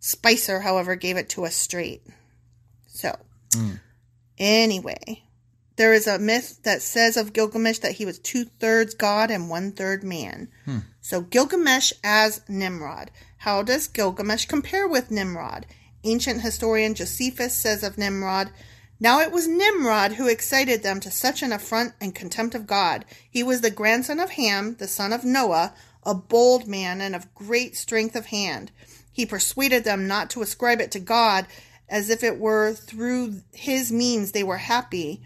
Speiser, 0.02 0.64
however, 0.64 0.95
gave 0.95 1.18
it 1.18 1.30
to 1.30 1.45
us 1.45 1.56
straight. 1.56 2.02
So, 2.88 3.16
mm. 3.52 3.80
anyway, 4.38 5.24
there 5.76 5.93
is 5.93 6.08
a 6.08 6.20
myth 6.20 6.60
that 6.64 6.82
says 6.82 7.18
of 7.18 7.34
Gilgamesh 7.34 7.80
that 7.80 7.93
he 7.93 8.06
was 8.06 8.20
two 8.20 8.45
thirds 8.45 8.93
god 8.93 9.30
and 9.32 9.49
one 9.49 9.72
third 9.72 10.04
man. 10.04 10.49
Hmm. 10.66 10.80
So, 11.02 11.22
Gilgamesh 11.22 11.93
as 12.04 12.41
Nimrod. 12.49 13.12
How 13.38 13.62
does 13.64 13.88
Gilgamesh 13.88 14.45
compare 14.45 14.88
with 14.88 15.12
Nimrod? 15.12 15.66
Ancient 16.04 16.41
historian 16.41 16.95
Josephus 16.95 17.56
says 17.56 17.84
of 17.84 17.97
Nimrod, 17.97 18.52
now 19.02 19.20
it 19.20 19.32
was 19.32 19.47
Nimrod 19.47 20.14
who 20.14 20.28
excited 20.28 20.84
them 20.84 20.99
to 20.99 21.10
such 21.10 21.41
an 21.41 21.52
affront 21.52 21.93
and 21.99 22.14
contempt 22.14 22.54
of 22.54 22.68
God. 22.68 23.04
He 23.30 23.41
was 23.41 23.62
the 23.62 23.72
grandson 23.72 24.20
of 24.20 24.32
Ham, 24.32 24.76
the 24.78 24.88
son 24.88 25.12
of 25.12 25.26
Noah, 25.26 25.74
a 26.04 26.14
bold 26.14 26.68
man 26.68 27.02
and 27.02 27.16
of 27.16 27.34
great 27.34 27.76
strength 27.76 28.16
of 28.16 28.28
hand. 28.28 28.72
He 29.12 29.26
persuaded 29.26 29.84
them 29.84 30.07
not 30.07 30.30
to 30.32 30.41
ascribe 30.41 30.82
it 30.82 30.91
to 30.91 30.99
God 30.99 31.47
as 31.89 32.09
if 32.09 32.24
it 32.24 32.39
were 32.39 32.74
through 32.74 33.41
his 33.51 33.91
means 33.91 34.32
they 34.32 34.43
were 34.43 34.57
happy, 34.57 35.22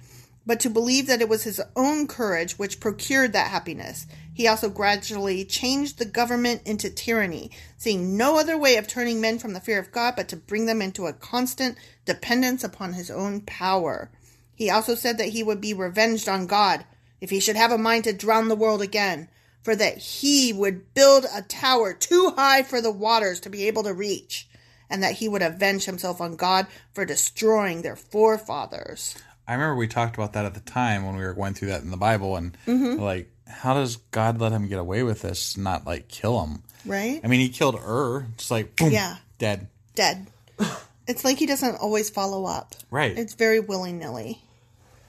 but 0.45 0.59
to 0.59 0.69
believe 0.69 1.07
that 1.07 1.21
it 1.21 1.29
was 1.29 1.43
his 1.43 1.61
own 1.75 2.07
courage 2.07 2.57
which 2.57 2.79
procured 2.79 3.33
that 3.33 3.51
happiness. 3.51 4.07
He 4.33 4.47
also 4.47 4.69
gradually 4.69 5.45
changed 5.45 5.97
the 5.97 6.05
government 6.05 6.61
into 6.65 6.89
tyranny, 6.89 7.51
seeing 7.77 8.17
no 8.17 8.37
other 8.37 8.57
way 8.57 8.77
of 8.77 8.87
turning 8.87 9.21
men 9.21 9.39
from 9.39 9.53
the 9.53 9.61
fear 9.61 9.79
of 9.79 9.91
God 9.91 10.15
but 10.15 10.27
to 10.29 10.35
bring 10.35 10.65
them 10.65 10.81
into 10.81 11.05
a 11.07 11.13
constant 11.13 11.77
dependence 12.05 12.63
upon 12.63 12.93
his 12.93 13.09
own 13.11 13.41
power. 13.41 14.09
He 14.55 14.69
also 14.69 14.95
said 14.95 15.17
that 15.19 15.29
he 15.29 15.43
would 15.43 15.61
be 15.61 15.73
revenged 15.73 16.27
on 16.27 16.47
God 16.47 16.85
if 17.21 17.29
he 17.29 17.39
should 17.39 17.55
have 17.55 17.71
a 17.71 17.77
mind 17.77 18.03
to 18.05 18.13
drown 18.13 18.47
the 18.47 18.55
world 18.55 18.81
again, 18.81 19.29
for 19.65 19.75
that 19.75 19.97
he 19.97 20.53
would 20.53 20.93
build 20.93 21.25
a 21.33 21.41
tower 21.41 21.91
too 21.91 22.31
high 22.37 22.61
for 22.61 22.79
the 22.81 22.91
waters 22.91 23.39
to 23.39 23.49
be 23.49 23.67
able 23.67 23.81
to 23.81 23.93
reach, 23.95 24.47
and 24.91 25.01
that 25.01 25.13
he 25.15 25.27
would 25.27 25.41
avenge 25.41 25.85
himself 25.85 26.21
on 26.21 26.35
God 26.35 26.67
for 26.93 27.03
destroying 27.03 27.81
their 27.81 27.95
forefathers. 27.95 29.15
I 29.47 29.53
remember 29.53 29.75
we 29.75 29.87
talked 29.87 30.15
about 30.15 30.33
that 30.33 30.45
at 30.45 30.53
the 30.53 30.59
time 30.59 31.03
when 31.03 31.15
we 31.15 31.23
were 31.23 31.33
going 31.33 31.55
through 31.55 31.69
that 31.69 31.81
in 31.81 31.89
the 31.89 31.97
Bible, 31.97 32.35
and 32.35 32.55
Mhm. 32.67 32.99
like, 32.99 33.31
how 33.47 33.73
does 33.73 33.97
God 34.11 34.39
let 34.39 34.51
him 34.51 34.67
get 34.67 34.77
away 34.77 35.01
with 35.01 35.23
this? 35.23 35.57
Not 35.57 35.85
like 35.87 36.07
kill 36.09 36.39
him, 36.43 36.61
Right? 36.85 37.19
I 37.23 37.27
mean, 37.27 37.39
he 37.39 37.49
killed 37.49 37.75
Ur, 37.75 38.27
just 38.37 38.51
like 38.51 38.75
boom, 38.75 38.91
Yeah. 38.91 39.17
dead. 39.39 39.67
Dead. 39.95 40.27
It's 41.07 41.23
like 41.23 41.37
he 41.37 41.45
doesn't 41.45 41.75
always 41.75 42.09
follow 42.09 42.45
up. 42.45 42.73
Right. 42.89 43.15
It's 43.17 43.35
very 43.35 43.59
willy 43.59 43.93
nilly. 43.93 44.41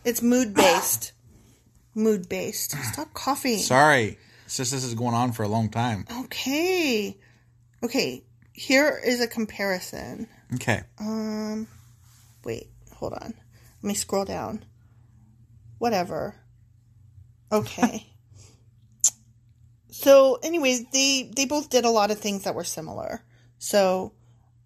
It's 0.05 0.21
mood 0.21 0.53
based. 0.53 1.13
mood 1.95 2.29
based. 2.29 2.73
Stop 2.93 3.15
coughing. 3.15 3.59
Sorry, 3.59 4.19
it's 4.47 4.57
just 4.57 4.73
this 4.73 4.85
is 4.85 4.95
going 4.95 5.15
on 5.15 5.33
for 5.33 5.43
a 5.43 5.49
long 5.49 5.69
time. 5.69 6.07
Okay. 6.23 7.19
Okay. 7.83 8.25
Here 8.53 8.99
is 9.05 9.21
a 9.21 9.29
comparison. 9.29 10.29
Okay, 10.55 10.83
Um, 10.99 11.67
wait, 12.45 12.71
hold 12.95 13.13
on. 13.13 13.35
Let 13.83 13.89
me 13.89 13.95
scroll 13.95 14.25
down. 14.25 14.65
Whatever. 15.79 16.37
Okay. 17.53 18.07
so 19.91 20.39
anyways, 20.43 20.85
they 20.93 21.31
they 21.35 21.45
both 21.45 21.69
did 21.69 21.85
a 21.85 21.91
lot 21.91 22.11
of 22.11 22.19
things 22.19 22.45
that 22.45 22.55
were 22.55 22.65
similar. 22.65 23.23
So 23.59 24.13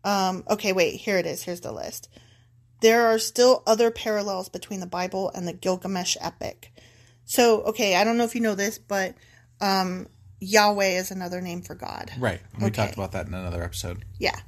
um 0.04 0.44
okay, 0.48 0.72
wait, 0.72 1.00
here 1.00 1.18
it 1.18 1.26
is. 1.26 1.42
Here's 1.42 1.62
the 1.62 1.72
list. 1.72 2.08
There 2.80 3.06
are 3.08 3.18
still 3.18 3.62
other 3.66 3.90
parallels 3.90 4.48
between 4.48 4.80
the 4.80 4.86
Bible 4.86 5.30
and 5.34 5.48
the 5.48 5.52
Gilgamesh 5.52 6.16
epic. 6.20 6.72
So, 7.26 7.60
okay, 7.62 7.94
I 7.94 8.04
don't 8.04 8.16
know 8.16 8.24
if 8.24 8.34
you 8.34 8.40
know 8.40 8.54
this, 8.54 8.78
but 8.78 9.14
um 9.60 10.06
Yahweh 10.40 10.98
is 10.98 11.10
another 11.10 11.40
name 11.40 11.60
for 11.62 11.74
God. 11.74 12.10
Right. 12.18 12.40
We 12.58 12.66
Okay. 12.66 12.70
talked 12.74 12.94
about 12.94 13.12
that 13.12 13.26
in 13.26 13.34
another 13.34 13.62
episode. 13.62 14.04
Yeah. 14.18 14.38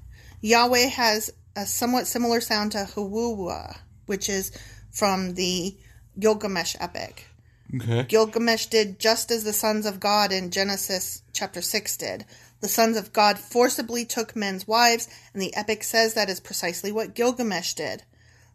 Yahweh 0.40 0.86
has 0.88 1.30
a 1.54 1.66
somewhat 1.66 2.06
similar 2.06 2.40
sound 2.40 2.72
to 2.72 2.88
Hawuwa, 2.94 3.76
which 4.06 4.28
is 4.28 4.52
from 4.90 5.34
the 5.34 5.76
Gilgamesh 6.18 6.76
epic. 6.80 7.26
Okay. 7.74 8.04
Gilgamesh 8.04 8.66
did 8.66 8.98
just 8.98 9.30
as 9.30 9.44
the 9.44 9.52
sons 9.52 9.84
of 9.86 10.00
God 10.00 10.32
in 10.32 10.50
Genesis 10.50 11.22
chapter 11.32 11.60
6 11.62 11.96
did. 11.96 12.24
The 12.60 12.68
sons 12.68 12.96
of 12.96 13.12
God 13.12 13.38
forcibly 13.38 14.04
took 14.04 14.36
men's 14.36 14.68
wives, 14.68 15.08
and 15.32 15.42
the 15.42 15.54
epic 15.54 15.82
says 15.82 16.14
that 16.14 16.28
is 16.30 16.38
precisely 16.40 16.92
what 16.92 17.14
Gilgamesh 17.14 17.74
did. 17.74 18.04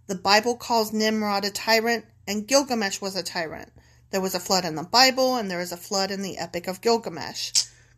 The 0.08 0.16
Bible 0.16 0.56
calls 0.56 0.94
Nimrod 0.94 1.46
a 1.46 1.52
tyrant, 1.52 2.06
and 2.28 2.48
Gilgamesh 2.48 3.02
was 3.02 3.16
a 3.16 3.24
tyrant. 3.24 3.72
There 4.10 4.22
was 4.22 4.36
a 4.36 4.40
flood 4.40 4.66
in 4.66 4.76
the 4.76 4.84
Bible, 4.84 5.36
and 5.36 5.52
there 5.52 5.62
is 5.62 5.72
a 5.72 5.78
flood 5.78 6.12
in 6.12 6.22
the 6.22 6.38
epic 6.38 6.68
of 6.68 6.82
Gilgamesh. 6.82 7.52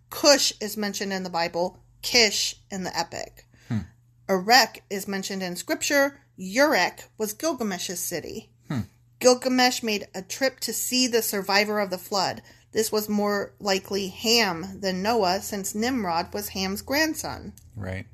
Cush 0.10 0.54
is 0.60 0.76
mentioned 0.76 1.14
in 1.14 1.24
the 1.24 1.30
Bible, 1.30 1.80
Kish 2.02 2.56
in 2.72 2.84
the 2.84 2.98
epic. 2.98 3.46
Hmm. 3.68 3.80
Erech 4.28 4.84
is 4.90 5.08
mentioned 5.08 5.44
in 5.44 5.56
scripture. 5.56 6.22
Urek 6.40 7.04
was 7.18 7.34
Gilgamesh's 7.34 8.00
city. 8.00 8.50
Hmm. 8.68 8.82
Gilgamesh 9.20 9.84
made 9.84 10.08
a 10.16 10.22
trip 10.22 10.60
to 10.62 10.74
see 10.74 11.08
the 11.08 11.22
survivor 11.22 11.80
of 11.80 11.90
the 11.90 11.98
flood. 11.98 12.42
This 12.72 12.92
was 12.92 13.10
more 13.10 13.54
likely 13.60 14.08
Ham 14.08 14.80
than 14.80 15.02
Noah, 15.02 15.42
since 15.42 15.76
Nimrod 15.76 16.34
was 16.34 16.50
Ham's 16.50 16.82
grandson. 16.82 17.54
Right. 17.76 18.06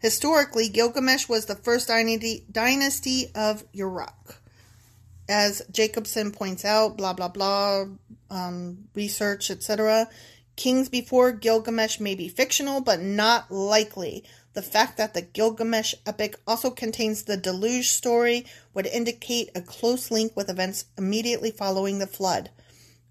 Historically, 0.00 0.68
Gilgamesh 0.68 1.28
was 1.28 1.46
the 1.46 1.54
first 1.54 1.88
dynasty, 1.88 2.44
dynasty 2.50 3.30
of 3.34 3.64
Uruk. 3.72 4.41
As 5.28 5.62
Jacobsen 5.70 6.32
points 6.32 6.64
out, 6.64 6.96
blah, 6.96 7.12
blah, 7.12 7.28
blah, 7.28 7.86
um, 8.30 8.88
research, 8.94 9.50
etc. 9.50 10.08
Kings 10.56 10.88
before 10.88 11.32
Gilgamesh 11.32 12.00
may 12.00 12.14
be 12.14 12.28
fictional, 12.28 12.80
but 12.80 13.00
not 13.00 13.50
likely. 13.50 14.24
The 14.54 14.62
fact 14.62 14.98
that 14.98 15.14
the 15.14 15.22
Gilgamesh 15.22 15.94
epic 16.04 16.38
also 16.46 16.70
contains 16.70 17.22
the 17.22 17.38
deluge 17.38 17.88
story 17.88 18.44
would 18.74 18.86
indicate 18.86 19.50
a 19.54 19.62
close 19.62 20.10
link 20.10 20.36
with 20.36 20.50
events 20.50 20.84
immediately 20.98 21.50
following 21.50 21.98
the 21.98 22.06
flood. 22.06 22.50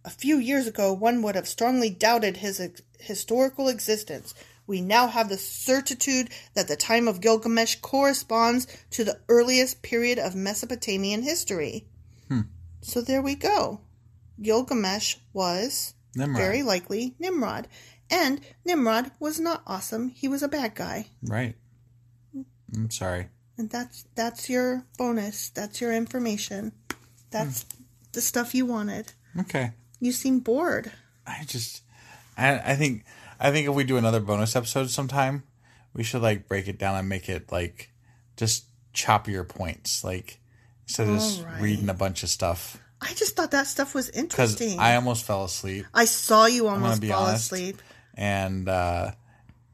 A 0.06 0.10
few 0.10 0.38
years 0.38 0.68
ago, 0.68 0.94
one 0.94 1.22
would 1.22 1.36
have 1.36 1.48
strongly 1.48 1.90
doubted 1.90 2.38
his 2.38 2.60
ex- 2.60 2.82
historical 3.00 3.68
existence. 3.68 4.34
We 4.68 4.82
now 4.82 5.08
have 5.08 5.30
the 5.30 5.38
certitude 5.38 6.30
that 6.54 6.68
the 6.68 6.76
time 6.76 7.08
of 7.08 7.22
Gilgamesh 7.22 7.76
corresponds 7.82 8.68
to 8.92 9.04
the 9.04 9.20
earliest 9.28 9.82
period 9.82 10.20
of 10.20 10.36
Mesopotamian 10.36 11.24
history. 11.24 11.86
Hmm. 12.84 12.86
So 12.92 13.02
there 13.02 13.22
we 13.22 13.36
go. 13.36 13.82
Gilgamesh 14.42 15.18
was 15.34 15.94
Nimrod. 16.16 16.38
very 16.38 16.64
likely 16.64 17.16
Nimrod. 17.20 17.68
And 18.10 18.42
Nimrod 18.66 19.12
was 19.20 19.40
not 19.40 19.64
awesome. 19.66 20.10
He 20.10 20.28
was 20.28 20.44
a 20.44 20.48
bad 20.50 20.76
guy. 20.76 21.08
Right. 21.24 21.56
I'm 22.74 22.90
sorry. 22.90 23.30
And 23.58 23.70
that's 23.70 24.06
that's 24.16 24.50
your 24.50 24.86
bonus. 24.98 25.50
That's 25.50 25.80
your 25.80 25.94
information. 25.94 26.74
That's 27.30 27.66
the 28.12 28.22
stuff 28.22 28.54
you 28.54 28.66
wanted. 28.66 29.14
Okay. 29.40 29.72
You 30.00 30.12
seem 30.12 30.40
bored. 30.40 30.92
I 31.26 31.44
just, 31.46 31.84
I, 32.38 32.60
I 32.72 32.76
think, 32.76 33.06
I 33.40 33.52
think 33.52 33.70
if 33.70 33.76
we 33.76 33.84
do 33.84 33.98
another 33.98 34.20
bonus 34.20 34.56
episode 34.56 34.90
sometime, 34.90 35.44
we 35.94 36.04
should 36.04 36.22
like 36.22 36.48
break 36.48 36.68
it 36.68 36.80
down 36.80 36.98
and 36.98 37.08
make 37.08 37.30
it 37.30 37.52
like 37.52 37.92
just 38.36 38.66
choppier 38.94 39.48
points, 39.48 40.04
like 40.04 40.41
instead 40.92 41.08
of 41.08 41.16
just 41.16 41.40
Alright. 41.42 41.62
reading 41.62 41.90
a 41.90 41.94
bunch 41.94 42.24
of 42.24 42.30
stuff. 42.30 42.78
I 43.02 43.14
just 43.14 43.36
thought 43.36 43.52
that 43.52 43.66
stuff 43.68 43.96
was 43.96 44.10
interesting. 44.10 44.78
I 44.78 44.96
almost 44.96 45.26
fell 45.26 45.44
asleep. 45.46 45.86
I 45.94 46.06
saw 46.06 46.46
you 46.46 46.68
almost 46.68 47.04
fall 47.04 47.24
honest. 47.24 47.46
asleep. 47.52 47.82
and 48.14 48.68
uh, 48.70 49.12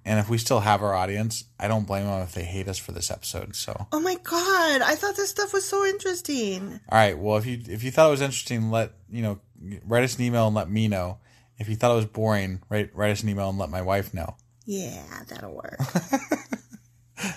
and 0.05 0.19
if 0.19 0.29
we 0.29 0.37
still 0.37 0.61
have 0.61 0.81
our 0.81 0.93
audience, 0.93 1.43
I 1.59 1.67
don't 1.67 1.85
blame 1.85 2.05
them 2.05 2.21
if 2.21 2.33
they 2.33 2.43
hate 2.45 2.69
us 2.69 2.77
for 2.77 2.93
this 2.93 3.11
episode. 3.11 3.55
So, 3.55 3.87
Oh 3.91 3.99
my 3.99 4.15
god! 4.15 4.81
I 4.81 4.95
thought 4.95 5.17
this 5.17 5.29
stuff 5.31 5.51
was 5.53 5.65
so 5.65 5.85
interesting. 5.85 6.79
All 6.89 6.97
right. 6.97 7.17
Well, 7.17 7.35
if 7.37 7.45
you 7.45 7.59
if 7.67 7.83
you 7.83 7.91
thought 7.91 8.07
it 8.07 8.11
was 8.11 8.21
interesting, 8.21 8.71
let 8.71 8.93
you 9.11 9.21
know, 9.23 9.39
write 9.85 10.03
us 10.03 10.15
an 10.17 10.23
email 10.23 10.47
and 10.47 10.55
let 10.55 10.69
me 10.69 10.87
know. 10.87 11.17
If 11.57 11.67
you 11.67 11.75
thought 11.75 11.91
it 11.91 11.95
was 11.95 12.05
boring, 12.05 12.61
write 12.69 12.95
write 12.95 13.11
us 13.11 13.23
an 13.23 13.29
email 13.29 13.49
and 13.49 13.57
let 13.57 13.69
my 13.69 13.81
wife 13.81 14.13
know. 14.13 14.37
Yeah, 14.65 15.03
that'll 15.27 15.53
work. 15.55 15.79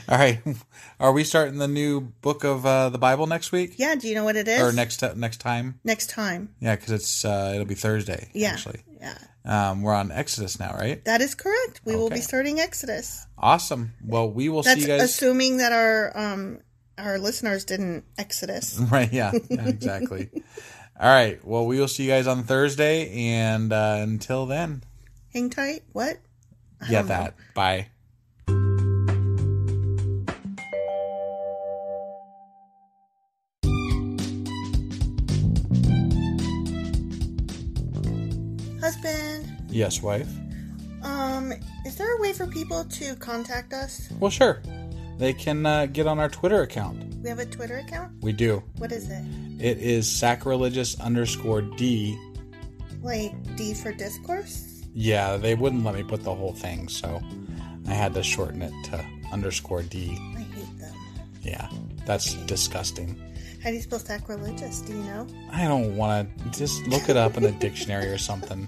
All 0.09 0.19
right. 0.19 0.41
Are 1.01 1.13
we 1.13 1.25
starting 1.25 1.57
the 1.59 1.69
new 1.69 2.01
book 2.01 2.45
of 2.45 2.67
uh, 2.67 2.91
the 2.91 2.99
Bible 2.99 3.27
next 3.27 3.53
week? 3.53 3.75
yeah. 3.79 3.95
Do 3.95 4.09
you 4.09 4.15
know 4.15 4.25
what 4.25 4.37
it 4.37 4.47
is? 4.49 4.61
Or 4.61 4.73
next 4.73 5.03
next 5.17 5.39
time? 5.39 5.81
next 5.85 6.11
time. 6.11 6.55
Yeah, 6.61 6.77
because 6.77 6.91
it's 6.93 7.25
uh, 7.25 7.53
it'll 7.55 7.67
be 7.67 7.75
Thursday. 7.75 8.31
Yeah. 8.35 8.51
Actually, 8.53 8.83
Yeah. 9.01 9.17
um, 9.45 9.83
we're 9.83 9.95
on 9.95 10.13
Exodus 10.13 10.59
now, 10.61 10.75
right? 10.79 11.03
That 11.07 11.21
is 11.23 11.35
correct. 11.35 11.81
We 11.85 11.97
will 11.97 12.11
be 12.11 12.21
starting 12.21 12.61
Exodus. 12.61 13.27
Awesome. 13.39 13.93
Well, 14.05 14.31
we 14.31 14.49
will 14.51 14.63
That's 14.63 14.77
see 14.83 14.83
you 14.91 14.99
guys. 14.99 15.03
assuming 15.03 15.57
that 15.59 15.73
our 15.73 16.13
um 16.17 16.59
our 16.99 17.19
listeners 17.19 17.65
didn't 17.65 18.05
Exodus. 18.19 18.79
right. 18.91 19.11
Yeah. 19.11 19.33
exactly. 19.49 20.29
All 21.01 21.09
right. 21.09 21.43
Well, 21.43 21.65
we 21.67 21.81
will 21.81 21.89
see 21.89 22.03
you 22.03 22.11
guys 22.11 22.27
on 22.27 22.45
Thursday, 22.45 23.11
and 23.33 23.73
uh, 23.73 23.97
until 24.01 24.45
then, 24.45 24.83
Hang 25.33 25.49
tight. 25.49 25.85
What? 25.93 26.19
yeah, 26.91 26.99
don't 26.99 27.09
know. 27.09 27.15
that. 27.15 27.35
Bye. 27.55 27.87
Husband. 38.91 39.47
Yes, 39.69 40.03
wife. 40.03 40.29
Um, 41.03 41.53
is 41.87 41.97
there 41.97 42.17
a 42.17 42.21
way 42.21 42.33
for 42.33 42.49
people 42.49 42.85
to 42.85 43.15
contact 43.17 43.73
us? 43.73 44.11
Well, 44.19 44.33
sure. 44.33 44.61
They 45.17 45.33
can 45.33 45.65
uh, 45.65 45.87
get 45.87 46.09
on 46.09 46.19
our 46.19 46.29
Twitter 46.29 46.63
account. 46.63 47.15
We 47.23 47.29
have 47.29 47.39
a 47.39 47.47
Twitter 47.47 47.79
account. 47.79 48.13
We 48.21 48.33
do. 48.33 48.65
What 48.79 48.91
is 48.91 49.09
it? 49.09 49.23
It 49.61 49.79
is 49.79 50.11
sacrilegious 50.11 50.99
underscore 50.99 51.63
D. 51.63 52.19
Like 53.01 53.57
D 53.57 53.75
for 53.75 53.93
discourse? 53.93 54.83
Yeah, 54.93 55.37
they 55.37 55.55
wouldn't 55.55 55.85
let 55.85 55.95
me 55.95 56.03
put 56.03 56.25
the 56.25 56.35
whole 56.35 56.53
thing, 56.53 56.89
so 56.89 57.21
I 57.87 57.93
had 57.93 58.13
to 58.15 58.25
shorten 58.25 58.61
it 58.61 58.73
to 58.87 59.07
underscore 59.33 59.83
D. 59.83 60.19
I 60.37 60.41
hate 60.41 60.79
them. 60.81 60.95
Yeah, 61.43 61.71
that's 62.07 62.35
disgusting. 62.47 63.23
How 63.63 63.69
do 63.71 63.77
you 63.77 63.83
spell 63.83 63.99
sacrilegious? 63.99 64.81
Do 64.81 64.93
you 64.93 65.03
know? 65.03 65.27
I 65.53 65.69
don't 65.69 65.97
want 65.97 66.31
to 66.39 66.59
just 66.59 66.87
look 66.87 67.09
it 67.09 67.17
up 67.17 67.37
in 67.37 67.45
a 67.45 67.53
dictionary 67.53 68.07
or 68.07 68.17
something. 68.19 68.67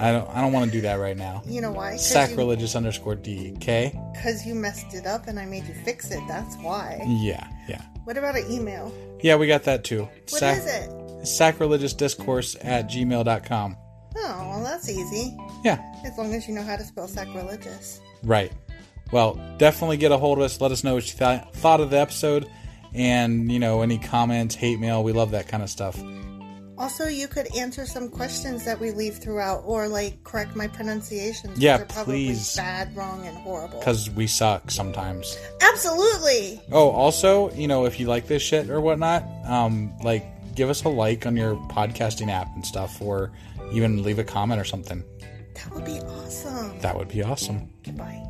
I 0.00 0.10
don't. 0.12 0.28
I 0.30 0.40
don't 0.40 0.52
want 0.52 0.66
to 0.66 0.70
do 0.72 0.80
that 0.82 0.96
right 0.96 1.16
now. 1.16 1.42
You 1.46 1.60
know 1.60 1.70
why? 1.72 1.96
Sacrilegious 1.96 2.74
underscore 2.74 3.14
D. 3.14 3.54
Okay. 3.56 3.98
Because 4.12 4.44
you 4.44 4.54
messed 4.54 4.94
it 4.94 5.06
up 5.06 5.28
and 5.28 5.38
I 5.38 5.46
made 5.46 5.66
you 5.66 5.74
fix 5.84 6.10
it. 6.10 6.20
That's 6.26 6.56
why. 6.56 7.00
Yeah. 7.06 7.46
Yeah. 7.68 7.82
What 8.04 8.16
about 8.16 8.36
an 8.36 8.50
email? 8.50 8.92
Yeah, 9.22 9.36
we 9.36 9.46
got 9.46 9.64
that 9.64 9.84
too. 9.84 10.08
What 10.30 10.42
is 10.42 10.66
it? 10.66 11.26
Sacrilegious 11.26 11.92
discourse 11.94 12.56
at 12.62 12.88
gmail.com. 12.88 13.76
Oh, 14.18 14.48
well, 14.48 14.62
that's 14.62 14.88
easy. 14.88 15.36
Yeah. 15.64 15.82
As 16.04 16.16
long 16.16 16.34
as 16.34 16.48
you 16.48 16.54
know 16.54 16.62
how 16.62 16.76
to 16.76 16.84
spell 16.84 17.08
sacrilegious. 17.08 18.00
Right. 18.22 18.52
Well, 19.12 19.34
definitely 19.58 19.98
get 19.98 20.10
a 20.12 20.16
hold 20.18 20.38
of 20.38 20.44
us. 20.44 20.60
Let 20.60 20.72
us 20.72 20.82
know 20.84 20.94
what 20.94 21.06
you 21.12 21.18
th- 21.18 21.42
thought 21.54 21.80
of 21.80 21.90
the 21.90 21.98
episode, 21.98 22.50
and 22.96 23.52
you 23.52 23.58
know 23.58 23.82
any 23.82 23.98
comments, 23.98 24.54
hate 24.54 24.80
mail. 24.80 25.04
We 25.04 25.12
love 25.12 25.30
that 25.32 25.48
kind 25.48 25.62
of 25.62 25.70
stuff. 25.70 26.02
Also, 26.78 27.06
you 27.06 27.26
could 27.26 27.54
answer 27.56 27.86
some 27.86 28.10
questions 28.10 28.64
that 28.66 28.78
we 28.78 28.90
leave 28.90 29.16
throughout, 29.16 29.62
or 29.64 29.88
like 29.88 30.22
correct 30.24 30.54
my 30.54 30.66
pronunciations. 30.66 31.58
Yeah, 31.58 31.78
which 31.78 31.90
are 31.90 31.92
probably 31.94 32.26
please. 32.26 32.56
Bad, 32.56 32.94
wrong, 32.96 33.26
and 33.26 33.36
horrible. 33.38 33.78
Because 33.78 34.10
we 34.10 34.26
suck 34.26 34.70
sometimes. 34.70 35.38
Absolutely. 35.62 36.60
Oh, 36.72 36.90
also, 36.90 37.50
you 37.52 37.66
know, 37.68 37.86
if 37.86 37.98
you 37.98 38.06
like 38.08 38.26
this 38.26 38.42
shit 38.42 38.68
or 38.68 38.80
whatnot, 38.80 39.24
um, 39.46 39.96
like 40.02 40.26
give 40.54 40.68
us 40.68 40.84
a 40.84 40.88
like 40.88 41.26
on 41.26 41.36
your 41.36 41.56
podcasting 41.68 42.30
app 42.30 42.48
and 42.54 42.66
stuff, 42.66 43.00
or 43.00 43.32
even 43.72 44.02
leave 44.02 44.18
a 44.18 44.24
comment 44.24 44.60
or 44.60 44.64
something. 44.64 45.02
That 45.54 45.72
would 45.72 45.84
be 45.86 45.98
awesome. 46.00 46.78
That 46.80 46.96
would 46.96 47.08
be 47.08 47.22
awesome. 47.22 47.70
Goodbye. 47.82 48.22